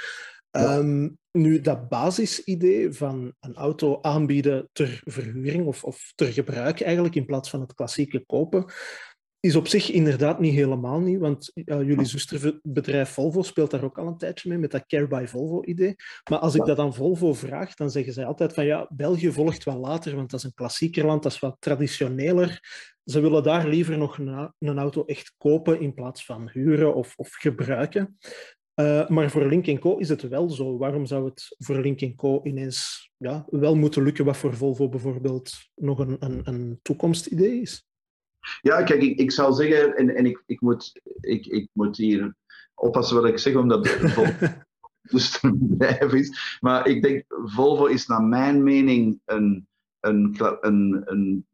Ja. 0.50 0.76
Um, 0.76 1.18
nu, 1.30 1.60
dat 1.60 1.88
basisidee 1.88 2.92
van 2.92 3.34
een 3.40 3.54
auto 3.54 3.98
aanbieden 4.00 4.68
ter 4.72 5.02
verhuring 5.04 5.66
of, 5.66 5.84
of 5.84 6.12
ter 6.14 6.32
gebruik 6.32 6.80
eigenlijk, 6.80 7.14
in 7.14 7.24
plaats 7.24 7.50
van 7.50 7.60
het 7.60 7.74
klassieke 7.74 8.24
kopen, 8.26 8.64
is 9.44 9.56
op 9.56 9.68
zich 9.68 9.90
inderdaad 9.90 10.40
niet 10.40 10.54
helemaal 10.54 11.00
nieuw, 11.00 11.18
want 11.18 11.50
uh, 11.54 11.82
jullie 11.82 12.04
zusterbedrijf 12.04 13.08
Volvo 13.08 13.42
speelt 13.42 13.70
daar 13.70 13.84
ook 13.84 13.98
al 13.98 14.06
een 14.06 14.16
tijdje 14.16 14.48
mee 14.48 14.58
met 14.58 14.70
dat 14.70 14.86
Care 14.86 15.06
by 15.06 15.24
Volvo-idee. 15.26 15.94
Maar 16.30 16.38
als 16.38 16.54
ik 16.54 16.64
dat 16.64 16.78
aan 16.78 16.94
Volvo 16.94 17.34
vraag, 17.34 17.74
dan 17.74 17.90
zeggen 17.90 18.12
zij 18.12 18.24
altijd 18.24 18.54
van 18.54 18.64
ja, 18.64 18.88
België 18.90 19.32
volgt 19.32 19.64
wel 19.64 19.78
later, 19.78 20.16
want 20.16 20.30
dat 20.30 20.40
is 20.40 20.46
een 20.46 20.54
klassieker 20.54 21.06
land, 21.06 21.22
dat 21.22 21.32
is 21.32 21.38
wat 21.38 21.56
traditioneler. 21.58 22.60
Ze 23.04 23.20
willen 23.20 23.42
daar 23.42 23.68
liever 23.68 23.98
nog 23.98 24.18
een, 24.18 24.52
een 24.58 24.78
auto 24.78 25.04
echt 25.04 25.34
kopen 25.38 25.80
in 25.80 25.94
plaats 25.94 26.24
van 26.24 26.50
huren 26.52 26.94
of, 26.94 27.12
of 27.16 27.32
gebruiken. 27.32 28.18
Uh, 28.80 29.08
maar 29.08 29.30
voor 29.30 29.46
Link 29.46 29.80
Co 29.80 29.96
is 29.96 30.08
het 30.08 30.28
wel 30.28 30.50
zo. 30.50 30.78
Waarom 30.78 31.06
zou 31.06 31.24
het 31.24 31.56
voor 31.58 31.80
Link 31.80 32.16
Co 32.16 32.40
ineens 32.42 33.10
ja, 33.16 33.46
wel 33.50 33.76
moeten 33.76 34.02
lukken, 34.02 34.24
wat 34.24 34.36
voor 34.36 34.56
Volvo 34.56 34.88
bijvoorbeeld 34.88 35.52
nog 35.74 35.98
een, 35.98 36.16
een, 36.18 36.40
een 36.44 36.78
toekomstidee 36.82 37.60
is? 37.60 37.86
Ja, 38.60 38.82
kijk, 38.82 39.02
ik, 39.02 39.18
ik 39.18 39.32
zou 39.32 39.52
zeggen, 39.52 39.96
en, 39.96 40.14
en 40.14 40.26
ik, 40.26 40.42
ik, 40.46 40.60
moet, 40.60 41.00
ik, 41.20 41.46
ik 41.46 41.68
moet 41.72 41.96
hier 41.96 42.34
oppassen 42.74 43.16
wat 43.16 43.30
ik 43.30 43.38
zeg, 43.38 43.54
omdat 43.54 43.88
Volvo 43.88 44.32
dus 45.02 45.42
een 45.42 45.58
bedrijf 45.60 46.12
is. 46.12 46.58
Maar 46.60 46.86
ik 46.86 47.02
denk, 47.02 47.24
Volvo 47.28 47.86
is 47.86 48.06
naar 48.06 48.22
mijn 48.22 48.62
mening 48.62 49.20
een, 49.24 49.66
een, 50.00 50.36
een, 50.60 51.02
een 51.04 51.46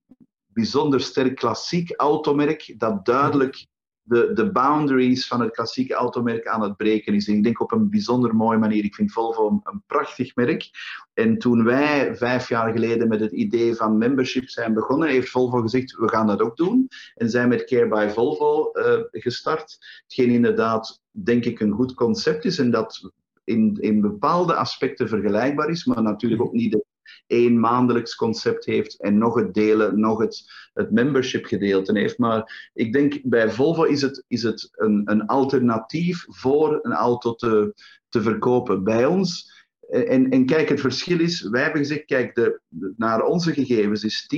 bijzonder 0.46 1.00
sterk 1.00 1.36
klassiek 1.36 1.92
automerk 1.96 2.74
dat 2.76 3.04
duidelijk 3.04 3.66
de, 4.10 4.32
de 4.32 4.50
boundaries 4.50 5.26
van 5.26 5.40
het 5.40 5.50
klassieke 5.50 5.94
automerk 5.94 6.46
aan 6.46 6.62
het 6.62 6.76
breken 6.76 7.14
is. 7.14 7.28
Ik 7.28 7.42
denk 7.42 7.60
op 7.60 7.72
een 7.72 7.90
bijzonder 7.90 8.34
mooie 8.34 8.58
manier. 8.58 8.84
Ik 8.84 8.94
vind 8.94 9.12
Volvo 9.12 9.60
een, 9.64 9.82
prachtig 9.86 10.34
merk. 10.34 10.70
En 11.14 11.38
toen 11.38 11.64
wij 11.64 12.16
vijf 12.16 12.48
jaar 12.48 12.72
geleden 12.72 13.08
met 13.08 13.20
het 13.20 13.32
idee 13.32 13.74
van 13.74 13.98
membership 13.98 14.48
zijn 14.48 14.74
begonnen, 14.74 15.08
heeft 15.08 15.30
Volvo 15.30 15.60
gezegd, 15.60 15.96
we 15.96 16.08
gaan 16.08 16.26
dat 16.26 16.40
ook 16.40 16.56
doen. 16.56 16.88
En 17.14 17.30
zijn 17.30 17.48
met 17.48 17.64
Care 17.64 17.88
by 17.88 18.08
Volvo 18.08 18.70
uh, 18.72 19.04
gestart. 19.10 19.78
Hetgeen 20.02 20.30
inderdaad, 20.30 21.02
denk 21.10 21.44
ik, 21.44 21.60
een 21.60 21.72
goed 21.72 21.94
concept 21.94 22.44
is 22.44 22.58
en 22.58 22.70
dat 22.70 23.12
in, 23.44 23.76
in 23.80 24.00
bepaalde 24.00 24.54
aspecten 24.54 25.08
vergelijkbaar 25.08 25.68
is, 25.68 25.84
maar 25.84 26.02
natuurlijk 26.02 26.42
ook 26.42 26.52
niet 26.52 26.72
de 26.72 26.84
één 27.26 27.60
maandelijks 27.60 28.14
concept 28.14 28.64
heeft 28.64 29.00
en 29.00 29.18
nog 29.18 29.34
het 29.34 29.54
delen, 29.54 30.00
nog 30.00 30.18
het, 30.18 30.52
het 30.72 30.90
membership 30.90 31.44
gedeelte 31.44 31.98
heeft. 31.98 32.18
Maar 32.18 32.70
ik 32.74 32.92
denk 32.92 33.20
bij 33.22 33.50
Volvo 33.50 33.82
is 33.82 34.02
het, 34.02 34.24
is 34.28 34.42
het 34.42 34.68
een, 34.72 35.02
een 35.04 35.26
alternatief 35.26 36.24
voor 36.28 36.78
een 36.82 36.92
auto 36.92 37.34
te, 37.34 37.74
te 38.08 38.22
verkopen. 38.22 38.84
Bij 38.84 39.06
ons, 39.06 39.52
en, 39.90 40.30
en 40.30 40.46
kijk, 40.46 40.68
het 40.68 40.80
verschil 40.80 41.20
is, 41.20 41.42
wij 41.42 41.62
hebben 41.62 41.80
gezegd, 41.80 42.04
kijk, 42.04 42.34
de, 42.34 42.60
naar 42.96 43.22
onze 43.22 43.52
gegevens 43.52 44.04
is 44.04 44.28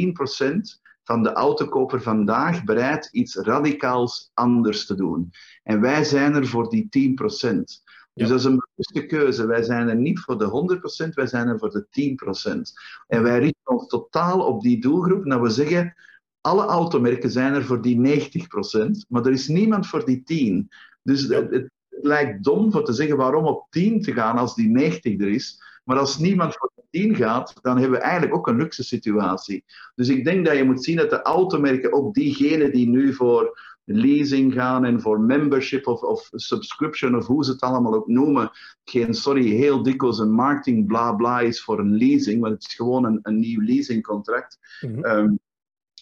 10% 0.76 0.80
van 1.04 1.22
de 1.22 1.32
autokoper 1.32 2.02
vandaag 2.02 2.64
bereid 2.64 3.08
iets 3.12 3.34
radicaals 3.34 4.30
anders 4.34 4.86
te 4.86 4.94
doen. 4.94 5.30
En 5.62 5.80
wij 5.80 6.04
zijn 6.04 6.34
er 6.34 6.46
voor 6.46 6.70
die 6.70 7.16
10%. 7.48 7.91
Dus 8.14 8.28
dat 8.28 8.38
is 8.38 8.44
een 8.44 8.62
bewuste 8.74 9.16
keuze. 9.16 9.46
Wij 9.46 9.62
zijn 9.62 9.88
er 9.88 9.96
niet 9.96 10.20
voor 10.20 10.38
de 10.38 10.78
100%, 11.06 11.08
wij 11.08 11.26
zijn 11.26 11.48
er 11.48 11.58
voor 11.58 11.70
de 11.70 11.86
10%. 11.86 12.60
En 13.06 13.22
wij 13.22 13.38
richten 13.38 13.72
ons 13.72 13.86
totaal 13.86 14.40
op 14.46 14.62
die 14.62 14.80
doelgroep. 14.80 15.24
Nou, 15.24 15.42
we 15.42 15.50
zeggen, 15.50 15.94
alle 16.40 16.64
automerken 16.64 17.30
zijn 17.30 17.54
er 17.54 17.64
voor 17.64 17.82
die 17.82 17.96
90%, 17.96 19.06
maar 19.08 19.26
er 19.26 19.32
is 19.32 19.48
niemand 19.48 19.86
voor 19.86 20.04
die 20.04 20.62
10%. 20.64 20.68
Dus 21.02 21.22
het, 21.22 21.50
het, 21.50 21.70
lijkt 22.02 22.44
dom 22.44 22.72
voor 22.72 22.84
te 22.84 22.92
zeggen 22.92 23.16
waarom 23.16 23.44
op 23.44 23.66
10 23.70 24.02
te 24.02 24.12
gaan 24.12 24.38
als 24.38 24.54
die 24.54 24.68
90 24.68 25.20
er 25.20 25.28
is. 25.28 25.62
Maar 25.84 25.98
als 25.98 26.18
niemand 26.18 26.56
voor 26.56 26.72
de 26.74 26.82
10 26.90 27.16
gaat, 27.16 27.54
dan 27.60 27.78
hebben 27.78 27.98
we 27.98 28.04
eigenlijk 28.04 28.34
ook 28.34 28.46
een 28.46 28.56
luxe 28.56 28.84
situatie. 28.84 29.64
Dus 29.94 30.08
ik 30.08 30.24
denk 30.24 30.46
dat 30.46 30.56
je 30.56 30.64
moet 30.64 30.84
zien 30.84 30.96
dat 30.96 31.10
de 31.10 31.22
automerken, 31.22 31.92
ook 31.92 32.14
diegenen 32.14 32.72
die 32.72 32.88
nu 32.88 33.14
voor 33.14 33.71
leasing 33.84 34.52
gaan 34.52 34.84
en 34.84 35.00
voor 35.00 35.20
membership 35.20 35.86
of, 35.86 36.02
of 36.02 36.28
subscription 36.30 37.16
of 37.16 37.26
hoe 37.26 37.44
ze 37.44 37.50
het 37.50 37.60
allemaal 37.60 37.94
ook 37.94 38.06
noemen. 38.06 38.50
Geen, 38.84 39.14
sorry, 39.14 39.46
heel 39.46 39.82
dikwijls 39.82 40.18
een 40.18 40.32
marketing 40.32 40.86
bla 40.86 41.12
bla 41.12 41.40
is 41.40 41.62
voor 41.62 41.78
een 41.78 41.96
leasing, 41.96 42.40
want 42.40 42.52
het 42.52 42.62
is 42.62 42.74
gewoon 42.74 43.04
een, 43.04 43.18
een 43.22 43.38
nieuw 43.38 43.60
leasingcontract. 43.60 44.58
Mm 44.80 45.40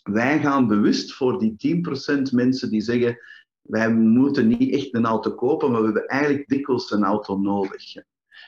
wij 0.03 0.41
gaan 0.41 0.67
bewust 0.67 1.13
voor 1.13 1.39
die 1.39 1.83
10% 2.29 2.35
mensen 2.35 2.71
die 2.71 2.81
zeggen, 2.81 3.19
wij 3.63 3.93
moeten 3.95 4.49
niet 4.49 4.75
echt 4.75 4.95
een 4.95 5.07
auto 5.07 5.35
kopen, 5.35 5.71
maar 5.71 5.81
we 5.81 5.87
hebben 5.87 6.07
eigenlijk 6.07 6.49
dikwijls 6.49 6.91
een 6.91 7.05
auto 7.05 7.39
nodig. 7.39 7.95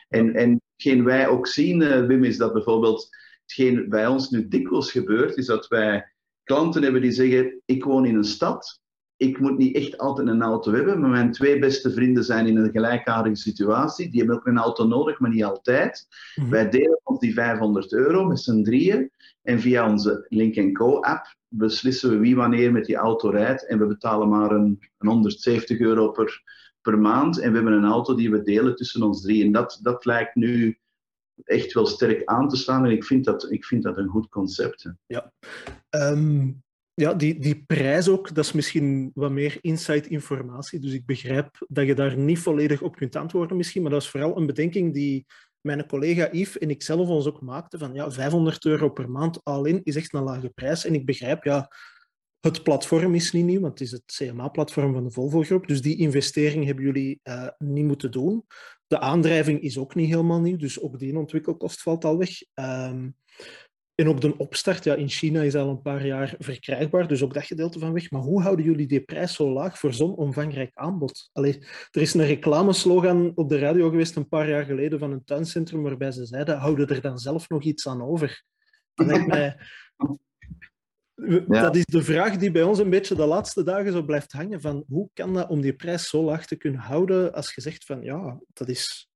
En, 0.09 0.35
en 0.35 0.63
hetgeen 0.77 1.05
wij 1.05 1.29
ook 1.29 1.47
zien, 1.47 1.81
uh, 1.81 2.07
Wim, 2.07 2.25
is 2.25 2.37
dat 2.37 2.53
bijvoorbeeld, 2.53 3.09
hetgeen 3.43 3.89
bij 3.89 4.07
ons 4.07 4.31
nu 4.31 4.49
dikwijls 4.49 4.91
gebeurt, 4.91 5.37
is 5.37 5.47
dat 5.47 5.69
wij 5.69 6.13
klanten 6.43 6.83
hebben 6.83 7.01
die 7.01 7.13
zeggen, 7.13 7.63
ik 7.65 7.85
woon 7.85 8.07
in 8.07 8.15
een 8.15 8.25
stad, 8.25 8.82
ik 9.23 9.39
moet 9.39 9.59
niet 9.59 9.77
echt 9.77 9.99
altijd 9.99 10.29
een 10.29 10.43
auto 10.43 10.73
hebben, 10.73 11.01
maar 11.01 11.11
mijn 11.11 11.33
twee 11.33 11.59
beste 11.59 11.93
vrienden 11.93 12.25
zijn 12.25 12.47
in 12.47 12.57
een 12.57 12.71
gelijkaardige 12.71 13.37
situatie. 13.37 14.11
Die 14.11 14.19
hebben 14.19 14.37
ook 14.37 14.47
een 14.47 14.59
auto 14.59 14.87
nodig, 14.87 15.19
maar 15.19 15.31
niet 15.31 15.45
altijd. 15.45 16.09
Mhm. 16.35 16.51
Wij 16.51 16.71
delen 16.71 17.01
ons 17.03 17.19
die 17.19 17.33
500 17.33 17.93
euro 17.93 18.25
met 18.25 18.41
z'n 18.41 18.63
drieën. 18.63 19.11
En 19.43 19.61
via 19.61 19.91
onze 19.91 20.27
Link 20.29 20.75
Co-app 20.75 21.37
beslissen 21.49 22.11
we 22.11 22.19
wie 22.19 22.37
wanneer 22.37 22.73
met 22.73 22.85
die 22.85 22.97
auto 22.97 23.29
rijdt. 23.29 23.67
En 23.67 23.79
we 23.79 23.87
betalen 23.87 24.29
maar 24.29 24.51
een, 24.51 24.81
een 24.99 25.09
170 25.09 25.79
euro 25.79 26.11
per, 26.11 26.43
per 26.81 26.99
maand. 26.99 27.39
En 27.39 27.51
we 27.51 27.57
hebben 27.57 27.75
een 27.75 27.91
auto 27.91 28.15
die 28.15 28.31
we 28.31 28.43
delen 28.43 28.77
tussen 28.77 29.03
ons 29.03 29.23
drie. 29.23 29.45
En 29.45 29.53
dat, 29.53 29.79
dat 29.83 30.05
lijkt 30.05 30.35
nu 30.35 30.79
echt 31.45 31.73
wel 31.73 31.87
sterk 31.87 32.25
aan 32.25 32.49
te 32.49 32.57
staan. 32.57 32.85
En 32.85 32.91
ik 32.91 33.05
vind 33.05 33.25
dat, 33.25 33.51
ik 33.51 33.65
vind 33.65 33.83
dat 33.83 33.97
een 33.97 34.09
goed 34.09 34.29
concept. 34.29 34.93
Ja. 35.07 35.33
Ehm, 35.89 36.49
ja, 36.95 37.15
die, 37.15 37.39
die 37.39 37.65
prijs 37.65 38.09
ook, 38.09 38.35
dat 38.35 38.45
is 38.45 38.53
misschien 38.53 39.11
wat 39.15 39.31
meer 39.31 39.59
inside 39.61 40.09
informatie. 40.09 40.81
Dus 40.81 40.93
ik 40.93 41.07
begrijp 41.07 41.67
dat 41.69 41.87
je 41.87 41.95
daar 41.95 42.17
niet 42.17 42.39
volledig 42.39 42.83
op 42.83 42.97
kunt 42.97 43.17
antwoorden 43.17 43.57
misschien. 43.57 43.83
Maar 43.83 43.91
dat 43.91 44.03
is 44.03 44.09
vooral 44.09 44.37
een 44.37 44.47
bedenking 44.47 44.95
die 44.95 45.27
mijn 45.61 45.87
collega 45.87 46.29
Yves 46.33 46.59
en 46.59 46.71
ik 46.71 46.83
zelf 46.83 47.09
ons 47.09 47.27
ook 47.27 47.41
maakten. 47.41 47.79
Van 47.79 47.95
ja, 47.95 48.11
500 48.11 48.65
euro 48.65 48.89
per 48.89 49.11
maand 49.11 49.45
al-in 49.45 49.81
is 49.83 49.97
echt 49.97 50.13
een 50.13 50.23
lage 50.23 50.49
prijs. 50.49 50.85
En 50.85 50.95
ik 50.95 51.07
begrijp, 51.07 51.45
ja, 51.45 51.69
het 52.41 52.63
platform 52.63 53.15
is 53.15 53.33
niet 53.33 53.45
nieuw, 53.45 53.61
want 53.61 53.79
het 53.79 53.89
is 53.89 53.91
het 53.91 54.03
CMA-platform 54.05 54.93
van 54.93 55.05
de 55.05 55.11
Volvo-groep. 55.11 55.67
Dus 55.67 55.83
die 55.83 55.97
investering 55.97 56.65
hebben 56.65 56.85
jullie 56.85 57.21
uh, 57.25 57.49
niet 57.59 57.85
moeten 57.85 58.11
doen. 58.11 58.45
De 58.87 59.01
aandrijving 59.01 59.61
is 59.61 59.79
ook 59.79 59.95
niet 59.95 60.09
helemaal 60.09 60.41
nieuw, 60.41 60.57
dus 60.57 60.81
ook 60.81 60.99
die 60.99 61.17
ontwikkelkost 61.17 61.83
valt 61.83 62.05
al 62.05 62.19
weg. 62.19 62.31
Um, 62.55 63.17
en 63.95 64.09
ook 64.09 64.21
de 64.21 64.37
opstart, 64.37 64.85
ja, 64.85 64.95
in 64.95 65.09
China 65.09 65.43
is 65.43 65.55
al 65.55 65.69
een 65.69 65.83
paar 65.83 66.07
jaar 66.07 66.35
verkrijgbaar, 66.39 67.09
dus 67.09 67.23
ook 67.23 67.35
dat 67.35 67.45
gedeelte 67.45 67.79
van 67.79 67.93
weg. 67.93 68.11
Maar 68.11 68.21
hoe 68.21 68.43
houden 68.43 68.65
jullie 68.65 68.87
die 68.87 69.01
prijs 69.01 69.35
zo 69.35 69.53
laag 69.53 69.79
voor 69.79 69.95
zo'n 69.95 70.15
omvangrijk 70.15 70.71
aanbod? 70.75 71.31
Allee, 71.33 71.59
er 71.91 72.01
is 72.01 72.15
een 72.15 72.27
reclameslogan 72.27 73.33
op 73.35 73.49
de 73.49 73.59
radio 73.59 73.89
geweest 73.91 74.17
een 74.17 74.29
paar 74.29 74.49
jaar 74.49 74.65
geleden 74.65 74.99
van 74.99 75.13
een 75.13 75.25
tuincentrum 75.25 75.83
waarbij 75.83 76.11
ze 76.11 76.27
zeiden, 76.27 76.59
houden 76.59 76.89
er 76.89 77.01
dan 77.01 77.19
zelf 77.19 77.49
nog 77.49 77.63
iets 77.63 77.89
aan 77.89 78.03
over? 78.03 78.45
Dat, 81.47 81.77
is 81.77 81.85
de 81.85 82.03
vraag 82.03 82.37
die 82.37 82.51
bij 82.51 82.63
ons 82.63 82.79
een 82.79 82.91
beetje 82.91 83.15
de 83.15 83.27
laatste 83.27 83.63
dagen 83.63 83.93
zo 83.93 84.03
blijft 84.03 84.33
hangen, 84.33 84.61
van 84.61 84.85
hoe 84.89 85.11
kan 85.13 85.35
dat 85.35 85.49
om 85.49 85.61
die 85.61 85.75
prijs 85.75 86.09
zo 86.09 86.23
laag 86.23 86.47
te 86.47 86.57
kunnen 86.57 86.81
houden 86.81 87.33
als 87.33 87.55
je 87.55 87.61
zegt 87.61 87.85
van, 87.85 88.03
ja, 88.03 88.41
dat 88.53 88.69
is 88.69 89.09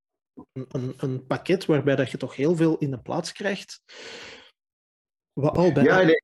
een, 0.52 0.66
een, 0.68 0.94
een 0.96 1.26
pakket 1.26 1.66
waarbij 1.66 1.96
dat 1.96 2.10
je 2.10 2.16
toch 2.16 2.36
heel 2.36 2.56
veel 2.56 2.78
in 2.78 2.90
de 2.90 3.00
plaats 3.00 3.32
krijgt. 3.32 3.80
Ja, 5.72 6.02
nee. 6.02 6.20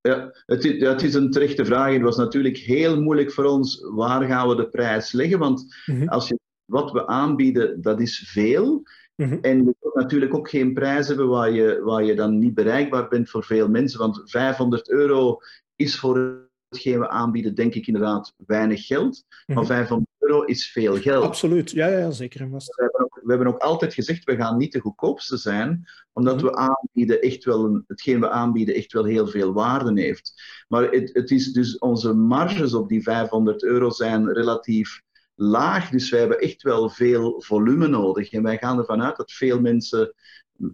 ja 0.00 0.32
het, 0.46 0.64
is, 0.64 0.80
het 0.80 1.02
is 1.02 1.14
een 1.14 1.30
terechte 1.30 1.64
vraag. 1.64 1.92
Het 1.92 2.02
was 2.02 2.16
natuurlijk 2.16 2.56
heel 2.56 3.02
moeilijk 3.02 3.32
voor 3.32 3.44
ons. 3.44 3.86
Waar 3.90 4.22
gaan 4.22 4.48
we 4.48 4.56
de 4.56 4.68
prijs 4.68 5.12
leggen? 5.12 5.38
Want 5.38 5.74
mhm. 5.86 6.08
als 6.08 6.28
je, 6.28 6.38
wat 6.64 6.90
we 6.90 7.06
aanbieden, 7.06 7.82
dat 7.82 8.00
is 8.00 8.30
veel. 8.32 8.82
Mhm. 9.16 9.38
En 9.40 9.58
je 9.64 9.74
wilt 9.80 9.94
natuurlijk 9.94 10.34
ook 10.34 10.48
geen 10.48 10.74
prijs 10.74 11.08
hebben 11.08 11.28
waar 11.28 11.50
je, 11.50 11.80
waar 11.82 12.04
je 12.04 12.14
dan 12.14 12.38
niet 12.38 12.54
bereikbaar 12.54 13.08
bent 13.08 13.30
voor 13.30 13.44
veel 13.44 13.68
mensen. 13.68 13.98
Want 13.98 14.22
500 14.24 14.90
euro 14.90 15.38
is 15.76 15.98
voor 15.98 16.48
hetgeen 16.68 16.98
we 16.98 17.08
aanbieden, 17.08 17.54
denk 17.54 17.74
ik 17.74 17.86
inderdaad 17.86 18.34
weinig 18.46 18.86
geld. 18.86 19.24
Maar 19.46 19.66
500 19.66 20.10
mhm. 20.18 20.30
euro 20.30 20.42
is 20.42 20.70
veel 20.70 20.96
geld. 20.96 21.24
Absoluut, 21.24 21.70
ja, 21.70 21.88
ja 21.88 22.10
zeker. 22.10 22.50
We 22.50 22.58
hebben, 22.74 23.00
ook, 23.00 23.11
we 23.22 23.32
hebben 23.32 23.46
ook 23.46 23.60
altijd 23.60 23.94
gezegd, 23.94 24.24
we 24.24 24.36
gaan 24.36 24.56
niet 24.56 24.72
de 24.72 24.80
goedkoopste 24.80 25.36
zijn, 25.36 25.84
omdat 26.12 26.36
mhm. 26.36 26.44
we 26.44 26.54
aanbieden 26.54 27.20
echt 27.20 27.44
wel 27.44 27.64
een, 27.64 27.84
hetgeen 27.86 28.20
we 28.20 28.30
aanbieden 28.30 28.74
echt 28.74 28.92
wel 28.92 29.04
heel 29.04 29.26
veel 29.26 29.52
waarde 29.52 30.00
heeft. 30.00 30.42
Maar 30.68 30.90
het, 30.90 31.10
het 31.12 31.30
is 31.30 31.52
dus 31.52 31.78
onze 31.78 32.12
marges 32.12 32.74
op 32.74 32.88
die 32.88 33.02
500 33.02 33.62
euro 33.62 33.90
zijn 33.90 34.32
relatief 34.32 35.02
laag, 35.34 35.90
dus 35.90 36.10
wij 36.10 36.20
hebben 36.20 36.38
echt 36.38 36.62
wel 36.62 36.90
veel 36.90 37.42
volume 37.42 37.86
nodig. 37.86 38.32
En 38.32 38.42
wij 38.42 38.58
gaan 38.58 38.78
ervan 38.78 39.02
uit 39.02 39.16
dat 39.16 39.32
veel 39.32 39.60
mensen 39.60 40.14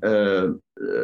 uh, 0.01 0.51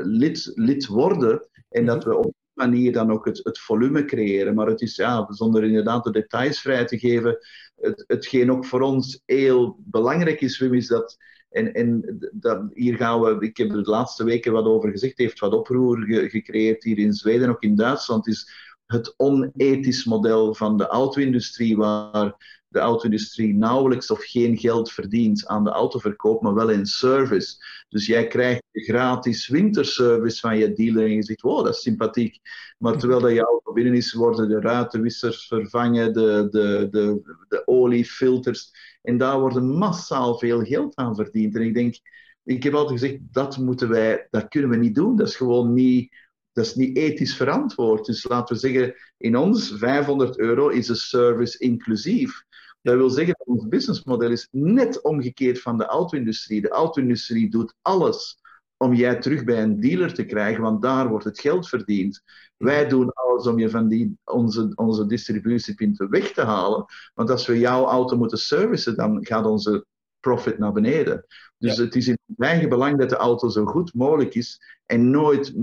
lid, 0.03 0.53
lid 0.55 0.87
worden 0.87 1.49
en 1.69 1.87
dat 1.87 2.05
mhm. 2.05 2.09
we 2.09 2.17
op 2.17 2.35
manier 2.55 2.93
dan 2.93 3.11
ook 3.11 3.25
het, 3.25 3.41
het 3.43 3.59
volume 3.59 4.05
creëren. 4.05 4.55
Maar 4.55 4.67
het 4.67 4.81
is, 4.81 4.97
ja, 4.97 5.27
zonder 5.29 5.65
inderdaad 5.65 6.05
de 6.05 6.11
details 6.11 6.61
vrij 6.61 6.85
te 6.85 6.99
geven, 6.99 7.39
het, 7.77 8.05
hetgeen 8.07 8.53
ook 8.53 8.65
voor 8.65 8.81
ons 8.81 9.23
heel 9.25 9.77
belangrijk 9.79 10.41
is, 10.41 10.59
Wim, 10.59 10.75
is 10.75 10.87
dat 10.87 11.17
en, 11.55 11.73
en 11.73 12.19
dat, 12.33 12.63
hier 12.73 12.97
gaan 12.97 13.21
we, 13.21 13.47
ik 13.47 13.57
heb 13.57 13.71
er 13.71 13.85
de 13.85 13.91
laatste 13.91 14.25
weken 14.25 14.53
wat 14.53 14.65
over 14.65 14.91
gezegd, 14.91 15.19
heeft 15.19 15.39
wat 15.39 15.53
oproer 15.53 16.05
gecreëerd 16.07 16.85
hier 16.85 16.99
in 16.99 17.13
Zweden, 17.13 17.49
ook 17.49 17.63
in 17.63 17.77
Duitsland, 17.77 18.27
is 18.27 18.51
het 18.87 19.15
onethisch 19.17 20.05
model 20.05 20.55
van 20.55 20.77
de 20.77 20.87
auto-industrie, 20.87 21.77
waar 21.77 22.63
de 22.75 22.81
auto-industrie 22.81 23.55
nauwelijks 23.55 24.11
of 24.11 24.25
geen 24.25 24.59
geld 24.59 24.93
verdient 24.93 25.47
aan 25.47 25.65
de 25.65 25.71
autoverkoop, 25.71 26.43
maar 26.43 26.55
wel 26.55 26.71
in 26.71 26.87
service. 26.87 27.57
Dus 27.89 28.07
jij 28.07 28.27
krijgt 28.27 28.63
gratis 28.73 29.49
winterservice 29.49 30.41
van 30.41 30.59
je 30.59 30.73
dealer 30.73 31.05
en 31.05 31.15
je 31.15 31.23
zegt, 31.23 31.41
wow, 31.41 31.65
dat 31.65 31.75
is 31.75 31.83
sympathiek. 31.83 32.39
Maar 32.79 32.99
terwijl 32.99 33.21
dat 33.21 33.33
je 33.33 33.45
auto 33.45 33.73
binnen 33.73 33.95
is, 33.95 34.13
worden 34.13 34.49
de 34.49 34.61
ruitenwissers 34.61 35.47
vervangen, 35.47 36.13
de, 36.13 36.49
de, 36.51 36.89
de, 36.91 37.21
de 37.49 37.67
oliefilters. 37.67 38.71
En 39.03 39.19
daar 39.19 39.41
wordt 39.41 39.61
massaal 39.61 40.39
veel 40.39 40.65
geld 40.65 40.97
aan 40.97 41.15
verdiend. 41.15 41.55
En 41.55 41.63
ik 41.63 41.75
denk, 41.75 41.99
ik 42.45 42.63
heb 42.63 42.75
altijd 42.75 43.01
gezegd, 43.01 43.21
dat 43.31 43.59
moeten 43.59 43.89
wij, 43.89 44.27
dat 44.31 44.49
kunnen 44.49 44.71
we 44.71 44.77
niet 44.77 44.95
doen. 44.95 45.17
Dat 45.17 45.29
is 45.29 45.37
gewoon 45.37 45.73
niet 45.73 46.13
dat 46.55 46.67
is 46.67 46.75
niet 46.75 46.97
ethisch 46.97 47.37
verantwoord. 47.37 48.07
Dus 48.07 48.25
laten 48.29 48.55
we 48.55 48.61
zeggen, 48.61 48.95
in 49.17 49.37
ons 49.37 49.73
500 49.77 50.39
euro 50.39 50.69
is 50.69 50.87
de 50.87 50.95
service 50.95 51.59
inclusief. 51.59 52.45
Dat 52.85 52.97
wil 52.97 53.11
zeggen 53.11 53.35
dat 53.39 53.47
ons 53.47 53.69
businessmodel 53.69 54.31
is 54.31 54.49
net 54.51 55.03
omgekeerd 55.03 55.61
van 55.61 55.79
de 55.79 55.85
auto-industrie. 55.85 56.61
De 56.61 56.69
auto-industrie 56.69 57.51
doet 57.51 57.75
alles 57.83 58.39
om 58.77 58.95
jij 58.95 59.21
terug 59.21 59.45
bij 59.45 59.63
een 59.63 59.81
dealer 59.81 60.15
te 60.15 60.25
krijgen, 60.25 60.63
want 60.63 60.83
daar 60.83 61.09
wordt 61.09 61.25
het 61.25 61.41
geld 61.41 61.69
verdiend. 61.69 62.23
Wij 62.57 62.89
doen 62.89 63.13
alles 63.13 63.47
om 63.47 63.59
je 63.59 63.71
van 63.71 63.89
die, 63.89 64.19
onze, 64.25 64.73
onze 64.75 65.07
distributiepunten 65.07 66.11
weg 66.11 66.33
te 66.33 66.43
halen. 66.43 66.85
Want 67.15 67.31
als 67.31 67.47
we 67.47 67.59
jouw 67.59 67.85
auto 67.87 68.17
moeten 68.17 68.39
servicen, 68.39 68.97
dan 68.97 69.27
gaat 69.27 69.47
onze 69.47 69.87
profit 70.21 70.59
naar 70.59 70.73
beneden. 70.73 71.27
Dus 71.59 71.77
het 71.77 71.95
is 71.95 72.09
in 72.09 72.19
eigen 72.37 72.69
belang 72.69 72.99
dat 72.99 73.09
de 73.09 73.17
auto 73.17 73.49
zo 73.49 73.65
goed 73.65 73.95
mogelijk 73.95 74.35
is 74.35 74.61
en 74.87 75.11
nooit 75.11 75.55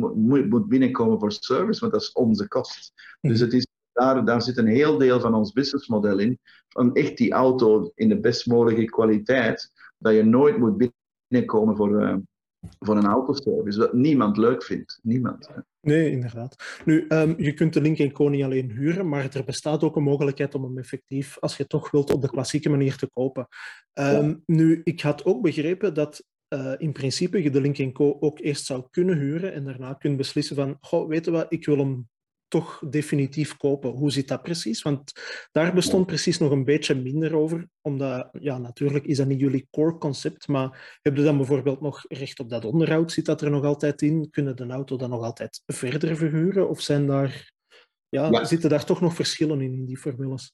moet 0.50 0.68
binnenkomen 0.68 1.20
voor 1.20 1.32
service, 1.32 1.80
want 1.80 1.92
dat 1.92 2.02
is 2.02 2.12
onze 2.12 2.48
kost. 2.48 2.94
Dus 3.22 3.40
het 3.40 3.54
is 3.54 3.68
daar, 4.02 4.26
daar 4.26 4.42
zit 4.42 4.58
een 4.58 4.68
heel 4.68 4.98
deel 4.98 5.20
van 5.20 5.34
ons 5.34 5.52
businessmodel 5.52 6.20
in. 6.20 6.40
Van 6.70 6.96
echt 6.96 7.18
die 7.18 7.32
auto 7.32 7.92
in 7.96 8.10
de 8.10 8.20
best 8.20 8.48
mogelijke 8.48 8.86
kwaliteit. 8.86 9.72
Dat 9.98 10.14
je 10.14 10.24
nooit 10.24 10.58
moet 10.58 10.92
binnenkomen 11.30 11.76
voor, 11.76 12.02
uh, 12.02 12.16
voor 12.80 12.98
een 12.98 13.06
autoservice. 13.06 13.80
Wat 13.80 13.94
niemand 13.94 14.38
leuk 14.38 14.64
vindt. 14.64 15.00
Niemand. 15.04 15.50
Nee, 15.82 16.12
inderdaad. 16.12 16.82
Nu, 16.86 17.06
um, 17.10 17.34
je 17.38 17.54
kunt 17.54 17.74
de 17.74 17.82
Link 17.82 18.14
Co 18.14 18.30
niet 18.30 18.44
alleen 18.44 18.72
huren, 18.72 19.10
maar 19.10 19.36
er 19.36 19.44
bestaat 19.44 19.84
ook 19.84 19.96
een 19.96 20.04
mogelijkheid 20.04 20.56
om 20.56 20.64
hem 20.64 20.78
effectief, 20.78 21.40
als 21.40 21.58
je 21.58 21.68
toch 21.68 21.92
wilt, 21.92 22.14
op 22.14 22.22
de 22.22 22.30
klassieke 22.30 22.70
manier 22.70 22.96
te 22.96 23.10
kopen. 23.14 23.48
Um, 23.94 24.44
Nu, 24.46 24.82
ik 24.84 25.02
had 25.02 25.26
ook 25.26 25.42
begrepen 25.42 25.94
dat 25.94 26.24
uh, 26.54 26.74
in 26.78 26.92
principe 26.92 27.44
je 27.44 27.50
de 27.50 27.62
Link 27.62 27.94
Co 27.94 28.18
ook 28.20 28.40
eerst 28.40 28.66
zou 28.66 28.84
kunnen 28.90 29.18
huren 29.18 29.54
en 29.54 29.64
daarna 29.64 29.94
kunt 29.94 30.18
beslissen 30.18 30.56
van, 30.56 30.78
goh, 30.80 31.08
weet 31.08 31.26
je 31.26 31.32
wat, 31.32 31.46
ik 31.50 31.66
wil 31.66 31.78
hem 31.78 32.10
toch 32.52 32.84
definitief 32.90 33.58
kopen. 33.58 33.90
Hoe 33.90 34.12
zit 34.12 34.28
dat 34.28 34.42
precies? 34.42 34.82
Want 34.82 35.12
daar 35.52 35.74
bestond 35.74 36.06
precies 36.06 36.38
nog 36.38 36.52
een 36.52 36.64
beetje 36.64 36.96
minder 36.96 37.36
over, 37.36 37.68
omdat, 37.82 38.30
ja, 38.40 38.58
natuurlijk 38.58 39.06
is 39.06 39.18
dat 39.18 39.28
niet 39.28 39.40
jullie 39.40 39.68
core 39.72 39.98
concept, 39.98 40.48
maar 40.48 41.00
heb 41.02 41.16
je 41.16 41.24
dan 41.24 41.38
bijvoorbeeld 41.38 41.82
nog 41.82 42.06
recht 42.08 42.40
op 42.40 42.50
dat 42.50 42.66
onderhoud? 42.66 43.12
Zit 43.12 43.26
dat 43.26 43.42
er 43.42 43.50
nog 43.50 43.64
altijd 43.64 44.02
in? 44.02 44.30
Kunnen 44.30 44.56
de 44.56 44.68
auto 44.68 44.98
dan 44.98 45.10
nog 45.10 45.24
altijd 45.24 45.62
verder 45.66 46.16
verhuren? 46.16 46.70
Of 46.70 46.82
zijn 46.82 47.08
daar, 47.08 47.52
ja, 48.10 48.46
zitten 48.46 48.70
daar 48.70 48.86
toch 48.86 49.02
nog 49.02 49.16
verschillen 49.16 49.62
in, 49.62 49.74
in 49.74 49.86
die 49.86 49.98
formules? 49.98 50.54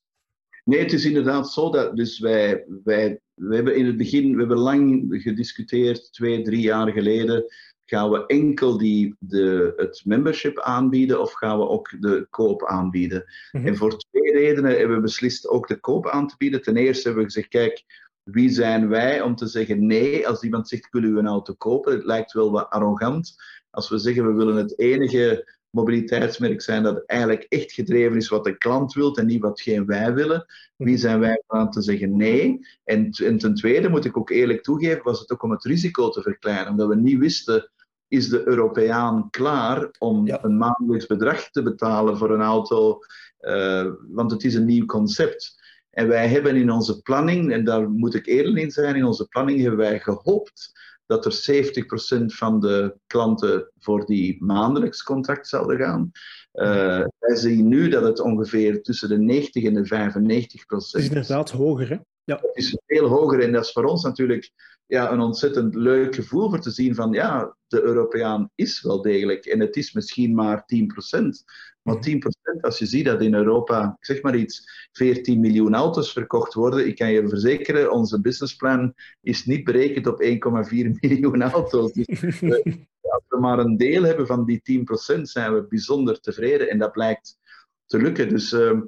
Nee, 0.63 0.79
het 0.79 0.93
is 0.93 1.05
inderdaad 1.05 1.51
zo 1.51 1.69
dat 1.69 1.95
dus 1.95 2.19
wij, 2.19 2.65
wij, 2.83 3.19
we 3.33 3.55
hebben 3.55 3.75
in 3.75 3.85
het 3.85 3.97
begin, 3.97 4.31
we 4.33 4.39
hebben 4.39 4.57
lang 4.57 5.05
gediscuteerd, 5.09 6.13
twee, 6.13 6.41
drie 6.41 6.61
jaar 6.61 6.91
geleden, 6.91 7.45
Gaan 7.89 8.09
we 8.09 8.25
enkel 8.25 8.77
die, 8.77 9.15
de, 9.19 9.73
het 9.75 10.01
membership 10.05 10.59
aanbieden 10.59 11.21
of 11.21 11.33
gaan 11.33 11.57
we 11.57 11.67
ook 11.67 11.95
de 11.99 12.27
koop 12.29 12.65
aanbieden? 12.65 13.25
Mhm. 13.51 13.67
En 13.67 13.77
voor 13.77 13.97
twee 13.97 14.31
redenen 14.31 14.77
hebben 14.77 14.95
we 14.95 15.01
beslist 15.01 15.47
ook 15.47 15.67
de 15.67 15.79
koop 15.79 16.07
aan 16.07 16.27
te 16.27 16.35
bieden. 16.37 16.61
Ten 16.61 16.77
eerste 16.77 17.07
hebben 17.07 17.23
we 17.23 17.31
gezegd, 17.31 17.49
kijk, 17.49 17.83
wie 18.23 18.49
zijn 18.49 18.87
wij 18.87 19.21
om 19.21 19.35
te 19.35 19.47
zeggen 19.47 19.85
nee 19.85 20.27
als 20.27 20.43
iemand 20.43 20.67
zegt, 20.67 20.87
willen 20.91 21.09
u 21.09 21.17
een 21.17 21.27
auto 21.27 21.53
kopen? 21.53 21.93
Het 21.93 22.05
lijkt 22.05 22.33
wel 22.33 22.51
wat 22.51 22.69
arrogant. 22.69 23.35
Als 23.69 23.89
we 23.89 23.97
zeggen, 23.97 24.27
we 24.27 24.33
willen 24.33 24.55
het 24.55 24.79
enige 24.79 25.55
mobiliteitsmerk 25.69 26.61
zijn 26.61 26.83
dat 26.83 27.03
eigenlijk 27.05 27.45
echt 27.49 27.71
gedreven 27.71 28.17
is 28.17 28.29
wat 28.29 28.43
de 28.43 28.57
klant 28.57 28.93
wil 28.93 29.15
en 29.15 29.25
niet 29.25 29.41
wat 29.41 29.61
geen 29.61 29.85
wij 29.85 30.13
willen. 30.13 30.45
Wie 30.77 30.87
mhm. 30.87 30.97
zijn 30.97 31.19
wij 31.19 31.43
om 31.47 31.69
te 31.69 31.81
zeggen 31.81 32.15
nee? 32.15 32.67
En, 32.83 33.09
en 33.09 33.37
ten 33.37 33.55
tweede 33.55 33.89
moet 33.89 34.05
ik 34.05 34.17
ook 34.17 34.29
eerlijk 34.29 34.63
toegeven, 34.63 35.03
was 35.03 35.19
het 35.19 35.31
ook 35.31 35.43
om 35.43 35.51
het 35.51 35.63
risico 35.63 36.09
te 36.09 36.21
verkleinen, 36.21 36.71
omdat 36.71 36.87
we 36.87 36.95
niet 36.95 37.19
wisten 37.19 37.71
is 38.07 38.29
de 38.29 38.47
Europeaan 38.47 39.29
klaar 39.29 39.89
om 39.99 40.29
een 40.41 40.57
maandelijks 40.57 41.05
bedrag 41.05 41.49
te 41.49 41.63
betalen 41.63 42.17
voor 42.17 42.31
een 42.31 42.41
auto, 42.41 42.99
uh, 43.41 43.91
want 44.07 44.31
het 44.31 44.43
is 44.43 44.55
een 44.55 44.65
nieuw 44.65 44.85
concept. 44.85 45.55
En 45.89 46.07
wij 46.07 46.27
hebben 46.27 46.55
in 46.55 46.71
onze 46.71 47.01
planning, 47.01 47.51
en 47.51 47.63
daar 47.63 47.89
moet 47.89 48.15
ik 48.15 48.25
eerlijk 48.25 48.57
in 48.57 48.71
zijn, 48.71 48.95
in 48.95 49.05
onze 49.05 49.27
planning 49.27 49.61
hebben 49.61 49.79
wij 49.79 49.99
gehoopt 49.99 50.71
dat 51.05 51.25
er 51.25 51.33
70% 51.33 52.25
van 52.25 52.59
de 52.59 52.97
klanten 53.07 53.71
voor 53.79 54.05
die 54.05 54.43
maandelijks 54.43 55.03
contract 55.03 55.47
zouden 55.47 55.77
gaan. 55.77 56.11
Uh, 56.53 57.05
wij 57.19 57.35
zien 57.35 57.67
nu 57.67 57.89
dat 57.89 58.03
het 58.03 58.19
ongeveer 58.19 58.81
tussen 58.81 59.09
de 59.09 59.17
90 59.17 59.63
en 59.63 59.73
de 59.73 59.85
95 59.85 60.65
procent 60.65 61.03
is. 61.03 61.09
Het 61.09 61.17
is 61.17 61.29
inderdaad 61.29 61.51
hoger, 61.51 61.89
hè? 61.89 61.97
Ja. 62.27 62.39
Het 62.41 62.55
is 62.55 62.77
veel 62.85 63.07
hoger 63.07 63.39
en 63.39 63.51
dat 63.51 63.63
is 63.63 63.71
voor 63.71 63.83
ons 63.83 64.03
natuurlijk 64.03 64.51
ja, 64.85 65.11
een 65.11 65.19
ontzettend 65.19 65.75
leuk 65.75 66.15
gevoel 66.15 66.49
voor 66.49 66.59
te 66.59 66.71
zien 66.71 66.95
van 66.95 67.11
ja, 67.11 67.55
de 67.67 67.81
Europeaan 67.81 68.49
is 68.55 68.81
wel 68.81 69.01
degelijk 69.01 69.45
en 69.45 69.59
het 69.59 69.75
is 69.75 69.93
misschien 69.93 70.35
maar 70.35 70.61
10%. 70.61 70.65
Maar 71.81 71.95
10%, 71.95 71.99
mhm. 71.99 72.59
als 72.61 72.79
je 72.79 72.85
ziet 72.85 73.05
dat 73.05 73.21
in 73.21 73.33
Europa, 73.33 73.95
ik 73.99 74.05
zeg 74.05 74.21
maar 74.21 74.35
iets, 74.35 74.87
14 74.91 75.39
miljoen 75.39 75.75
auto's 75.75 76.11
verkocht 76.11 76.53
worden, 76.53 76.87
ik 76.87 76.95
kan 76.95 77.11
je 77.11 77.27
verzekeren, 77.27 77.91
onze 77.91 78.21
businessplan 78.21 78.93
is 79.21 79.45
niet 79.45 79.63
berekend 79.63 80.07
op 80.07 80.23
1,4 80.23 80.27
miljoen 80.99 81.41
auto's. 81.41 81.93
Dus, 81.93 82.07
als 83.15 83.23
we 83.27 83.39
maar 83.39 83.59
een 83.59 83.77
deel 83.77 84.03
hebben 84.03 84.27
van 84.27 84.45
die 84.45 84.85
10%, 85.17 85.21
zijn 85.21 85.53
we 85.53 85.67
bijzonder 85.67 86.19
tevreden 86.19 86.69
en 86.69 86.77
dat 86.77 86.91
blijkt 86.91 87.37
te 87.85 87.97
lukken. 87.97 88.29
Dus, 88.29 88.51
uh, 88.51 88.81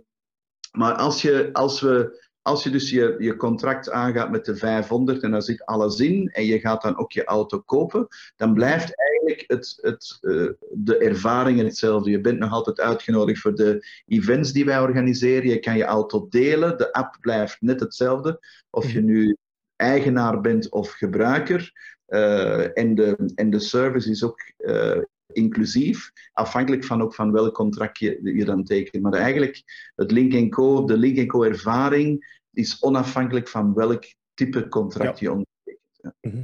maar 0.72 0.94
als, 0.94 1.22
je, 1.22 1.50
als 1.54 1.82
we 1.82 2.28
als 2.42 2.64
je 2.64 2.70
dus 2.70 2.90
je, 2.90 3.16
je 3.18 3.36
contract 3.36 3.92
aangaat 3.92 4.32
met 4.32 4.46
de 4.46 4.56
500 4.56 5.24
en 5.24 5.32
daar 5.32 5.42
zit 5.42 5.66
alles 5.66 6.00
in 6.00 6.30
en 6.30 6.46
je 6.46 6.60
gaat 6.60 6.82
dan 6.82 6.98
ook 6.98 7.12
je 7.12 7.24
auto 7.24 7.60
kopen, 7.60 8.08
dan 8.36 8.54
blijft 8.54 8.94
eigenlijk 8.96 9.44
het, 9.48 9.78
het, 9.82 10.18
uh, 10.22 10.50
de 10.72 10.98
ervaring 10.98 11.60
hetzelfde. 11.60 12.10
Je 12.10 12.22
bent 12.22 12.40
nog 12.40 12.52
altijd 12.52 12.80
uitgenodigd 12.80 13.42
voor 13.42 13.56
de 13.56 13.86
events 14.06 14.52
die 14.52 14.66
wij 14.66 14.80
organiseren. 14.80 15.50
Je 15.50 15.60
kan 15.60 15.78
je 15.78 15.84
auto 15.84 16.28
delen. 16.30 16.78
De 16.78 16.94
app 16.94 17.18
blijft 17.22 17.62
net 17.62 17.80
hetzelfde. 17.80 18.40
Of 18.70 18.92
je 18.92 19.02
nu 19.02 19.38
eigenaar 19.76 20.42
bent 20.42 20.70
of 20.70 20.92
gebruiker. 20.92 21.72
Uh, 22.08 22.78
en, 22.78 22.96
de, 22.96 23.32
en 23.36 23.50
de 23.50 23.60
service 23.60 24.10
is 24.10 24.24
ook 24.24 24.52
uh, 24.58 24.98
inclusief, 25.34 26.12
afhankelijk 26.34 26.84
van 26.84 27.02
ook 27.02 27.16
van 27.16 27.32
welk 27.32 27.54
contract 27.54 28.00
je, 28.00 28.20
je 28.24 28.46
dan 28.46 28.64
tekent. 28.64 29.04
Maar 29.04 29.14
eigenlijk, 29.14 29.64
het 29.96 30.12
Link 30.12 30.52
Co, 30.52 30.86
de 30.86 30.98
Link 30.98 31.30
Co 31.30 31.44
ervaring 31.44 32.38
is 32.54 32.84
onafhankelijk 32.84 33.48
van 33.48 33.74
welk 33.74 34.04
type 34.34 34.68
contract 34.68 35.20
je 35.20 35.32
ondertekent. 35.32 36.00
Ja. 36.02 36.14
Mhm. 36.22 36.44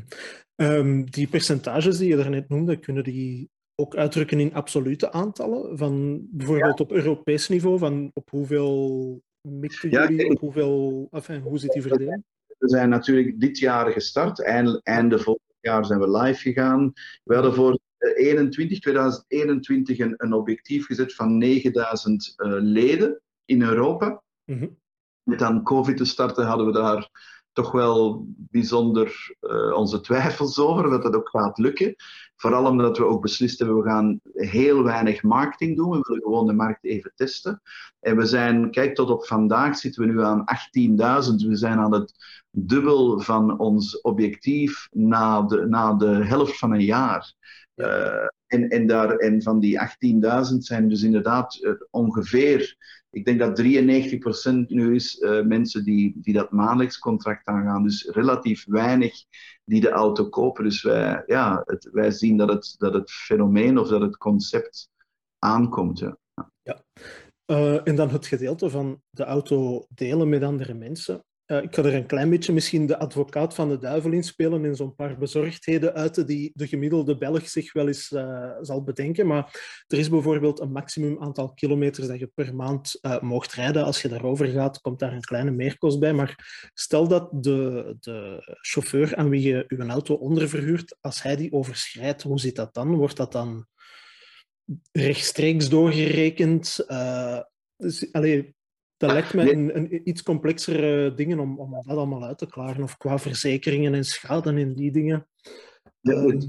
Ehm, 0.56 1.04
die 1.04 1.28
percentages 1.28 1.98
die 1.98 2.10
je 2.10 2.16
daarnet 2.16 2.50
noemde, 2.50 2.80
kunnen 2.80 3.04
die 3.04 3.50
ook 3.76 3.96
uitdrukken 3.96 4.40
in 4.40 4.54
absolute 4.54 5.12
aantallen? 5.12 5.78
Van 5.78 6.26
bijvoorbeeld 6.32 6.80
op 6.80 6.92
Europees 6.92 7.48
niveau, 7.48 7.78
van 7.78 8.12
op 8.14 8.30
hoeveel 8.30 9.22
mikten 9.42 9.90
jullie, 9.90 10.30
op 10.30 10.40
hoeveel, 10.40 11.08
enfin, 11.12 11.42
hoe 11.42 11.58
zit 11.58 11.72
die 11.72 11.82
verdeling? 11.82 12.24
We 12.58 12.70
zijn 12.70 12.90
natuurlijk 12.90 13.40
dit 13.40 13.60
jaar 13.60 13.92
gestart, 13.92 14.44
einde, 14.44 14.80
einde 14.84 15.20
volgend 15.20 15.55
jaar 15.66 15.86
zijn 15.86 16.00
we 16.00 16.18
live 16.18 16.40
gegaan. 16.40 16.94
We 17.24 17.34
hadden 17.34 17.54
voor 17.54 17.80
21, 17.98 18.80
2021 18.80 20.00
een, 20.00 20.14
een 20.18 20.34
objectief 20.34 20.86
gezet 20.86 21.16
van 21.16 21.38
9000 21.38 22.34
uh, 22.38 22.52
eh, 22.52 22.64
leden 22.64 23.22
in 23.46 23.62
Europa. 23.62 24.24
Mm 24.46 24.78
Met 25.24 25.42
aan 25.42 25.64
COVID 25.64 25.98
te 25.98 26.06
starten 26.06 26.46
hadden 26.46 26.66
we 26.66 26.72
daar 26.72 27.10
toch 27.52 27.72
wel 27.72 28.26
bijzonder 28.28 29.36
uh, 29.42 29.74
onze 29.74 30.02
twijfels 30.02 30.60
over 30.60 30.90
dat 30.90 31.04
dat 31.04 31.16
ook 31.16 31.30
gaat 31.30 31.58
lukken. 31.58 31.96
Vooral 32.36 32.66
omdat 32.66 32.98
we 32.98 33.06
ook 33.06 33.22
beslist 33.22 33.60
hebben, 33.60 33.78
we 33.78 33.90
gaan 33.90 34.20
heel 34.34 34.84
weinig 34.84 35.24
marketing 35.24 35.76
doen. 35.76 35.90
We 35.90 36.00
willen 36.08 36.24
gewoon 36.24 36.48
de 36.48 36.54
markt 36.54 36.84
even 36.84 37.12
testen. 37.16 37.62
En 38.00 38.18
we 38.18 38.26
zijn, 38.26 38.72
kijk, 38.72 38.96
tot 38.96 39.10
op 39.10 39.26
vandaag 39.26 39.78
zitten 39.78 40.06
we 40.06 40.12
nu 40.14 40.24
aan 40.24 40.44
18.000. 40.44 41.48
We 41.48 41.56
zijn 41.56 41.80
aan 41.80 41.94
het 41.94 42.14
dubbel 42.52 43.20
van 43.20 43.60
ons 43.60 44.02
objectief 44.02 44.88
na 44.92 45.42
de, 45.42 45.66
na 45.68 45.94
de 45.94 46.26
helft 46.26 46.58
van 46.58 46.72
een 46.72 46.84
jaar. 46.84 47.34
Uh, 47.76 48.28
en, 48.48 48.70
en, 48.70 48.88
daar, 48.88 49.16
en 49.16 49.42
van 49.42 49.60
die 49.60 49.80
18.000 49.80 50.58
zijn 50.58 50.90
dus 50.90 51.02
inderdaad 51.02 51.58
uh, 51.62 51.74
ongeveer, 51.90 52.78
ik 53.10 53.26
denk 53.26 53.40
dat 53.40 53.62
93% 53.62 53.66
nu 54.68 54.96
is 54.96 55.20
uh, 55.20 55.42
mensen 55.42 55.84
die, 55.84 56.14
die 56.22 56.34
dat 56.34 56.52
maandelijks 56.52 57.00
contract 57.00 57.48
aangaan. 57.48 57.84
Dus 57.84 58.04
relatief 58.04 58.66
weinig 58.68 59.14
die 59.64 59.82
de 59.82 59.90
auto 59.90 60.30
kopen. 60.30 60.64
Dus 60.64 60.82
wij, 60.82 61.24
ja, 61.26 61.64
het, 61.66 61.90
wij 61.92 62.12
zien 62.12 62.38
dat 62.38 62.50
het, 62.50 62.76
dat 62.78 62.94
het 62.94 63.12
fenomeen 63.12 63.78
of 63.78 63.88
dat 63.88 64.02
het 64.02 64.18
concept 64.18 64.90
aankomt. 65.40 66.00
Ja. 66.00 66.18
ja. 66.62 66.82
en 67.84 67.96
dan 67.96 68.10
het 68.10 68.26
gedeelte 68.26 68.70
van 68.70 69.02
de 69.10 69.24
auto 69.24 69.86
delen 69.90 70.30
met 70.30 70.44
andere 70.44 70.74
mensen. 70.74 71.24
Uh, 71.48 71.62
ik 71.62 71.76
ga 71.76 71.84
er 71.84 71.94
een 71.94 72.06
klein 72.06 72.30
beetje 72.30 72.54
misschien 72.54 72.86
de 72.86 72.98
advocaat 72.98 73.56
van 73.56 73.70
de 73.70 73.78
duivel 73.78 74.12
in 74.12 74.24
spelen 74.24 74.66
en 74.66 74.76
zo'n 74.76 74.96
paar 74.96 75.18
bezorgdheden 75.18 75.94
uiten 75.94 76.26
die 76.26 76.52
de 76.54 76.68
gemiddelde 76.68 77.18
Belg 77.18 77.50
zich 77.50 77.74
wel 77.74 77.88
eens 77.88 78.12
uh, 78.12 78.52
zal 78.62 78.84
bedenken. 78.84 79.28
Maar 79.28 79.44
er 79.88 79.98
is 79.98 80.10
bijvoorbeeld 80.10 80.60
een 80.60 80.72
maximum 80.72 81.22
aantal 81.22 81.54
kilometers 81.54 82.08
dat 82.08 82.20
je 82.20 82.32
per 82.36 82.56
maand 82.56 82.98
uh, 83.02 83.22
mocht 83.22 83.54
rijden. 83.54 83.86
Als 83.86 84.02
je 84.02 84.08
daarover 84.08 84.48
gaat, 84.48 84.82
komt 84.82 85.00
daar 85.00 85.14
een 85.14 85.22
kleine 85.22 85.52
meerkost 85.52 86.00
bij. 86.00 86.14
Maar 86.14 86.70
stel 86.74 87.08
dat 87.08 87.30
de, 87.32 87.96
de 88.00 88.38
chauffeur 88.62 89.16
aan 89.16 89.30
wie 89.30 89.42
je 89.42 89.66
je 89.68 89.86
auto 89.86 90.14
onderverhuurt, 90.14 90.98
als 91.02 91.22
hij 91.22 91.36
die 91.36 91.52
overschrijdt, 91.52 92.24
hoe 92.24 92.40
zit 92.40 92.56
dat 92.56 92.74
dan? 92.74 92.96
Wordt 92.96 93.18
dat 93.18 93.32
dan 93.32 93.68
rechtstreeks 94.92 95.70
doorgerekend? 95.70 96.86
dus, 97.78 98.12
allee, 98.12 98.55
dat 98.98 99.12
lijkt 99.12 99.34
me 99.34 99.52
een, 99.52 99.78
een, 99.78 100.10
iets 100.10 100.24
complexere 100.24 101.14
dingen 101.14 101.40
om, 101.40 101.60
om 101.60 101.72
dat 101.72 101.88
allemaal 101.88 102.24
uit 102.24 102.38
te 102.38 102.46
klaren. 102.48 102.84
Of 102.84 102.98
qua 102.98 103.20
verzekeringen 103.20 103.94
en 103.94 104.04
schade 104.04 104.50
en 104.50 104.74
die 104.74 104.92
dingen. 104.92 105.28
Ja, 106.00 106.14
ehm, 106.14 106.40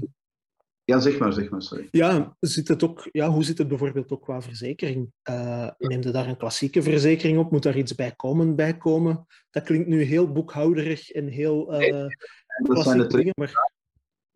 ja, 0.83 0.99
zeg 0.99 1.19
maar, 1.19 1.33
zeg 1.33 1.49
maar. 1.49 1.61
Sorry. 1.61 1.87
Ja, 1.91 2.35
zit 2.39 2.67
het 2.67 2.83
ook, 2.83 3.09
ja, 3.11 3.29
hoe 3.29 3.43
zit 3.43 3.57
het 3.57 3.67
bijvoorbeeld 3.67 4.11
ook 4.11 4.21
qua 4.21 4.41
verzekering? 4.41 5.11
Uh, 5.29 5.69
neem 5.77 6.01
je 6.01 6.11
daar 6.11 6.27
een 6.27 6.37
klassieke 6.37 6.81
verzekering 6.81 7.37
op? 7.37 7.51
Moet 7.51 7.63
daar 7.63 7.77
iets 7.77 7.95
bij 7.95 8.11
komen, 8.11 8.55
bij 8.55 8.77
komen? 8.77 9.25
Dat 9.49 9.63
klinkt 9.63 9.87
nu 9.87 10.01
heel 10.01 10.31
boekhouderig 10.31 11.11
en 11.11 11.27
heel 11.27 11.73
uh, 11.73 11.79
nee, 11.79 12.09
dat 12.61 12.83
zijn 12.83 12.97
de 12.97 13.07
dingen, 13.07 13.33
maar... 13.35 13.75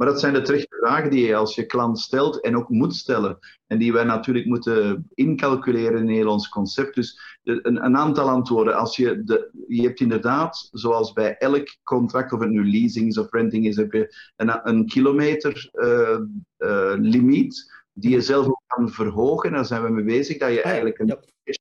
Maar 0.02 0.10
dat 0.10 0.20
zijn 0.20 0.34
de 0.34 0.41
terechte 0.41 0.78
vragen 0.80 1.10
die 1.10 1.26
je 1.26 1.36
als 1.36 1.56
je 1.56 1.66
klant 1.66 1.99
stelt 1.99 2.41
en 2.41 2.58
ook 2.58 2.70
moet 2.70 2.95
stellen. 2.95 3.38
En 3.68 3.78
die 3.78 3.93
wij 3.93 4.04
natuurlijk 4.04 4.45
moeten 4.45 5.10
incalculeren 5.14 5.99
in 5.99 6.08
heel 6.08 6.30
ons 6.30 6.49
concept. 6.49 6.95
Dus 6.95 7.39
een, 7.43 7.86
een 7.86 7.97
aantal 7.97 8.30
antwoorden. 8.30 8.76
Als 8.76 8.95
je, 8.95 9.24
de, 9.24 9.66
je 9.68 9.82
hebt 9.82 9.99
inderdaad, 9.99 10.70
zoals 10.72 11.14
bij 11.14 11.38
elk 11.38 11.78
contract, 11.84 12.34
of 12.34 12.39
het 12.39 12.49
nu 12.49 12.72
leasing 12.72 13.08
is 13.08 13.18
of 13.18 13.32
renting 13.32 13.66
is, 13.66 13.76
heb 13.76 13.91
je 13.91 14.16
een, 14.36 14.60
een 14.64 14.86
kilometer 14.86 15.70
uh, 15.74 16.20
uh, 16.58 16.93
limiet 16.97 17.84
die 17.93 18.12
je 18.12 18.22
zelf 18.22 18.45
ook 18.47 18.64
kan 18.68 18.89
verhogen. 18.89 19.52
Daar 19.52 19.66
zijn 19.66 19.84
we 19.84 19.89
mee 19.89 20.04
bezig, 20.04 20.38
dat 20.38 20.52
je 20.52 20.60
ah 20.60 20.66
eigenlijk 20.66 20.99
een 20.99 21.08
ja. 21.08 21.20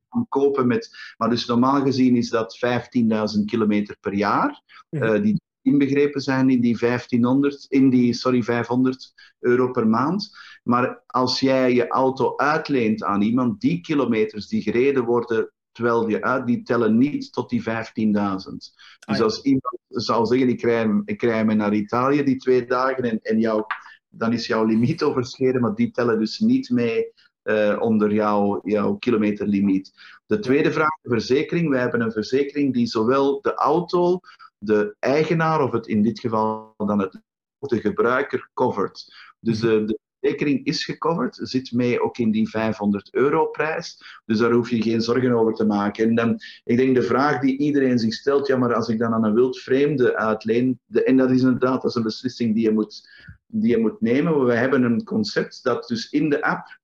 kan 0.08 0.26
kopen 0.28 0.66
met... 0.66 0.90
Maar 1.16 1.30
dus 1.30 1.46
normaal 1.46 1.82
gezien 1.82 2.16
is 2.16 2.30
dat 2.30 2.58
15.000 3.38 3.44
kilometer 3.44 3.96
per 4.00 4.14
jaar. 4.14 4.62
Uh, 4.90 5.22
die 5.22 5.40
inbegrepen 5.70 6.20
zijn 6.20 6.50
in 6.50 6.60
die 6.60 6.78
1500, 6.78 7.66
in 7.68 7.90
die, 7.90 8.12
sorry, 8.12 8.42
500 8.42 9.12
euro 9.38 9.70
per 9.70 9.88
maand. 9.88 10.30
Maar 10.62 11.02
als 11.06 11.40
jij 11.40 11.74
je 11.74 11.88
auto 11.88 12.36
uitleent 12.36 13.04
aan 13.04 13.22
iemand, 13.22 13.60
die 13.60 13.80
kilometers 13.80 14.46
die 14.46 14.62
gereden 14.62 15.04
worden 15.04 15.50
terwijl 15.72 16.08
je 16.08 16.22
uit, 16.22 16.46
die 16.46 16.62
tellen 16.62 16.98
niet 16.98 17.32
tot 17.32 17.50
die 17.50 17.62
15.000. 17.62 17.66
Dus 18.56 18.74
Ah, 19.00 19.20
als 19.20 19.42
iemand 19.42 19.78
zou 19.88 20.26
zeggen, 20.26 20.48
ik 20.48 20.62
rij, 20.62 21.02
ik 21.04 21.22
rij 21.22 21.44
me 21.44 21.54
naar 21.54 21.74
Italië 21.74 22.22
die 22.22 22.36
twee 22.36 22.66
dagen 22.66 23.04
en, 23.04 23.18
en 23.22 23.40
jou, 23.40 23.64
dan 24.08 24.32
is 24.32 24.46
jouw 24.46 24.64
limiet 24.64 25.02
overschreden, 25.02 25.60
maar 25.60 25.74
die 25.74 25.90
tellen 25.90 26.18
dus 26.18 26.38
niet 26.38 26.70
mee 26.70 27.12
eh, 27.42 27.76
onder 27.80 28.12
jouw, 28.12 28.60
jouw 28.64 28.94
kilometerlimiet. 28.94 29.92
De 30.26 30.38
tweede 30.38 30.72
vraag, 30.72 31.00
de 31.02 31.08
verzekering. 31.08 31.68
Wij 31.68 31.80
hebben 31.80 32.00
een 32.00 32.12
verzekering 32.12 32.74
die 32.74 32.86
zowel 32.86 33.40
de 33.40 33.54
auto, 33.54 34.20
de 34.60 34.96
eigenaar, 34.98 35.62
of 35.62 35.72
het 35.72 35.86
in 35.86 36.02
dit 36.02 36.20
geval 36.20 36.74
dan 36.76 36.98
het, 36.98 37.20
de 37.58 37.80
gebruiker, 37.80 38.50
covert. 38.54 39.14
Dus 39.40 39.60
de, 39.60 39.84
de 39.84 39.98
verzekering 40.20 40.66
is 40.66 40.84
gecoverd, 40.84 41.38
zit 41.42 41.72
mee 41.72 42.00
ook 42.00 42.18
in 42.18 42.30
die 42.30 42.48
500 42.48 43.14
euro 43.14 43.46
prijs. 43.46 44.02
Dus 44.24 44.38
daar 44.38 44.52
hoef 44.52 44.70
je 44.70 44.82
geen 44.82 45.00
zorgen 45.00 45.32
over 45.32 45.54
te 45.54 45.64
maken. 45.64 46.08
En 46.08 46.14
dan, 46.14 46.38
ik 46.64 46.76
denk 46.76 46.94
de 46.94 47.02
vraag 47.02 47.40
die 47.40 47.58
iedereen 47.58 47.98
zich 47.98 48.14
stelt, 48.14 48.46
ja, 48.46 48.56
maar 48.56 48.74
als 48.74 48.88
ik 48.88 48.98
dan 48.98 49.12
aan 49.14 49.24
een 49.24 49.34
wild 49.34 49.58
vreemde 49.58 50.16
uitleen, 50.16 50.80
de, 50.84 51.04
en 51.04 51.16
dat 51.16 51.30
is 51.30 51.40
inderdaad 51.42 51.82
dat 51.82 51.90
is 51.90 51.96
een 51.96 52.02
beslissing 52.02 52.54
die 52.54 52.64
je 52.64 52.72
moet, 52.72 53.08
die 53.46 53.70
je 53.70 53.78
moet 53.78 54.00
nemen. 54.00 54.44
We 54.44 54.54
hebben 54.54 54.82
een 54.82 55.04
concept 55.04 55.62
dat 55.62 55.88
dus 55.88 56.10
in 56.10 56.28
de 56.30 56.42
app, 56.42 56.78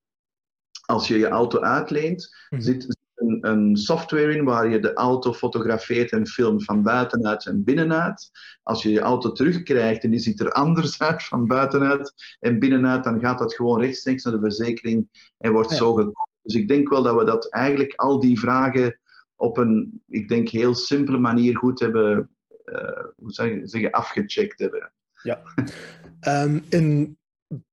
als 0.85 1.07
je 1.07 1.17
je 1.17 1.27
auto 1.27 1.59
uitleent, 1.59 2.35
Mhm. 2.49 2.61
zit 2.61 2.96
een, 3.17 3.37
een 3.49 3.77
software 3.77 4.35
in 4.35 4.43
waar 4.43 4.69
je 4.69 4.79
de 4.79 4.93
auto 4.93 5.33
fotografeert 5.33 6.11
en 6.11 6.27
filmt 6.27 6.63
van 6.63 6.83
buitenuit 6.83 7.45
en 7.45 7.63
binnenuit. 7.63 8.29
Als 8.63 8.83
je 8.83 8.91
je 8.91 8.99
auto 8.99 9.31
terugkrijgt 9.31 10.03
en 10.03 10.09
die 10.09 10.19
ziet 10.19 10.39
er 10.39 10.51
anders 10.51 10.99
uit 11.01 11.23
van 11.23 11.47
buitenuit 11.47 12.13
en 12.39 12.59
binnenuit, 12.59 13.03
dan 13.03 13.19
gaat 13.19 13.39
dat 13.39 13.53
gewoon 13.53 13.81
rechtstreeks 13.81 14.23
naar 14.23 14.33
de 14.33 14.39
verzekering 14.39 15.31
en 15.37 15.51
wordt 15.51 15.69
Ja. 15.69 15.75
zo 15.75 15.93
gekocht. 15.93 16.29
Dus 16.41 16.55
ik 16.55 16.67
denk 16.67 16.89
wel 16.89 17.03
dat 17.03 17.15
we 17.15 17.23
dat 17.25 17.49
eigenlijk 17.49 17.93
al 17.95 18.19
die 18.19 18.39
vragen 18.39 18.99
op 19.35 19.57
een, 19.57 20.01
ik 20.07 20.27
denk, 20.29 20.49
heel 20.49 20.75
simpele 20.75 21.17
manier 21.17 21.57
goed 21.57 21.79
hebben, 21.79 22.29
eh, 22.65 23.03
hoe 23.15 23.31
zou 23.31 23.49
je 23.49 23.67
zeggen, 23.67 23.91
afgecheckt 23.91 24.59
hebben. 24.59 24.91
Ja. 25.21 25.41
Ehm, 26.19 26.59
en 26.69 27.17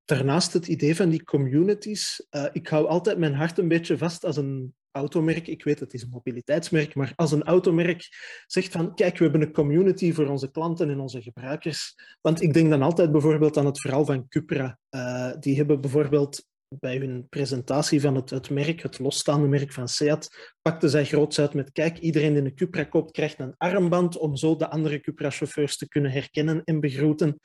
daarnaast 0.04 0.52
het 0.52 0.68
idee 0.68 0.96
van 0.96 1.08
die 1.08 1.24
communities. 1.24 2.26
eh, 2.30 2.44
ik 2.52 2.68
hou 2.68 2.86
altijd 2.86 3.18
mijn 3.18 3.34
hart 3.34 3.58
een 3.58 3.68
beetje 3.68 3.98
vast 3.98 4.24
als 4.24 4.36
een 4.36 4.74
automerk. 4.94 5.46
Ik 5.46 5.64
weet, 5.64 5.80
het 5.80 5.94
is 5.94 6.02
een 6.02 6.08
mobiliteitsmerk, 6.08 6.94
maar 6.94 7.12
als 7.16 7.32
een 7.32 7.42
automerk 7.42 8.08
zegt 8.46 8.72
van 8.72 8.94
kijk, 8.94 9.18
we 9.18 9.22
hebben 9.22 9.42
een 9.42 9.52
community 9.52 10.12
voor 10.12 10.26
onze 10.26 10.50
klanten 10.50 10.90
en 10.90 11.00
onze 11.00 11.22
gebruikers. 11.22 11.94
Want 12.20 12.42
ik 12.42 12.52
denk 12.52 12.70
dan 12.70 12.82
altijd 12.82 13.12
bijvoorbeeld 13.12 13.56
aan 13.56 13.66
het 13.66 13.80
verhaal 13.80 14.04
van 14.04 14.28
Cupra. 14.28 14.78
Eh, 14.88 15.32
die 15.40 15.56
hebben 15.56 15.80
bijvoorbeeld 15.80 16.46
bij 16.68 16.96
hun 16.96 17.26
presentatie 17.28 18.00
van 18.00 18.14
het, 18.14 18.30
het 18.30 18.50
merk, 18.50 18.82
het 18.82 18.98
losstaande 18.98 19.48
merk 19.48 19.72
van 19.72 19.88
Seat, 19.88 20.52
pakten 20.62 20.90
zij 20.90 21.04
groots 21.04 21.40
uit 21.40 21.54
met 21.54 21.72
kijk, 21.72 21.98
iedereen 21.98 22.34
die 22.34 22.42
een 22.42 22.54
Cupra 22.54 22.84
koopt 22.84 23.12
krijgt 23.12 23.38
een 23.38 23.54
armband 23.56 24.18
om 24.18 24.36
zo 24.36 24.56
de 24.56 24.70
andere 24.70 25.00
Cupra-chauffeurs 25.00 25.76
te 25.76 25.88
kunnen 25.88 26.10
herkennen 26.10 26.64
en 26.64 26.80
begroeten. 26.80 27.38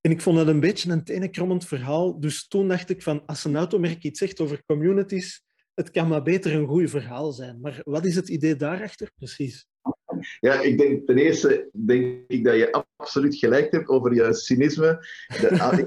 En 0.00 0.10
ik 0.10 0.20
vond 0.20 0.36
dat 0.36 0.46
een 0.46 0.60
beetje 0.60 0.90
een 0.90 1.04
tenenkrommend 1.04 1.66
verhaal. 1.66 2.20
Dus 2.20 2.48
toen 2.48 2.68
dacht 2.68 2.90
ik 2.90 3.02
van, 3.02 3.26
als 3.26 3.44
een 3.44 3.56
automerk 3.56 4.02
iets 4.02 4.18
zegt 4.18 4.40
over 4.40 4.64
communities, 4.64 5.42
het 5.74 5.90
kan 5.90 6.08
maar 6.08 6.22
beter 6.22 6.54
een 6.54 6.66
goed 6.66 6.90
verhaal 6.90 7.32
zijn. 7.32 7.60
Maar 7.60 7.80
wat 7.84 8.04
is 8.04 8.16
het 8.16 8.28
idee 8.28 8.56
daarachter 8.56 9.10
precies? 9.16 9.68
Ja, 10.40 10.60
ik 10.60 10.78
denk 10.78 11.06
ten 11.06 11.18
eerste 11.18 11.68
denk 11.72 12.18
ik 12.26 12.44
dat 12.44 12.54
je 12.54 12.84
absoluut 12.96 13.36
gelijk 13.36 13.72
hebt 13.72 13.88
over 13.88 14.14
je 14.14 14.34
cynisme. 14.34 15.06
De, 15.40 15.50
ah, 15.60 15.78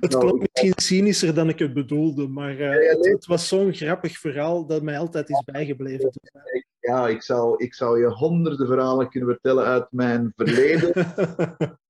Het 0.00 0.10
Nou, 0.10 0.24
klonk 0.24 0.40
misschien 0.40 0.72
cynischer 0.76 1.34
dan 1.34 1.48
ik 1.48 1.58
het 1.58 1.74
bedoelde, 1.74 2.28
maar 2.28 2.50
eh, 2.50 2.58
ja, 2.58 2.70
het, 2.70 3.00
nee. 3.00 3.12
het 3.12 3.26
was 3.26 3.48
zo'n 3.48 3.74
grappig 3.74 4.18
verhaal 4.18 4.66
dat 4.66 4.82
mij 4.82 4.98
altijd 4.98 5.30
is 5.30 5.42
bijgebleven. 5.44 6.10
ja, 6.78 7.08
ik 7.08 7.22
zou, 7.22 7.64
ik 7.64 7.74
zou 7.74 8.00
je 8.00 8.06
honderden 8.06 8.66
verhalen 8.66 9.08
kunnen 9.08 9.28
vertellen 9.28 9.64
uit 9.64 9.86
mijn 9.90 10.32
verleden. 10.36 10.92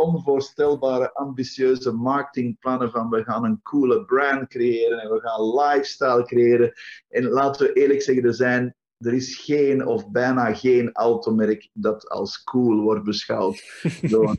onvoorstelbare 0.00 1.14
ambitieuze 1.14 1.92
marketingplannen 1.92 2.90
van 2.90 3.10
we 3.10 3.24
gaan 3.24 3.44
een 3.44 3.62
coole 3.62 4.04
brand 4.04 4.48
creëren 4.48 4.98
en 4.98 5.10
we 5.10 5.20
gaan 5.20 5.54
lifestyle 5.54 6.24
creëren. 6.24 6.72
En 7.08 7.28
laten 7.28 7.66
we 7.66 7.72
eerlijk 7.72 8.02
zeggen, 8.02 8.24
er, 8.24 8.34
zijn, 8.34 8.74
er 8.98 9.12
is 9.12 9.36
geen 9.36 9.86
of 9.86 10.10
bijna 10.10 10.54
geen 10.54 10.92
automerk 10.92 11.68
dat 11.72 12.08
als 12.08 12.42
cool 12.42 12.80
wordt 12.80 13.04
beschouwd. 13.04 13.82
Door 14.10 14.36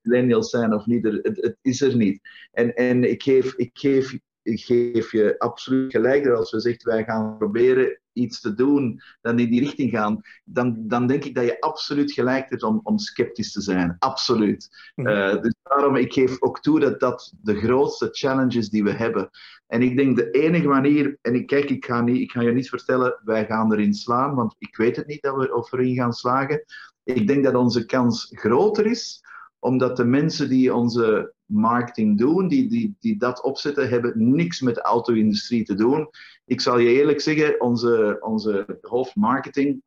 millennials 0.00 0.50
zijn 0.50 0.74
of 0.74 0.86
niet, 0.86 1.04
het, 1.04 1.22
het 1.22 1.56
is 1.60 1.80
er 1.80 1.96
niet. 1.96 2.20
En, 2.52 2.74
en 2.74 3.04
ik, 3.04 3.22
geef, 3.22 3.54
ik, 3.54 3.70
geef, 3.72 4.18
ik 4.42 4.60
geef 4.60 5.12
je 5.12 5.38
absoluut 5.38 5.90
gelijk 5.90 6.24
dat 6.24 6.38
als 6.38 6.50
we 6.50 6.60
zeggen 6.60 6.88
wij 6.88 7.04
gaan 7.04 7.38
proberen 7.38 7.99
iets 8.12 8.40
te 8.40 8.54
doen, 8.54 9.00
dan 9.20 9.38
in 9.38 9.50
die 9.50 9.60
richting 9.60 9.90
gaan, 9.90 10.20
dan, 10.44 10.76
dan 10.78 11.06
denk 11.06 11.24
ik 11.24 11.34
dat 11.34 11.44
je 11.44 11.60
absoluut 11.60 12.12
gelijk 12.12 12.50
hebt 12.50 12.62
om, 12.62 12.80
om 12.82 12.98
sceptisch 12.98 13.52
te 13.52 13.60
zijn. 13.60 13.96
Absoluut. 13.98 14.92
Mhm. 14.94 15.08
Uh, 15.08 15.42
dus 15.42 15.54
daarom, 15.62 15.96
ik 15.96 16.12
geef 16.12 16.42
ook 16.42 16.60
toe 16.60 16.80
dat 16.80 17.00
dat 17.00 17.32
de 17.42 17.54
grootste 17.54 18.08
challenge 18.10 18.58
is 18.58 18.68
die 18.68 18.84
we 18.84 18.92
hebben. 18.92 19.30
En 19.66 19.82
ik 19.82 19.96
denk 19.96 20.16
de 20.16 20.30
enige 20.30 20.68
manier, 20.68 21.18
en 21.22 21.34
ik, 21.34 21.46
kijk, 21.46 21.70
ik 21.70 21.84
ga, 21.84 22.00
niet, 22.00 22.20
ik 22.20 22.30
ga 22.30 22.40
je 22.40 22.52
niet 22.52 22.68
vertellen, 22.68 23.20
wij 23.24 23.46
gaan 23.46 23.72
erin 23.72 23.94
slaan, 23.94 24.34
want 24.34 24.54
ik 24.58 24.76
weet 24.76 24.96
het 24.96 25.06
niet 25.06 25.22
dat 25.22 25.36
we, 25.36 25.54
of 25.54 25.70
we 25.70 25.78
erin 25.78 25.94
gaan 25.94 26.12
slagen. 26.12 26.64
Ik 27.04 27.26
denk 27.26 27.44
dat 27.44 27.54
onze 27.54 27.86
kans 27.86 28.28
groter 28.30 28.86
is, 28.86 29.22
omdat 29.60 29.96
de 29.96 30.04
mensen 30.04 30.48
die 30.48 30.74
onze 30.74 31.32
marketing 31.44 32.18
doen, 32.18 32.48
die, 32.48 32.68
die, 32.68 32.96
die 33.00 33.18
dat 33.18 33.42
opzetten, 33.42 33.88
hebben 33.88 34.12
niks 34.34 34.60
met 34.60 34.74
de 34.74 34.82
auto-industrie 34.82 35.64
te 35.64 35.74
doen. 35.74 36.08
Ik 36.44 36.60
zal 36.60 36.78
je 36.78 36.92
eerlijk 36.92 37.20
zeggen, 37.20 37.60
onze, 37.60 38.16
onze 38.20 38.78
hoofdmarketing 38.80 39.82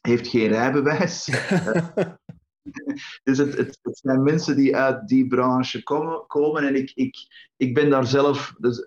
heeft 0.00 0.28
geen 0.28 0.48
rijbewijs. 0.48 1.28
dus 3.24 3.38
het, 3.38 3.56
het, 3.56 3.78
het, 3.82 3.98
zijn 3.98 4.22
mensen 4.22 4.56
die 4.56 4.76
uit 4.76 5.08
die 5.08 5.26
branche 5.26 5.82
komen, 5.82 6.26
komen 6.26 6.62
en 6.66 6.74
ik, 6.74 6.92
ik, 6.94 7.16
ik 7.56 7.74
ben 7.74 7.90
daar 7.90 8.06
zelf, 8.06 8.54
dus, 8.58 8.82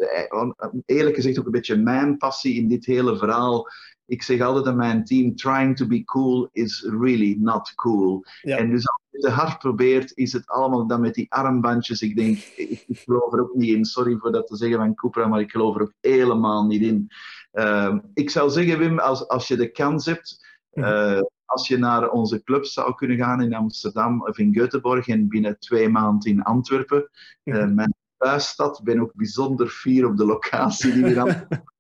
eerlijk 0.86 1.16
gezegd 1.16 1.40
ook 1.40 1.46
een 1.46 1.52
beetje 1.52 1.78
mijn 1.78 2.18
passie 2.18 2.56
in 2.56 2.68
dit 2.68 2.86
hele 2.86 3.18
verhaal. 3.18 3.68
Ik 4.06 4.24
zeg 4.24 4.42
altijd 4.42 4.68
aan 4.68 4.76
mijn 4.76 5.04
team, 5.04 5.36
trying 5.36 5.76
to 5.76 5.88
be 5.88 6.04
cool 6.04 6.50
is 6.52 6.88
really 7.00 7.38
not 7.40 7.74
cool. 7.76 8.24
Ja. 8.42 8.58
En 8.58 8.70
dus 8.70 8.86
te 9.20 9.30
hard 9.30 9.58
probeert, 9.58 10.18
is 10.18 10.34
het 10.34 10.48
allemaal 10.48 10.88
dan 10.88 11.02
met 11.02 11.14
die 11.14 11.32
armbandjes. 11.32 12.02
Ik 12.02 12.16
denk, 12.16 12.38
ik, 12.38 12.84
ik 12.88 13.00
geloof 13.00 13.34
er 13.34 13.42
ook 13.42 13.54
niet 13.54 13.76
in. 13.76 13.86
Sorry 13.86 14.18
voor 14.18 14.32
dat 14.32 14.48
te 14.48 14.56
zeggen 14.56 14.78
van 14.78 14.96
Cupra, 14.96 15.28
maar 15.28 15.40
ik 15.40 15.52
geloof 15.52 15.76
er 15.76 15.82
ook 15.82 15.94
helemaal 16.02 16.66
niet 16.66 16.82
in. 16.82 17.08
Uh, 17.54 17.96
ik 18.14 18.30
zou 18.30 18.50
zeggen, 18.50 18.80
Wim, 18.80 19.00
als, 19.00 19.28
als 19.28 19.48
je 19.48 19.56
de 19.56 19.72
kans 19.72 20.06
hebt, 20.06 20.46
uh, 20.74 21.22
als 21.46 21.68
je 21.68 21.78
naar 21.78 22.10
onze 22.10 22.44
clubs 22.44 22.74
zou 22.74 22.96
kunnen 22.96 23.18
gaan 23.18 23.42
in 23.42 23.54
Amsterdam 23.54 24.22
of 24.22 24.38
in 24.38 24.54
Göteborg 24.60 25.06
en 25.06 25.28
binnen 25.28 25.60
twee 25.60 25.90
maanden 25.90 26.32
in 26.32 26.44
Antwerpen, 26.44 27.10
uh, 27.44 27.68
mijn 27.68 27.94
thuisstad, 28.18 28.82
ben 28.84 29.02
ook 29.02 29.14
bijzonder 29.14 29.68
fier 29.68 30.06
op 30.06 30.18
de 30.18 30.26
locatie 30.26 30.94
die 30.94 31.04
we 31.04 31.14
dan 31.14 31.36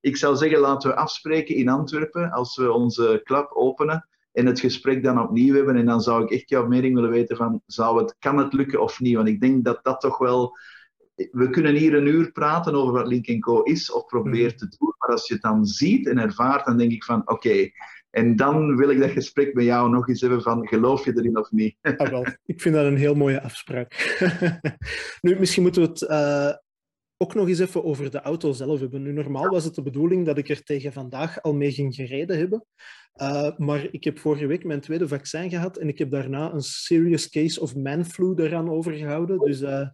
ik 0.00 0.16
zou 0.16 0.36
zeggen, 0.36 0.58
laten 0.58 0.90
we 0.90 0.96
afspreken 0.96 1.54
in 1.54 1.68
Antwerpen 1.68 2.30
als 2.30 2.56
we 2.56 2.72
onze 2.72 3.20
club 3.24 3.50
openen 3.52 4.08
en 4.34 4.46
het 4.46 4.60
gesprek 4.60 5.02
dan 5.02 5.22
opnieuw 5.22 5.54
hebben. 5.54 5.76
En 5.76 5.86
dan 5.86 6.00
zou 6.00 6.24
ik 6.24 6.30
echt 6.30 6.48
jouw 6.48 6.66
mening 6.66 6.94
willen 6.94 7.10
weten 7.10 7.36
van, 7.36 7.62
zou 7.66 8.02
het, 8.02 8.16
kan 8.18 8.38
het 8.38 8.52
lukken 8.52 8.82
of 8.82 9.00
niet? 9.00 9.16
Want 9.16 9.28
ik 9.28 9.40
denk 9.40 9.64
dat 9.64 9.78
dat 9.82 10.00
toch 10.00 10.18
wel... 10.18 10.58
We 11.30 11.50
kunnen 11.50 11.74
hier 11.74 11.94
een 11.94 12.06
uur 12.06 12.32
praten 12.32 12.74
over 12.74 12.92
wat 12.92 13.06
Link 13.06 13.40
Co 13.40 13.62
is 13.62 13.92
of 13.92 14.06
probeert 14.06 14.58
te 14.58 14.68
doen. 14.78 14.94
Maar 14.98 15.08
als 15.08 15.28
je 15.28 15.34
het 15.34 15.42
dan 15.42 15.66
ziet 15.66 16.06
en 16.06 16.18
ervaart, 16.18 16.66
dan 16.66 16.78
denk 16.78 16.92
ik 16.92 17.04
van, 17.04 17.20
oké. 17.20 17.32
Okay, 17.32 17.72
en 18.10 18.36
dan 18.36 18.76
wil 18.76 18.90
ik 18.90 19.00
dat 19.00 19.10
gesprek 19.10 19.54
met 19.54 19.64
jou 19.64 19.90
nog 19.90 20.08
eens 20.08 20.20
hebben 20.20 20.42
van, 20.42 20.68
geloof 20.68 21.04
je 21.04 21.12
erin 21.16 21.38
of 21.38 21.50
niet? 21.50 21.76
Ah, 21.96 22.08
wel. 22.08 22.26
Ik 22.44 22.60
vind 22.60 22.74
dat 22.74 22.84
een 22.84 22.96
heel 22.96 23.14
mooie 23.14 23.42
afspraak. 23.42 24.18
nu, 25.20 25.38
misschien 25.38 25.62
moeten 25.62 25.82
we 25.82 25.88
het... 25.88 26.02
Uh 26.02 26.62
ook 27.16 27.34
nog 27.34 27.48
eens 27.48 27.58
even 27.58 27.84
over 27.84 28.10
de 28.10 28.20
auto 28.20 28.52
zelf 28.52 28.80
hebben. 28.80 29.02
Nu, 29.02 29.12
normaal 29.12 29.48
was 29.48 29.64
het 29.64 29.74
de 29.74 29.82
bedoeling 29.82 30.26
dat 30.26 30.38
ik 30.38 30.48
er 30.48 30.62
tegen 30.62 30.92
vandaag 30.92 31.42
al 31.42 31.54
mee 31.54 31.72
ging 31.72 31.94
gereden 31.94 32.38
hebben. 32.38 32.66
Uh, 33.20 33.56
maar 33.56 33.88
ik 33.90 34.04
heb 34.04 34.18
vorige 34.18 34.46
week 34.46 34.64
mijn 34.64 34.80
tweede 34.80 35.08
vaccin 35.08 35.50
gehad 35.50 35.76
en 35.76 35.88
ik 35.88 35.98
heb 35.98 36.10
daarna 36.10 36.52
een 36.52 36.62
serious 36.62 37.28
case 37.28 37.60
of 37.60 37.76
manflu 37.76 38.34
eraan 38.36 38.70
overgehouden. 38.70 39.38
Dus 39.38 39.60
uh, 39.60 39.88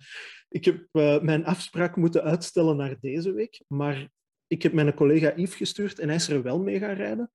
ik 0.49 0.65
heb 0.65 0.87
uh, 0.93 1.21
mijn 1.21 1.45
afspraak 1.45 1.97
moeten 1.97 2.23
uitstellen 2.23 2.77
naar 2.77 2.97
deze 3.01 3.33
week. 3.33 3.63
Maar 3.67 4.09
ik 4.47 4.63
heb 4.63 4.73
mijn 4.73 4.95
collega 4.95 5.33
Yves 5.37 5.55
gestuurd 5.55 5.99
en 5.99 6.07
hij 6.07 6.17
is 6.17 6.29
er 6.29 6.43
wel 6.43 6.61
mee 6.61 6.79
gaan 6.79 6.95
rijden. 6.95 7.31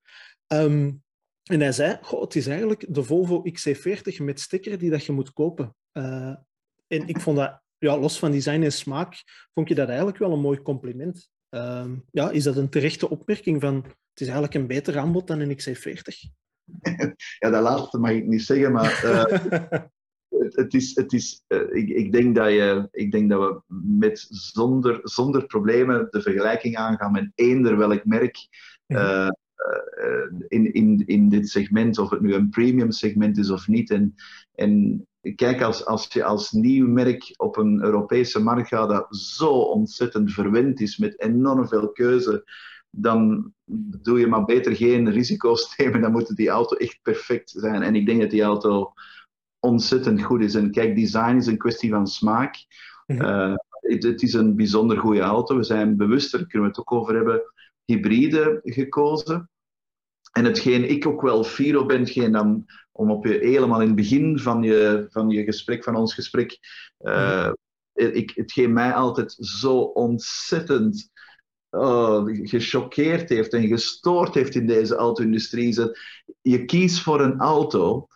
Um, 0.46 1.02
en 1.42 1.60
hij 1.60 1.72
zei, 1.72 1.98
goh, 2.00 2.20
het 2.20 2.34
is 2.34 2.46
eigenlijk 2.46 2.84
de 2.88 3.02
Volvo 3.02 3.42
XC40 3.48 4.22
met 4.22 4.40
sticker 4.40 4.78
die 4.78 4.90
dat 4.90 5.04
je 5.04 5.12
moet 5.12 5.32
kopen. 5.32 5.76
en 6.86 7.06
ik 7.06 7.20
vond 7.20 7.36
dat 7.36 7.62
ja, 7.78 7.98
los 7.98 8.18
van 8.18 8.30
design 8.30 8.62
en 8.62 8.72
smaak, 8.72 9.22
vond 9.54 9.68
je 9.68 9.74
dat 9.74 9.88
eigenlijk 9.88 10.18
wel 10.18 10.32
een 10.32 10.40
mooi 10.40 10.62
compliment. 10.62 11.28
Um, 11.50 12.04
ja, 12.10 12.30
is 12.30 12.44
dat 12.44 12.56
een 12.56 12.68
terechte 12.68 13.10
opmerking 13.10 13.60
van 13.60 13.74
het 14.16 14.20
is 14.20 14.26
eigenlijk 14.26 14.54
een 14.54 14.66
beter 14.66 14.98
aanbod 14.98 15.26
dan 15.26 15.40
een 15.40 15.58
XC40? 15.58 16.30
ja, 17.38 17.50
dat 17.50 17.62
laatste 17.62 17.98
mag 17.98 18.10
ik 18.10 18.26
niet 18.26 18.42
zeggen, 18.42 18.72
maar 18.72 19.04
uh, 19.04 19.24
het, 20.42 20.56
het, 20.56 20.74
is, 20.74 20.94
het 20.94 21.12
is, 21.12 21.42
uh, 21.48 21.74
ik, 21.74 21.88
ik, 21.88 22.12
denk 22.12 22.34
dat 22.34 22.50
je, 22.50 22.88
ik 22.90 23.12
denk 23.12 23.30
dat 23.30 23.40
we 23.40 23.62
met 23.98 24.26
zonder, 24.30 25.00
zonder 25.02 25.46
problemen 25.46 26.06
de 26.10 26.22
vergelijking 26.22 26.76
aangaan 26.76 27.12
met 27.12 27.32
eender 27.34 27.76
welk 27.76 28.04
merk. 28.04 28.36
Uh, 28.86 29.28
in, 30.48 30.72
in, 30.72 31.02
in 31.06 31.28
dit 31.28 31.48
segment, 31.48 31.98
of 31.98 32.10
het 32.10 32.20
nu 32.20 32.34
een 32.34 32.48
premium 32.48 32.90
segment 32.90 33.38
is 33.38 33.50
of 33.50 33.68
niet. 33.68 33.90
En, 33.90 34.14
en 34.54 35.06
kijk, 35.34 35.62
als, 35.62 35.84
als 35.84 36.06
je 36.12 36.24
als 36.24 36.50
nieuw 36.52 36.88
merk 36.88 37.34
op 37.36 37.56
een 37.56 37.82
Europese 37.82 38.42
markt 38.42 38.68
gaat 38.68 38.88
dat 38.88 39.16
zo 39.16 39.50
ontzettend 39.50 40.32
verwend 40.32 40.80
is 40.80 40.96
met 40.96 41.20
enorm 41.20 41.68
veel 41.68 41.92
keuze, 41.92 42.44
dan 42.90 43.52
doe 44.02 44.18
je 44.20 44.26
maar 44.26 44.44
beter 44.44 44.76
geen 44.76 45.10
risico's 45.10 45.68
nemen. 45.76 46.00
Dan 46.00 46.12
moet 46.12 46.36
die 46.36 46.48
auto 46.48 46.76
echt 46.76 46.98
perfect 47.02 47.50
zijn. 47.50 47.82
En 47.82 47.94
ik 47.94 48.06
denk 48.06 48.20
dat 48.20 48.30
die 48.30 48.42
auto 48.42 48.92
ontzettend 49.60 50.22
goed 50.22 50.42
is. 50.42 50.54
En 50.54 50.70
kijk, 50.70 50.94
design 50.94 51.36
is 51.36 51.46
een 51.46 51.58
kwestie 51.58 51.90
van 51.90 52.06
smaak. 52.06 52.56
Mhm. 53.06 53.20
Eh, 53.20 53.54
het, 53.80 54.02
het, 54.02 54.22
is 54.22 54.32
een 54.32 54.56
bijzonder 54.56 54.98
goede 54.98 55.20
auto. 55.20 55.56
We 55.56 55.62
zijn 55.62 55.96
bewuster, 55.96 56.38
daar 56.38 56.48
kunnen 56.48 56.70
we 56.70 56.76
het 56.76 56.86
ook 56.86 57.00
over 57.00 57.14
hebben, 57.14 57.42
hybride 57.84 58.60
gekozen. 58.62 59.50
En 60.36 60.44
hetgeen 60.44 60.90
ik 60.90 61.06
ook 61.06 61.22
wel 61.22 61.44
fier 61.44 61.78
op 61.78 61.88
ben, 61.88 62.00
hetgeen 62.00 62.32
dan, 62.32 62.66
om 62.92 63.10
op 63.10 63.26
je 63.26 63.38
helemaal 63.38 63.80
in 63.80 63.86
het 63.86 63.96
begin 63.96 64.38
van 64.38 64.62
je, 64.62 65.06
van 65.10 65.30
je 65.30 65.44
gesprek, 65.44 65.84
van 65.84 65.96
ons 65.96 66.14
gesprek, 66.14 66.58
uh, 67.00 67.52
ik, 67.92 68.32
hetgeen 68.34 68.72
mij 68.72 68.92
altijd 68.92 69.32
zo 69.38 69.78
ontzettend 69.78 71.10
uh, 71.70 72.22
gechoqueerd 72.24 73.28
heeft 73.28 73.52
en 73.52 73.66
gestoord 73.66 74.34
heeft 74.34 74.54
in 74.54 74.66
deze 74.66 74.94
auto-industrie, 74.94 75.68
is 75.68 75.74
dat 75.74 75.98
je 76.40 76.64
kiest 76.64 77.00
voor 77.00 77.20
een 77.20 77.40
auto, 77.40 78.06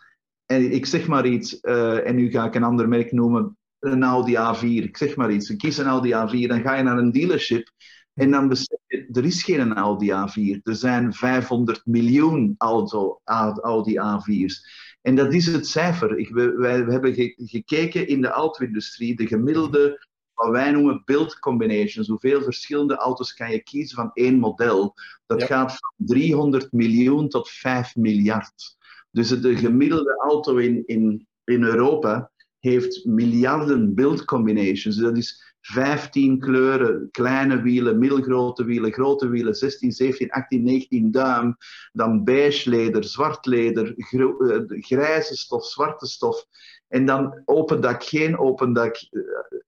en 0.47 0.73
ik 0.73 0.87
zeg 0.87 1.07
maar 1.07 1.27
iets, 1.27 1.59
uh, 1.62 2.07
en 2.07 2.16
nu 2.16 2.31
ga 2.31 2.45
ik 2.45 2.55
een 2.55 2.62
ander 2.62 2.89
merk 2.89 3.12
noemen, 3.12 3.59
een 3.79 4.03
Audi 4.03 4.37
A4, 4.37 4.85
ik 4.85 4.97
zeg 4.97 5.16
maar 5.16 5.33
iets, 5.33 5.49
je 5.49 5.57
kiest 5.57 5.79
een 5.79 5.87
Audi 5.87 6.11
A4, 6.11 6.49
dan 6.49 6.61
ga 6.61 6.77
je 6.77 6.83
naar 6.83 6.99
een 6.99 7.12
dealership 7.12 7.71
en 8.14 8.30
dan 8.30 8.48
besef 8.48 8.78
je, 8.86 9.08
er 9.12 9.24
is 9.24 9.42
geen 9.42 9.74
Audi 9.74 10.11
A4. 10.11 10.62
Er 10.62 10.74
zijn 10.74 11.12
500 11.12 11.86
miljoen 11.86 12.54
auto, 12.58 13.20
Audi 13.24 13.96
A4's. 13.98 14.68
En 15.02 15.14
dat 15.14 15.34
is 15.34 15.46
het 15.46 15.66
cijfer. 15.66 16.18
Ik, 16.18 16.28
wij, 16.28 16.56
wij 16.56 16.74
hebben 16.74 17.14
gekeken 17.36 18.08
in 18.08 18.20
de 18.20 18.28
auto-industrie, 18.28 19.16
de 19.16 19.26
gemiddelde, 19.26 20.06
wat 20.34 20.50
wij 20.50 20.70
noemen 20.70 21.02
build 21.04 21.38
combinations. 21.38 22.08
Hoeveel 22.08 22.42
verschillende 22.42 22.96
auto's 22.96 23.34
kan 23.34 23.50
je 23.50 23.62
kiezen 23.62 23.96
van 23.96 24.11
één 24.14 24.38
model? 24.38 24.94
Dat 25.26 25.42
gaat 25.42 25.70
van 25.70 26.06
300 26.06 26.72
miljoen 26.72 27.28
tot 27.28 27.50
5 27.50 27.96
miljard. 27.96 28.76
Dus 29.11 29.28
de 29.28 29.56
gemiddelde 29.56 30.16
auto 30.16 30.56
in, 30.56 30.82
in, 30.86 31.26
in 31.44 31.62
Europa 31.62 32.30
heeft 32.58 33.04
miljarden 33.04 33.94
build 33.94 34.24
combinations. 34.24 34.96
Dat 34.96 35.16
is 35.16 35.49
15 35.61 36.38
kleuren, 36.38 37.08
kleine 37.11 37.62
wielen, 37.62 37.98
middelgrote 37.98 38.64
wielen, 38.64 38.92
grote 38.92 39.28
wielen, 39.28 39.54
16, 39.54 39.92
17, 39.92 40.30
18, 40.30 40.62
19 40.62 41.11
duim, 41.11 41.56
dan 41.92 42.24
beige 42.24 42.70
leder, 42.70 43.04
zwart 43.04 43.46
leder, 43.46 43.94
eh, 43.96 44.61
grijze 44.66 45.36
stof, 45.36 45.64
zwarte 45.64 46.06
stof, 46.06 46.46
en 46.88 47.06
dan 47.06 47.42
open 47.44 47.80
dak, 47.80 48.04
geen 48.04 48.38
open 48.38 48.72
dak, 48.72 48.96
eh, 48.96 49.20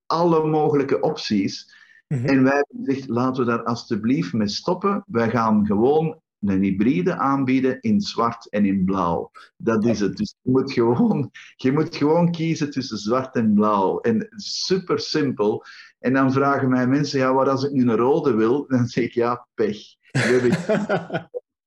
alle 0.07 0.47
mogelijke 0.47 1.01
opties. 1.01 1.81
Mhm. 2.09 2.25
En 2.27 2.43
wij 2.43 2.53
hebben 2.53 2.85
gezegd, 2.85 3.09
laten 3.09 3.45
we 3.45 3.51
daar 3.51 3.63
alstublieft 3.63 4.33
mee 4.33 4.49
stoppen. 4.49 5.05
Wij 5.07 5.31
gaan 5.31 5.67
gewoon 5.67 6.22
een 6.51 6.63
hybride 6.63 7.17
aanbieden 7.17 7.81
in 7.81 8.01
zwart 8.01 8.49
en 8.49 8.65
in 8.65 8.85
blauw. 8.85 9.31
Dat 9.57 9.85
is 9.85 10.01
het. 10.01 10.17
Dus 10.17 10.35
je 10.43 10.51
moet 10.51 10.73
gewoon, 10.73 11.31
je 11.57 11.73
moet 11.73 11.97
gewoon 11.97 12.31
kiezen 12.31 12.71
tussen 12.71 12.99
zwart 12.99 13.35
en 13.35 13.55
blauw. 13.55 14.01
En 14.01 14.27
super 14.37 15.01
simpel. 15.01 15.65
En 15.99 16.13
dan 16.13 16.33
vragen 16.33 16.69
mij 16.69 16.87
mensen, 16.87 17.19
ja, 17.19 17.35
wat 17.35 17.49
als 17.49 17.65
ik 17.65 17.71
nu 17.71 17.83
een 17.83 17.97
rode 17.97 18.35
wil? 18.35 18.67
Dan 18.67 18.87
zeg 18.87 19.05
ik, 19.05 19.13
ja, 19.13 19.47
pech. 19.55 19.79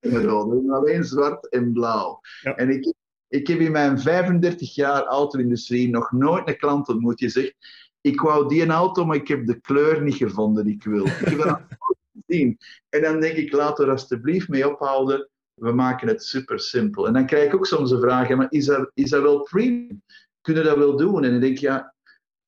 een 0.00 0.22
rode. 0.22 0.72
Alleen 0.72 1.04
zwart 1.04 1.48
en 1.48 1.72
blauw. 1.72 2.20
En 2.42 2.70
ik, 2.70 2.94
ik 3.28 3.46
heb 3.46 3.58
in 3.58 3.72
mijn 3.72 4.00
35 4.00 4.74
jaar 4.74 5.02
auto-industrie 5.02 5.90
nog 5.90 6.12
nooit 6.12 6.48
een 6.48 6.56
klant 6.56 6.88
ontmoet 6.88 7.18
die 7.18 7.28
zegt, 7.28 7.54
ik 8.00 8.20
wou 8.20 8.48
die 8.48 8.62
een 8.62 8.70
auto, 8.70 9.04
maar 9.04 9.16
ik 9.16 9.28
heb 9.28 9.46
de 9.46 9.60
kleur 9.60 10.02
niet 10.02 10.14
gevonden 10.14 10.64
die 10.64 10.74
ik 10.74 10.84
wil. 10.84 11.06
Ik 11.06 11.18
heb 11.18 11.66
En 12.26 13.02
dan 13.02 13.20
denk 13.20 13.36
ik, 13.36 13.52
laat 13.52 13.78
er 13.78 13.90
alsjeblieft 13.90 14.48
mee 14.48 14.70
ophouden. 14.70 15.28
We 15.54 15.72
maken 15.72 16.08
het 16.08 16.24
super 16.24 16.60
simpel. 16.60 17.06
En 17.06 17.12
dan 17.12 17.26
krijg 17.26 17.46
ik 17.46 17.54
ook 17.54 17.66
soms 17.66 17.90
de 17.90 18.00
vraag, 18.00 18.28
maar 18.28 18.46
is 18.50 18.64
dat, 18.64 18.90
is 18.94 19.10
dat 19.10 19.22
wel 19.22 19.42
premium? 19.42 20.02
Kunnen 20.40 20.64
dat 20.64 20.76
wel 20.76 20.96
doen? 20.96 21.24
En 21.24 21.30
dan 21.30 21.40
denk 21.40 21.52
ik, 21.52 21.60
ja, 21.60 21.94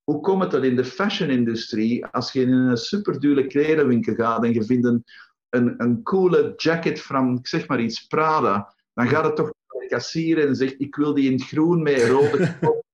hoe 0.05 0.21
komt 0.21 0.43
het 0.43 0.51
dat 0.51 0.65
in 0.65 0.77
de 0.77 0.85
fashion-industrie, 0.85 2.07
als 2.07 2.33
je 2.33 2.41
in 2.41 2.53
een 2.53 2.77
superdure 2.77 3.47
klerenwinkel 3.47 4.15
gaat 4.15 4.45
en 4.45 4.53
je 4.53 4.65
vindt 4.65 4.87
een, 4.87 5.05
een, 5.49 5.75
een 5.77 6.03
coole 6.03 6.53
jacket 6.57 7.01
van, 7.01 7.39
zeg 7.43 7.69
maar 7.69 7.81
iets, 7.81 8.07
Prada, 8.07 8.75
dan 8.95 9.09
gaat 9.09 9.25
het 9.25 9.37
toch 9.37 9.53
naar 9.69 9.83
de 9.83 9.89
kassier 9.89 10.47
en 10.47 10.57
zegt, 10.57 10.75
ik 10.81 10.97
wil 10.97 11.15
die 11.15 11.27
in 11.27 11.33
het 11.33 11.45
groen 11.45 11.83
met 11.83 12.03
rode 12.03 12.57
kop. 12.61 12.87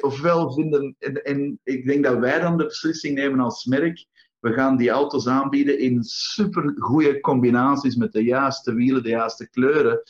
Ofwel 0.00 0.52
vinden, 0.52 0.96
en, 0.98 1.22
en 1.22 1.60
ik 1.62 1.86
denk 1.86 2.04
dat 2.04 2.18
wij 2.18 2.40
dan 2.40 2.56
de 2.56 2.64
beslissing 2.64 3.14
nemen 3.14 3.40
als 3.40 3.64
merk, 3.64 4.06
we 4.40 4.52
gaan 4.52 4.76
die 4.76 4.90
auto's 4.90 5.26
aanbieden 5.26 5.78
in 5.78 6.02
super 6.02 6.74
goede 6.76 7.20
combinaties 7.20 7.96
met 7.96 8.12
de 8.12 8.24
juiste 8.24 8.74
wielen, 8.74 9.02
de 9.02 9.08
juiste 9.08 9.50
kleuren. 9.50 10.02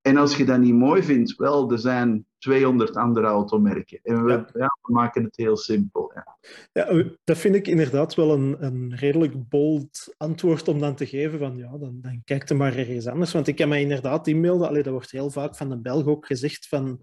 En 0.00 0.16
als 0.16 0.36
je 0.36 0.44
dat 0.44 0.58
niet 0.58 0.74
mooi 0.74 1.02
vindt, 1.02 1.36
wel, 1.36 1.72
er 1.72 1.78
zijn 1.78 2.26
200 2.38 2.96
andere 2.96 3.26
automerken. 3.26 4.00
En 4.02 4.24
we, 4.24 4.32
ja. 4.32 4.76
we 4.82 4.92
maken 4.92 5.24
het 5.24 5.36
heel 5.36 5.56
simpel. 5.56 6.12
Ja. 6.14 6.38
ja. 6.72 7.04
dat 7.24 7.38
vind 7.38 7.54
ik 7.54 7.66
inderdaad 7.66 8.14
wel 8.14 8.32
een, 8.32 8.56
een 8.60 8.94
redelijk 8.96 9.48
bold 9.48 10.14
antwoord 10.16 10.68
om 10.68 10.78
dan 10.78 10.94
te 10.94 11.06
geven 11.06 11.38
van 11.38 11.56
ja, 11.56 11.78
dan, 11.78 11.98
dan 12.00 12.22
kijk 12.24 12.48
er 12.48 12.56
maar 12.56 12.76
ergens 12.76 13.06
anders. 13.06 13.32
Want 13.32 13.46
ik 13.46 13.56
kan 13.56 13.68
mij 13.68 13.80
inderdaad 13.80 14.26
inbeelden, 14.26 14.68
allee, 14.68 14.82
dat 14.82 14.92
wordt 14.92 15.10
heel 15.10 15.30
vaak 15.30 15.56
van 15.56 15.68
de 15.68 15.80
Belg 15.80 16.06
ook 16.06 16.26
gezegd 16.26 16.68
van 16.68 17.00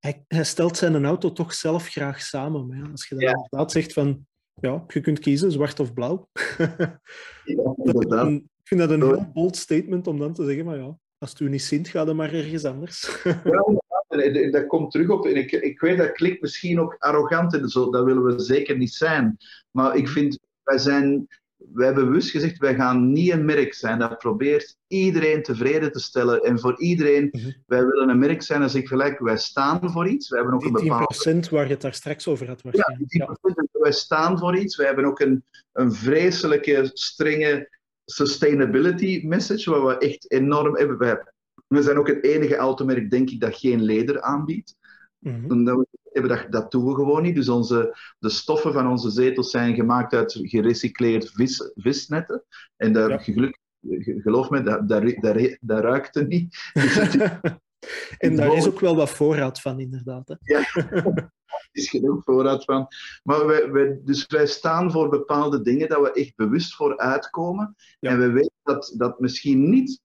hij, 0.00 0.24
hij 0.28 0.44
stelt 0.44 0.76
zijn 0.76 1.04
auto 1.04 1.32
toch 1.32 1.54
zelf 1.54 1.88
graag 1.88 2.20
samen. 2.20 2.66
Maar 2.66 2.90
als 2.90 3.08
je 3.08 3.14
dan 3.14 3.28
inderdaad 3.28 3.72
zegt 3.72 3.92
van 3.92 4.26
ja, 4.60 4.84
je 4.88 5.00
kunt 5.00 5.18
kiezen, 5.18 5.52
zwart 5.52 5.80
of 5.80 5.94
blauw. 5.94 6.28
ja, 6.58 6.98
ik 8.62 8.78
vind 8.78 8.80
dat 8.80 8.90
een 8.90 9.02
heel 9.02 9.30
bold 9.32 9.56
statement 9.56 10.06
om 10.06 10.18
dan 10.18 10.32
te 10.32 10.44
zeggen, 10.44 10.64
maar 10.64 10.78
ja, 10.78 10.98
als 11.18 11.30
het 11.30 11.40
u 11.40 11.48
niet 11.48 11.62
zint, 11.62 11.88
ga 11.88 12.04
dan 12.04 12.16
maar 12.16 12.32
ergens 12.32 12.64
anders. 12.64 13.22
ja, 13.44 14.50
dat 14.50 14.66
komt 14.66 14.90
terug 14.90 15.08
op. 15.08 15.26
En 15.26 15.36
ik, 15.36 15.52
ik 15.52 15.80
weet, 15.80 15.98
dat 15.98 16.12
klinkt 16.12 16.40
misschien 16.40 16.80
ook 16.80 16.96
arrogant 16.98 17.54
en 17.54 17.68
zo, 17.68 17.90
dat 17.90 18.04
willen 18.04 18.24
we 18.24 18.40
zeker 18.40 18.76
niet 18.76 18.92
zijn. 18.92 19.36
Maar 19.70 19.96
ik 19.96 20.08
vind, 20.08 20.38
wij 20.62 20.78
zijn 20.78 21.26
wij 21.72 21.86
hebben 21.86 22.04
bewust 22.04 22.30
gezegd, 22.30 22.58
wij 22.58 22.74
gaan 22.74 23.12
niet 23.12 23.30
een 23.30 23.44
merk 23.44 23.74
zijn 23.74 23.98
dat 23.98 24.18
probeert 24.18 24.76
iedereen 24.86 25.42
tevreden 25.42 25.92
te 25.92 26.00
stellen. 26.00 26.42
En 26.42 26.58
voor 26.58 26.80
iedereen, 26.80 27.28
mhm. 27.32 27.50
wij 27.66 27.86
willen 27.86 28.08
een 28.08 28.18
merk 28.18 28.42
zijn 28.42 28.62
als 28.62 28.74
ik 28.74 28.88
gelijk, 28.88 29.18
wij 29.18 29.36
staan 29.36 29.90
voor 29.90 30.08
iets. 30.08 30.28
Wij 30.28 30.40
hebben 30.40 30.56
ook 30.56 30.78
die 30.78 30.90
een 30.90 31.44
10% 31.46 31.50
waar 31.50 31.64
je 31.64 31.72
het 31.72 31.80
daar 31.80 31.94
straks 31.94 32.28
over 32.28 32.46
had 32.46 32.62
waarschijnlijk. 32.62 33.12
Ja, 33.12 33.36
10%, 33.50 33.52
wij 33.72 33.92
staan 33.92 34.38
voor 34.38 34.56
iets. 34.56 34.76
Wij 34.76 34.86
hebben 34.86 35.04
ook 35.04 35.20
een, 35.20 35.44
een 35.72 35.92
vreselijke, 35.92 36.90
strenge 36.92 37.78
sustainability 38.04 39.20
message, 39.26 39.70
waar 39.70 39.86
we 39.86 39.98
echt 39.98 40.30
enorm 40.30 40.76
hebben. 40.76 41.32
We 41.66 41.82
zijn 41.82 41.98
ook 41.98 42.08
het 42.08 42.24
enige 42.24 42.56
automerk, 42.56 43.10
denk 43.10 43.30
ik, 43.30 43.40
dat 43.40 43.56
geen 43.56 43.82
leder 43.82 44.20
aanbiedt. 44.20 44.76
Mm 45.20 45.44
-hmm. 45.48 45.64
dat, 46.28 46.46
dat 46.50 46.70
doen 46.70 46.86
we 46.86 46.94
gewoon 46.94 47.22
niet. 47.22 47.34
Dus 47.34 47.48
onze, 47.48 47.96
de 48.18 48.28
stoffen 48.28 48.72
van 48.72 48.88
onze 48.88 49.10
zetels 49.10 49.50
zijn 49.50 49.74
gemaakt 49.74 50.12
uit 50.12 50.38
gerecycleerd 50.42 51.30
vis, 51.30 51.70
visnetten. 51.74 52.44
En 52.76 52.92
daar, 52.92 53.10
ja. 53.10 53.52
geloof 54.22 54.50
me, 54.50 54.62
dat, 54.62 54.88
dat, 54.88 55.02
dat, 55.20 55.56
dat 55.60 55.80
ruikt 55.80 56.14
het 56.18 56.28
niet. 56.28 56.56
en 58.18 58.36
daar 58.36 58.56
is 58.56 58.66
ook 58.66 58.80
wel 58.80 58.96
wat 58.96 59.10
voorraad 59.10 59.60
van, 59.60 59.80
inderdaad. 59.80 60.28
Hè? 60.28 60.34
Ja, 60.38 60.58
er 61.14 61.70
is 61.72 61.90
genoeg 61.90 62.24
voorraad 62.24 62.64
van. 62.64 62.86
Maar 63.22 63.46
wij, 63.46 63.70
wij, 63.70 64.00
dus 64.04 64.26
wij 64.26 64.46
staan 64.46 64.90
voor 64.90 65.08
bepaalde 65.08 65.62
dingen 65.62 65.88
dat 65.88 66.00
we 66.00 66.12
echt 66.12 66.36
bewust 66.36 66.74
voor 66.74 66.98
uitkomen. 66.98 67.76
Ja. 68.00 68.10
En 68.10 68.18
we 68.18 68.30
weten 68.30 68.60
dat, 68.62 68.94
dat 68.96 69.20
misschien 69.20 69.70
niet 69.70 70.00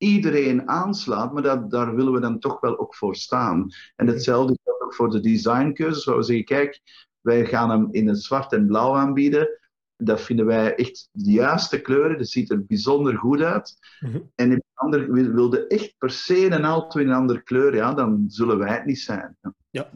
iedereen 0.00 0.68
aanslaat, 0.68 1.32
maar 1.32 1.42
dat, 1.42 1.70
daar 1.70 1.94
willen 1.94 2.12
we 2.12 2.20
dan 2.20 2.38
toch 2.38 2.60
wel 2.60 2.78
ook 2.78 2.94
voor 2.94 3.16
staan. 3.16 3.70
En 3.96 4.06
hetzelfde 4.06 4.58
geldt 4.62 4.82
ook 4.82 4.94
voor 4.94 5.10
de 5.10 5.20
designkeuzes, 5.20 6.04
waar 6.04 6.16
we 6.16 6.22
zeggen, 6.22 6.44
kijk, 6.44 6.80
wij 7.20 7.46
gaan 7.46 7.70
hem 7.70 7.88
in 7.90 8.08
het 8.08 8.22
zwart 8.22 8.52
en 8.52 8.66
blauw 8.66 8.96
aanbieden. 8.96 9.58
Dat 9.96 10.20
vinden 10.20 10.46
wij 10.46 10.74
echt 10.74 11.08
de 11.12 11.30
juiste 11.30 11.80
kleuren, 11.80 12.18
dat 12.18 12.28
ziet 12.28 12.50
er 12.50 12.64
bijzonder 12.64 13.16
goed 13.16 13.40
uit. 13.40 13.74
Mhm. 14.00 14.20
En 14.34 14.50
in 14.50 14.62
ander, 14.74 15.12
wilde 15.12 15.66
echt 15.66 15.94
per 15.98 16.10
se 16.10 16.46
een 16.46 16.64
auto 16.64 17.00
in 17.00 17.08
een 17.08 17.14
andere 17.14 17.42
kleur, 17.42 17.74
ja, 17.74 17.94
dan 17.94 18.24
zullen 18.26 18.58
wij 18.58 18.72
het 18.72 18.84
niet 18.84 19.00
zijn. 19.00 19.36
Ja. 19.70 19.90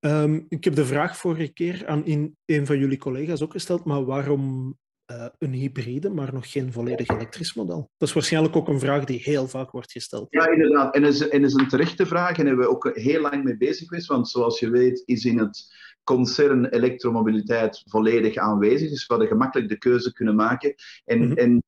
Um, 0.00 0.46
ik 0.48 0.64
heb 0.64 0.74
de 0.74 0.86
vraag 0.86 1.16
vorige 1.16 1.52
keer 1.52 1.86
aan 1.86 2.04
in, 2.04 2.36
een 2.44 2.66
van 2.66 2.78
jullie 2.78 2.98
collega's 2.98 3.42
ook 3.42 3.52
gesteld, 3.52 3.84
maar 3.84 4.04
waarom 4.04 4.76
uh, 5.10 5.26
een 5.38 5.52
hybride, 5.52 6.10
maar 6.10 6.32
nog 6.32 6.50
geen 6.50 6.72
volledig 6.72 7.08
elektrisch 7.08 7.54
model? 7.54 7.90
Dat 7.96 8.08
is 8.08 8.14
waarschijnlijk 8.14 8.56
ook 8.56 8.68
een 8.68 8.80
vraag 8.80 9.04
die 9.04 9.20
heel 9.22 9.48
vaak 9.48 9.70
wordt 9.70 9.92
gesteld. 9.92 10.26
Ja, 10.30 10.50
inderdaad. 10.50 10.94
En 10.94 11.04
is, 11.04 11.28
en 11.28 11.44
is 11.44 11.54
een 11.54 11.68
terechte 11.68 12.06
vraag 12.06 12.38
en 12.38 12.46
hebben 12.46 12.64
we 12.64 12.70
ook 12.70 12.90
heel 12.92 13.20
lang 13.20 13.44
mee 13.44 13.56
bezig 13.56 13.88
geweest. 13.88 14.06
Want 14.06 14.28
zoals 14.28 14.58
je 14.58 14.70
weet 14.70 15.02
is 15.04 15.24
in 15.24 15.38
het 15.38 15.74
concern 16.04 16.64
elektromobiliteit 16.66 17.82
volledig 17.84 18.36
aanwezig. 18.36 18.90
Dus 18.90 19.06
we 19.06 19.12
hadden 19.14 19.28
gemakkelijk 19.28 19.68
de 19.68 19.78
keuze 19.78 20.12
kunnen 20.12 20.34
maken. 20.34 20.74
En, 21.04 21.18
mm 21.18 21.26
-hmm. 21.26 21.36
en 21.36 21.62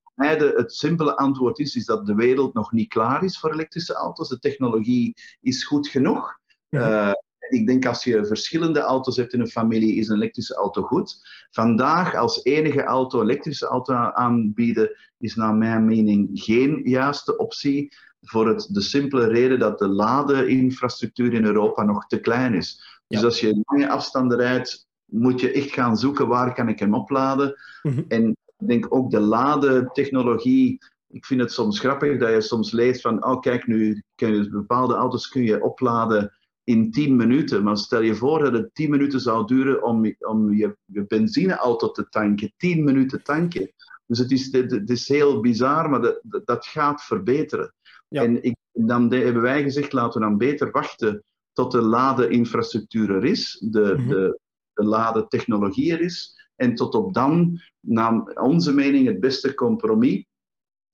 het 0.57 0.73
simpele 0.73 1.17
antwoord 1.17 1.59
is, 1.59 1.77
is 1.77 1.85
dat 1.85 2.07
de 2.07 2.15
wereld 2.15 2.55
nog 2.55 2.73
niet 2.73 2.89
klaar 2.89 3.25
is 3.25 3.39
voor 3.39 3.53
elektrische 3.53 3.95
auto's. 3.95 4.29
De 4.29 4.39
technologie 4.39 5.15
is 5.41 5.65
goed 5.65 5.89
genoeg. 5.89 6.41
Uh, 6.71 7.13
ik 7.53 7.67
denk 7.67 7.87
als 7.87 8.05
je 8.05 8.27
verschillende 8.27 8.81
auto's 8.81 9.17
hebt 9.17 9.33
in 9.33 9.41
een 9.41 9.49
familie, 9.49 9.95
is 9.95 10.09
een 10.09 10.17
elektrische 10.17 10.55
auto 10.55 10.83
goed. 10.83 11.23
Vandaag 11.51 12.15
als 12.15 12.45
enige 12.45 12.83
auto 12.83 13.23
elektrische 13.23 13.67
auto 13.67 13.95
aanbieden, 13.95 14.97
is 15.19 15.35
naar 15.35 15.55
mijn 15.55 15.85
mening 15.85 16.29
geen 16.33 16.81
juiste 16.85 17.37
optie. 17.37 17.95
Voor 18.21 18.49
het, 18.49 18.69
de 18.71 18.81
simpele 18.81 19.27
reden 19.27 19.59
dat 19.59 19.79
de 19.79 19.89
ladeinfrastructuur 19.89 21.33
in 21.33 21.45
Europa 21.45 21.83
nog 21.83 22.07
te 22.07 22.21
klein 22.21 22.55
is. 22.55 23.03
Dus 23.07 23.21
ja. 23.21 23.27
als 23.27 23.41
je 23.41 23.63
lange 23.65 23.89
afstanden 23.89 24.39
rijdt, 24.39 24.87
moet 25.05 25.41
je 25.41 25.53
echt 25.53 25.71
gaan 25.71 25.97
zoeken 25.97 26.29
waar 26.29 26.55
kan 26.55 26.69
ik 26.69 26.79
hem 26.79 26.95
opladen. 26.95 27.55
Mm 27.83 27.93
-hmm. 27.93 28.05
En 28.09 28.37
ik 28.59 28.69
denk 28.69 28.95
ook 28.95 29.11
de 29.11 29.21
ladetechnologie. 29.21 30.79
Ik 31.09 31.25
vind 31.25 31.41
het 31.41 31.53
soms 31.53 31.79
grappig 31.79 32.19
dat 32.19 32.31
je 32.31 32.41
soms 32.41 32.73
leest 32.73 33.01
van, 33.01 33.25
oh 33.25 33.41
kijk 33.41 33.67
nu, 33.67 34.03
kun 34.15 34.35
je, 34.35 34.51
bepaalde 34.51 34.95
auto's 34.95 35.29
kun 35.29 35.43
je 35.43 35.63
opladen 35.63 36.33
in 36.65 36.91
10 36.91 37.17
minuten. 37.17 37.63
Maar 37.63 37.77
stel 37.77 38.03
je 38.03 38.15
voor 38.15 38.39
dat 38.39 38.53
het 38.53 38.75
10 38.75 38.91
minuten 38.91 39.21
zou 39.21 39.47
duren 39.47 39.83
om, 39.83 40.15
om 40.19 40.55
je, 40.55 40.77
je 40.85 41.07
benzineauto 41.07 41.91
te 41.91 42.09
tanken. 42.09 42.53
10 42.57 42.85
minuten 42.85 43.23
tanken. 43.23 43.73
Dus 44.07 44.19
het 44.19 44.31
is, 44.31 44.53
het 44.53 44.91
is 44.91 45.09
heel 45.09 45.41
bizar, 45.41 45.91
maar 45.91 46.01
dat, 46.01 46.21
dat 46.45 46.67
gaat 46.67 47.03
verbeteren. 47.03 47.75
Ja. 48.09 48.23
En 48.23 48.43
ik, 48.43 48.57
dan 48.73 49.13
hebben 49.13 49.43
wij 49.43 49.63
gezegd, 49.63 49.93
laten 49.93 50.21
we 50.21 50.27
dan 50.27 50.39
beter 50.39 50.71
wachten 50.71 51.25
tot 51.53 51.73
de 51.73 51.81
ladeinfrastructuur 51.81 53.11
er 53.11 53.25
is, 53.25 53.67
de, 53.71 53.95
mm 53.97 53.97
-hmm. 53.97 54.09
de, 54.09 54.39
de 54.73 54.85
ladetechnologie 54.85 55.93
er 55.93 56.01
is. 56.01 56.41
En 56.57 56.75
tot 56.75 56.95
op 56.95 57.15
dan, 57.15 57.61
naar 57.81 58.23
onze 58.23 58.75
mening, 58.75 59.07
het 59.07 59.21
beste 59.21 59.55
compromis 59.55 60.25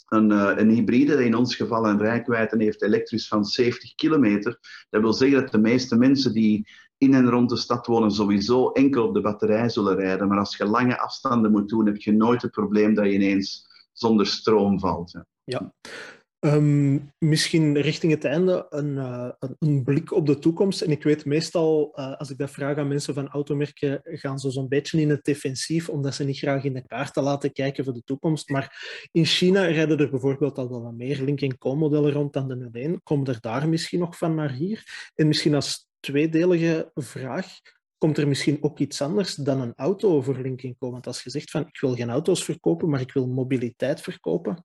een, 0.08 0.30
uh, 0.30 0.52
een 0.56 0.70
hybride, 0.70 1.24
in 1.24 1.34
ons 1.34 1.56
geval 1.56 1.86
een 1.86 1.98
rijkwijde 1.98 2.64
heeft 2.64 2.82
elektrisch 2.82 3.28
van 3.28 3.44
70 3.44 3.94
kilometer. 3.94 4.58
Dat 4.90 5.00
wil 5.00 5.12
zeggen 5.12 5.40
dat 5.40 5.50
de 5.50 5.58
meeste 5.58 5.96
mensen 5.96 6.32
die 6.32 6.68
in 6.98 7.14
en 7.14 7.30
rond 7.30 7.48
de 7.48 7.56
stad 7.56 7.86
wonen 7.86 8.10
sowieso 8.10 8.70
enkel 8.70 9.06
op 9.06 9.14
de 9.14 9.20
batterij 9.20 9.68
zullen 9.68 9.96
rijden. 9.96 10.28
Maar 10.28 10.38
als 10.38 10.56
je 10.56 10.66
lange 10.66 10.98
afstanden 10.98 11.50
moet 11.50 11.68
doen, 11.68 11.86
heb 11.86 11.96
je 11.96 12.12
nooit 12.12 12.42
het 12.42 12.50
probleem 12.50 12.94
dat 12.94 13.04
je 13.04 13.12
ineens 13.12 13.66
zonder 13.92 14.26
stroom 14.26 14.80
valt. 14.80 15.20
Ja. 15.44 15.72
Um, 16.40 17.12
misschien 17.18 17.80
richting 17.80 18.12
het 18.12 18.24
einde 18.24 18.66
een, 18.70 18.96
uh, 18.96 19.28
een, 19.58 19.82
blik 19.84 20.12
op 20.12 20.26
de 20.26 20.38
toekomst. 20.38 20.80
En 20.80 20.90
ik 20.90 21.02
weet 21.02 21.24
meestal, 21.24 21.92
uh, 21.94 22.16
als 22.16 22.30
ik 22.30 22.38
dat 22.38 22.50
vraag 22.50 22.76
aan 22.76 22.88
mensen 22.88 23.14
van 23.14 23.28
automerken, 23.28 24.00
gaan 24.04 24.38
ze 24.38 24.50
zo'n 24.50 24.68
beetje 24.68 25.00
in 25.00 25.10
het 25.10 25.24
defensief, 25.24 25.88
omdat 25.88 26.14
ze 26.14 26.24
niet 26.24 26.38
graag 26.38 26.64
in 26.64 26.72
de 26.72 26.86
kaarten 26.86 27.22
laten 27.22 27.52
kijken 27.52 27.84
voor 27.84 27.92
de 27.92 28.02
toekomst. 28.04 28.48
Maar 28.48 29.08
in 29.12 29.24
China 29.24 29.64
rijden 29.64 29.98
er 29.98 30.10
bijvoorbeeld 30.10 30.58
al 30.58 30.68
wel 30.68 30.82
wat 30.82 30.94
meer 30.94 31.22
Link 31.22 31.58
Co-modellen 31.58 32.12
rond 32.12 32.32
dan 32.32 32.48
de 32.48 32.68
01. 32.72 33.02
Komen 33.02 33.26
er 33.26 33.40
daar 33.40 33.68
misschien 33.68 33.98
nog 33.98 34.16
van 34.16 34.34
naar 34.34 34.52
hier? 34.52 35.10
En 35.14 35.26
misschien 35.26 35.54
als 35.54 35.86
tweedelige 36.00 36.90
vraag, 36.94 37.46
komt 37.96 38.18
er 38.18 38.28
misschien 38.28 38.58
ook 38.60 38.78
iets 38.78 39.02
anders 39.02 39.34
dan 39.34 39.60
een 39.60 39.74
auto 39.76 40.10
over 40.10 40.42
Link 40.42 40.74
Co? 40.78 40.90
Want 40.90 41.06
als 41.06 41.22
je 41.22 41.30
zegt 41.30 41.50
van, 41.50 41.66
ik 41.66 41.80
wil 41.80 41.94
geen 41.94 42.10
auto's 42.10 42.44
verkopen, 42.44 42.88
maar 42.88 43.00
ik 43.00 43.12
wil 43.12 43.26
mobiliteit 43.26 44.00
verkopen, 44.00 44.64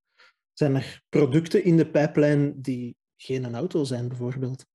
zijn 0.54 0.76
er 0.76 1.01
producten 1.10 1.64
in 1.64 1.78
de 1.78 1.89
pijplijn 1.89 2.62
die 2.62 2.95
geen 3.16 3.56
auto 3.56 3.84
zijn, 3.84 4.08
bijvoorbeeld? 4.08 4.66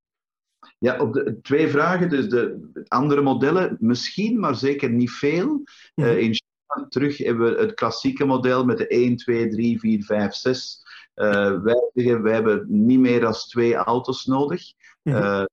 Ja, 0.79 1.01
op 1.01 1.13
de 1.13 1.39
twee 1.43 1.69
vragen. 1.69 2.09
Dus 2.09 2.29
de 2.29 2.71
andere 2.89 3.23
modellen, 3.23 3.77
misschien, 3.81 4.41
maar 4.41 4.57
zeker 4.57 4.91
niet 4.91 5.11
veel. 5.11 5.63
Uh, 5.95 6.19
in 6.19 6.35
China 6.35 6.89
terug 6.89 7.19
hebben 7.19 7.55
we 7.55 7.61
het 7.61 7.75
klassieke 7.75 8.25
model 8.25 8.65
met 8.65 8.79
de 8.79 8.87
1, 8.87 9.17
2, 9.17 9.49
3, 9.49 9.79
4, 9.79 10.03
5, 10.03 10.35
6. 10.35 10.83
Uh, 11.15 11.63
wij 11.63 11.91
zeggen, 11.95 12.23
wij 12.23 12.33
hebben 12.35 12.67
niet 12.69 12.99
meer 12.99 13.21
dan 13.21 13.33
twee 13.33 13.75
auto's 13.75 14.25
nodig. 14.25 14.63
Uh, 15.03 15.45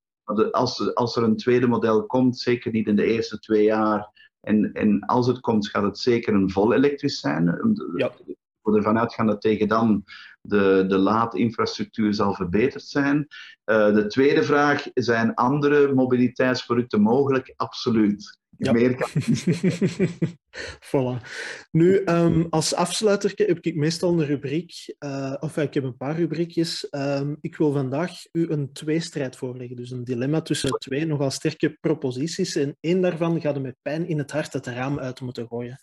als, 0.51 0.95
als 0.95 1.15
er 1.15 1.23
een 1.23 1.37
tweede 1.37 1.67
model 1.67 2.05
komt, 2.05 2.39
zeker 2.39 2.71
niet 2.71 2.87
in 2.87 2.95
de 2.95 3.05
eerste 3.05 3.39
twee 3.39 3.63
jaar. 3.63 4.13
En, 4.41 4.73
en 4.73 4.99
als 4.99 5.27
het 5.27 5.39
komt, 5.39 5.69
gaat 5.69 5.83
het 5.83 5.99
zeker 5.99 6.33
een 6.33 6.49
vol 6.49 6.73
elektrisch 6.73 7.19
zijn. 7.19 7.59
Ja 7.95 8.11
we 8.71 8.77
ervan 8.77 8.99
uitgaan 8.99 9.27
dat 9.27 9.41
tegen 9.41 9.67
dan 9.67 10.03
de, 10.41 10.85
de 10.87 10.97
laadinfrastructuur 10.97 12.13
zal 12.13 12.33
verbeterd 12.33 12.83
zijn. 12.83 13.27
Uh, 13.65 13.93
de 13.93 14.07
tweede 14.07 14.43
vraag, 14.43 14.87
zijn 14.93 15.33
andere 15.33 15.93
mobiliteitsproducten 15.93 17.01
mogelijk? 17.01 17.53
Absoluut. 17.55 18.39
Ja. 18.57 18.71
Meer 18.71 18.95
kan 18.95 19.09
voilà. 20.89 21.21
Nu, 21.71 22.01
um, 22.05 22.47
als 22.49 22.75
afsluiter 22.75 23.31
heb 23.35 23.59
ik 23.59 23.75
meestal 23.75 24.11
een 24.11 24.25
rubriek, 24.25 24.95
uh, 24.99 25.35
of 25.39 25.57
ik 25.57 25.73
heb 25.73 25.83
een 25.83 25.97
paar 25.97 26.15
rubriekjes. 26.15 26.87
Um, 26.91 27.37
ik 27.41 27.55
wil 27.55 27.71
vandaag 27.71 28.11
u 28.31 28.49
een 28.49 28.73
tweestrijd 28.73 29.35
voorleggen, 29.35 29.75
dus 29.75 29.91
een 29.91 30.03
dilemma 30.03 30.41
tussen 30.41 30.69
twee 30.79 31.05
nogal 31.05 31.31
sterke 31.31 31.77
proposities. 31.81 32.55
En 32.55 32.77
één 32.79 33.01
daarvan 33.01 33.41
gaat 33.41 33.55
er 33.55 33.61
met 33.61 33.77
pijn 33.81 34.07
in 34.07 34.17
het 34.17 34.31
hart 34.31 34.53
het 34.53 34.65
raam 34.65 34.99
uit 34.99 35.21
moeten 35.21 35.47
gooien. 35.47 35.79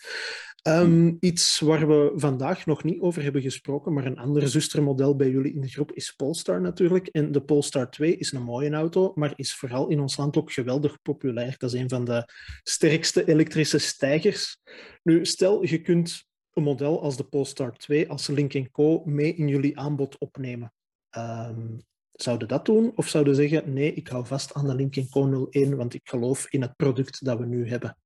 Um, 0.69 1.17
iets 1.21 1.61
waar 1.61 1.89
we 1.89 2.13
vandaag 2.15 2.67
nog 2.67 2.85
niet 2.85 3.01
over 3.01 3.23
hebben 3.23 3.43
gesproken, 3.43 3.93
maar 3.93 4.07
een 4.07 4.19
ander 4.19 4.49
zustermodel 4.49 5.17
bij 5.17 5.31
jullie 5.31 5.55
in 5.55 5.61
de 5.61 5.69
groep 5.69 5.93
is 5.93 6.13
Polestar 6.13 6.61
natuurlijk. 6.61 7.07
En 7.07 7.33
de 7.33 7.43
Polestar 7.43 7.91
2 7.91 8.17
is 8.17 8.33
een 8.33 8.43
mooie 8.43 8.71
auto, 8.71 9.13
maar 9.15 9.33
is 9.37 9.55
vooral 9.55 9.89
in 9.89 10.01
ons 10.01 10.17
land 10.17 10.37
ook 10.37 10.53
geweldig 10.53 11.03
populair. 11.03 11.55
Dat 11.59 11.73
is 11.73 11.81
een 11.81 11.89
van 11.89 12.05
de 12.05 12.29
sterkste 12.63 13.29
elektrische 13.29 13.79
stijgers. 13.79 14.61
Nu, 15.03 15.27
stel 15.27 15.67
je 15.67 15.81
kunt 15.81 16.25
een 16.53 16.63
model 16.63 17.03
als 17.03 17.17
de 17.17 17.25
Polestar 17.25 17.77
2 17.77 18.09
als 18.09 18.27
Link 18.27 18.71
Co 18.71 19.03
mee 19.05 19.35
in 19.35 19.49
jullie 19.49 19.79
aanbod 19.79 20.19
opnemen. 20.19 20.73
Um, 21.17 21.81
zouden 22.13 22.49
dat 22.49 22.65
doen 22.65 22.93
of 22.95 23.09
zouden 23.09 23.35
zeggen 23.35 23.73
nee, 23.73 23.93
ik 23.93 24.09
hou 24.09 24.27
vast 24.27 24.55
aan 24.55 24.67
de 24.67 24.75
Link 24.75 25.11
Co 25.11 25.49
01, 25.51 25.77
want 25.77 25.95
ik 25.95 26.09
geloof 26.09 26.47
in 26.51 26.63
het 26.63 26.77
product 26.77 27.25
dat 27.25 27.39
we 27.39 27.47
nu 27.47 27.69
hebben? 27.69 27.97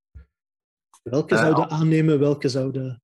Welke 1.03 1.35
uh, 1.35 1.41
zouden 1.41 1.71
aannemen, 1.71 2.19
welke 2.19 2.49
zouden... 2.49 3.03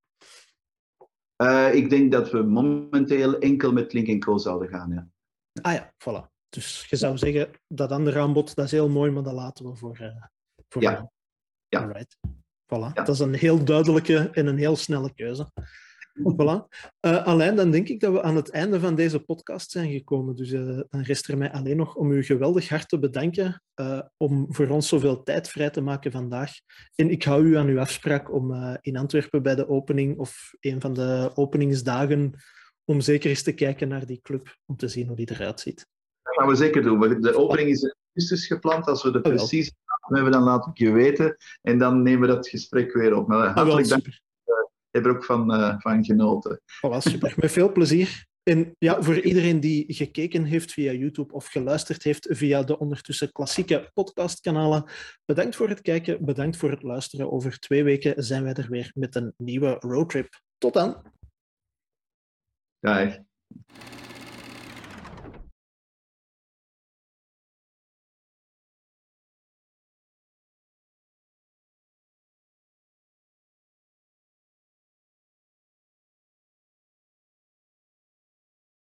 Uh, 1.42 1.74
ik 1.74 1.90
denk 1.90 2.12
dat 2.12 2.30
we 2.30 2.42
momenteel 2.42 3.38
enkel 3.38 3.72
met 3.72 3.92
Link 3.92 4.24
Co 4.24 4.38
zouden 4.38 4.68
gaan, 4.68 4.92
ja. 4.92 5.08
Ah 5.60 5.72
ja, 5.72 5.92
voilà. 5.98 6.30
Dus 6.48 6.86
je 6.88 6.96
zou 6.96 7.18
zeggen, 7.18 7.50
dat 7.66 7.90
andere 7.90 8.20
aanbod, 8.20 8.54
dat 8.54 8.64
is 8.64 8.70
heel 8.70 8.88
mooi, 8.88 9.10
maar 9.10 9.22
dat 9.22 9.32
laten 9.32 9.64
we 9.64 9.76
voor, 9.76 9.98
uh, 10.00 10.22
voor 10.68 10.82
ja. 10.82 10.90
Mij. 10.90 11.08
Ja. 11.68 11.80
Alright. 11.80 12.18
Voilà. 12.72 12.92
Ja. 12.94 13.04
Dat 13.04 13.08
is 13.08 13.18
een 13.18 13.34
heel 13.34 13.64
duidelijke 13.64 14.30
en 14.32 14.46
een 14.46 14.58
heel 14.58 14.76
snelle 14.76 15.14
keuze. 15.14 15.50
Voilà. 16.12 16.68
Uh, 17.06 17.26
Alain, 17.26 17.56
dan 17.56 17.70
denk 17.70 17.88
ik 17.88 18.00
dat 18.00 18.12
we 18.12 18.22
aan 18.22 18.36
het 18.36 18.50
einde 18.50 18.80
van 18.80 18.94
deze 18.94 19.20
podcast 19.20 19.70
zijn 19.70 19.90
gekomen. 19.90 20.36
Dus 20.36 20.50
uh, 20.50 20.80
dan 20.88 21.00
rest 21.02 21.28
er 21.28 21.38
mij 21.38 21.52
alleen 21.52 21.76
nog 21.76 21.94
om 21.94 22.12
u 22.12 22.24
geweldig 22.24 22.68
hard 22.68 22.88
te 22.88 22.98
bedanken 22.98 23.62
uh, 23.80 24.00
om 24.16 24.46
voor 24.48 24.68
ons 24.68 24.88
zoveel 24.88 25.22
tijd 25.22 25.48
vrij 25.48 25.70
te 25.70 25.80
maken 25.80 26.12
vandaag. 26.12 26.52
En 26.94 27.10
ik 27.10 27.22
hou 27.22 27.44
u 27.44 27.56
aan 27.56 27.66
uw 27.66 27.80
afspraak 27.80 28.32
om 28.32 28.76
in 28.80 28.96
Antwerpen 28.96 29.42
bij 29.42 29.54
de 29.54 29.68
opening 29.68 30.18
of 30.18 30.54
een 30.60 30.80
van 30.80 30.92
de 30.92 31.30
openingsdagen 31.34 32.34
om 32.84 33.00
zeker 33.00 33.30
eens 33.30 33.42
te 33.42 33.52
kijken 33.52 33.88
naar 33.88 34.06
die 34.06 34.20
club, 34.22 34.56
om 34.66 34.76
te 34.76 34.88
zien 34.88 35.06
hoe 35.06 35.16
die 35.16 35.30
eruit 35.30 35.60
ziet. 35.60 35.86
Dat 36.22 36.34
gaan 36.34 36.48
we 36.48 36.54
zeker 36.54 36.82
doen. 36.82 37.20
De 37.20 37.36
opening 37.36 37.68
is 37.68 37.82
in 37.82 37.94
augustus 38.14 38.46
gepland. 38.46 38.86
Als 38.86 39.02
we 39.02 39.10
de 39.10 39.20
precies 40.08 40.24
hebben, 40.24 40.32
dan 40.32 40.42
laat 40.42 40.66
ik 40.66 40.78
je 40.78 40.90
weten. 40.90 41.36
En 41.62 41.78
dan 41.78 42.02
nemen 42.02 42.20
we 42.20 42.34
dat 42.34 42.48
gesprek 42.48 42.92
weer 42.92 43.16
op. 43.16 43.28
Maar 43.28 43.48
hartelijk 43.48 43.88
dank 43.88 44.20
heb 44.90 45.04
er 45.04 45.10
ook 45.10 45.24
van, 45.24 45.54
uh, 45.60 45.74
van 45.78 46.04
genoten. 46.04 46.60
Voilà, 46.60 46.98
super. 46.98 47.34
Met 47.36 47.52
veel 47.52 47.72
plezier. 47.72 48.30
En 48.42 48.74
ja, 48.78 49.02
voor 49.02 49.20
iedereen 49.20 49.60
die 49.60 49.94
gekeken 49.94 50.44
heeft 50.44 50.72
via 50.72 50.92
YouTube 50.92 51.32
of 51.32 51.46
geluisterd 51.46 52.02
heeft 52.02 52.28
via 52.30 52.62
de 52.62 52.78
ondertussen 52.78 53.32
klassieke 53.32 53.90
podcastkanalen, 53.94 54.84
bedankt 55.24 55.56
voor 55.56 55.68
het 55.68 55.80
kijken, 55.80 56.24
bedankt 56.24 56.56
voor 56.56 56.70
het 56.70 56.82
luisteren. 56.82 57.32
Over 57.32 57.58
twee 57.58 57.84
weken 57.84 58.24
zijn 58.24 58.42
wij 58.42 58.54
er 58.54 58.68
weer 58.68 58.90
met 58.94 59.14
een 59.14 59.34
nieuwe 59.36 59.76
roadtrip. 59.78 60.40
Tot 60.58 60.72
dan. 60.72 61.02
Dag. 62.80 63.16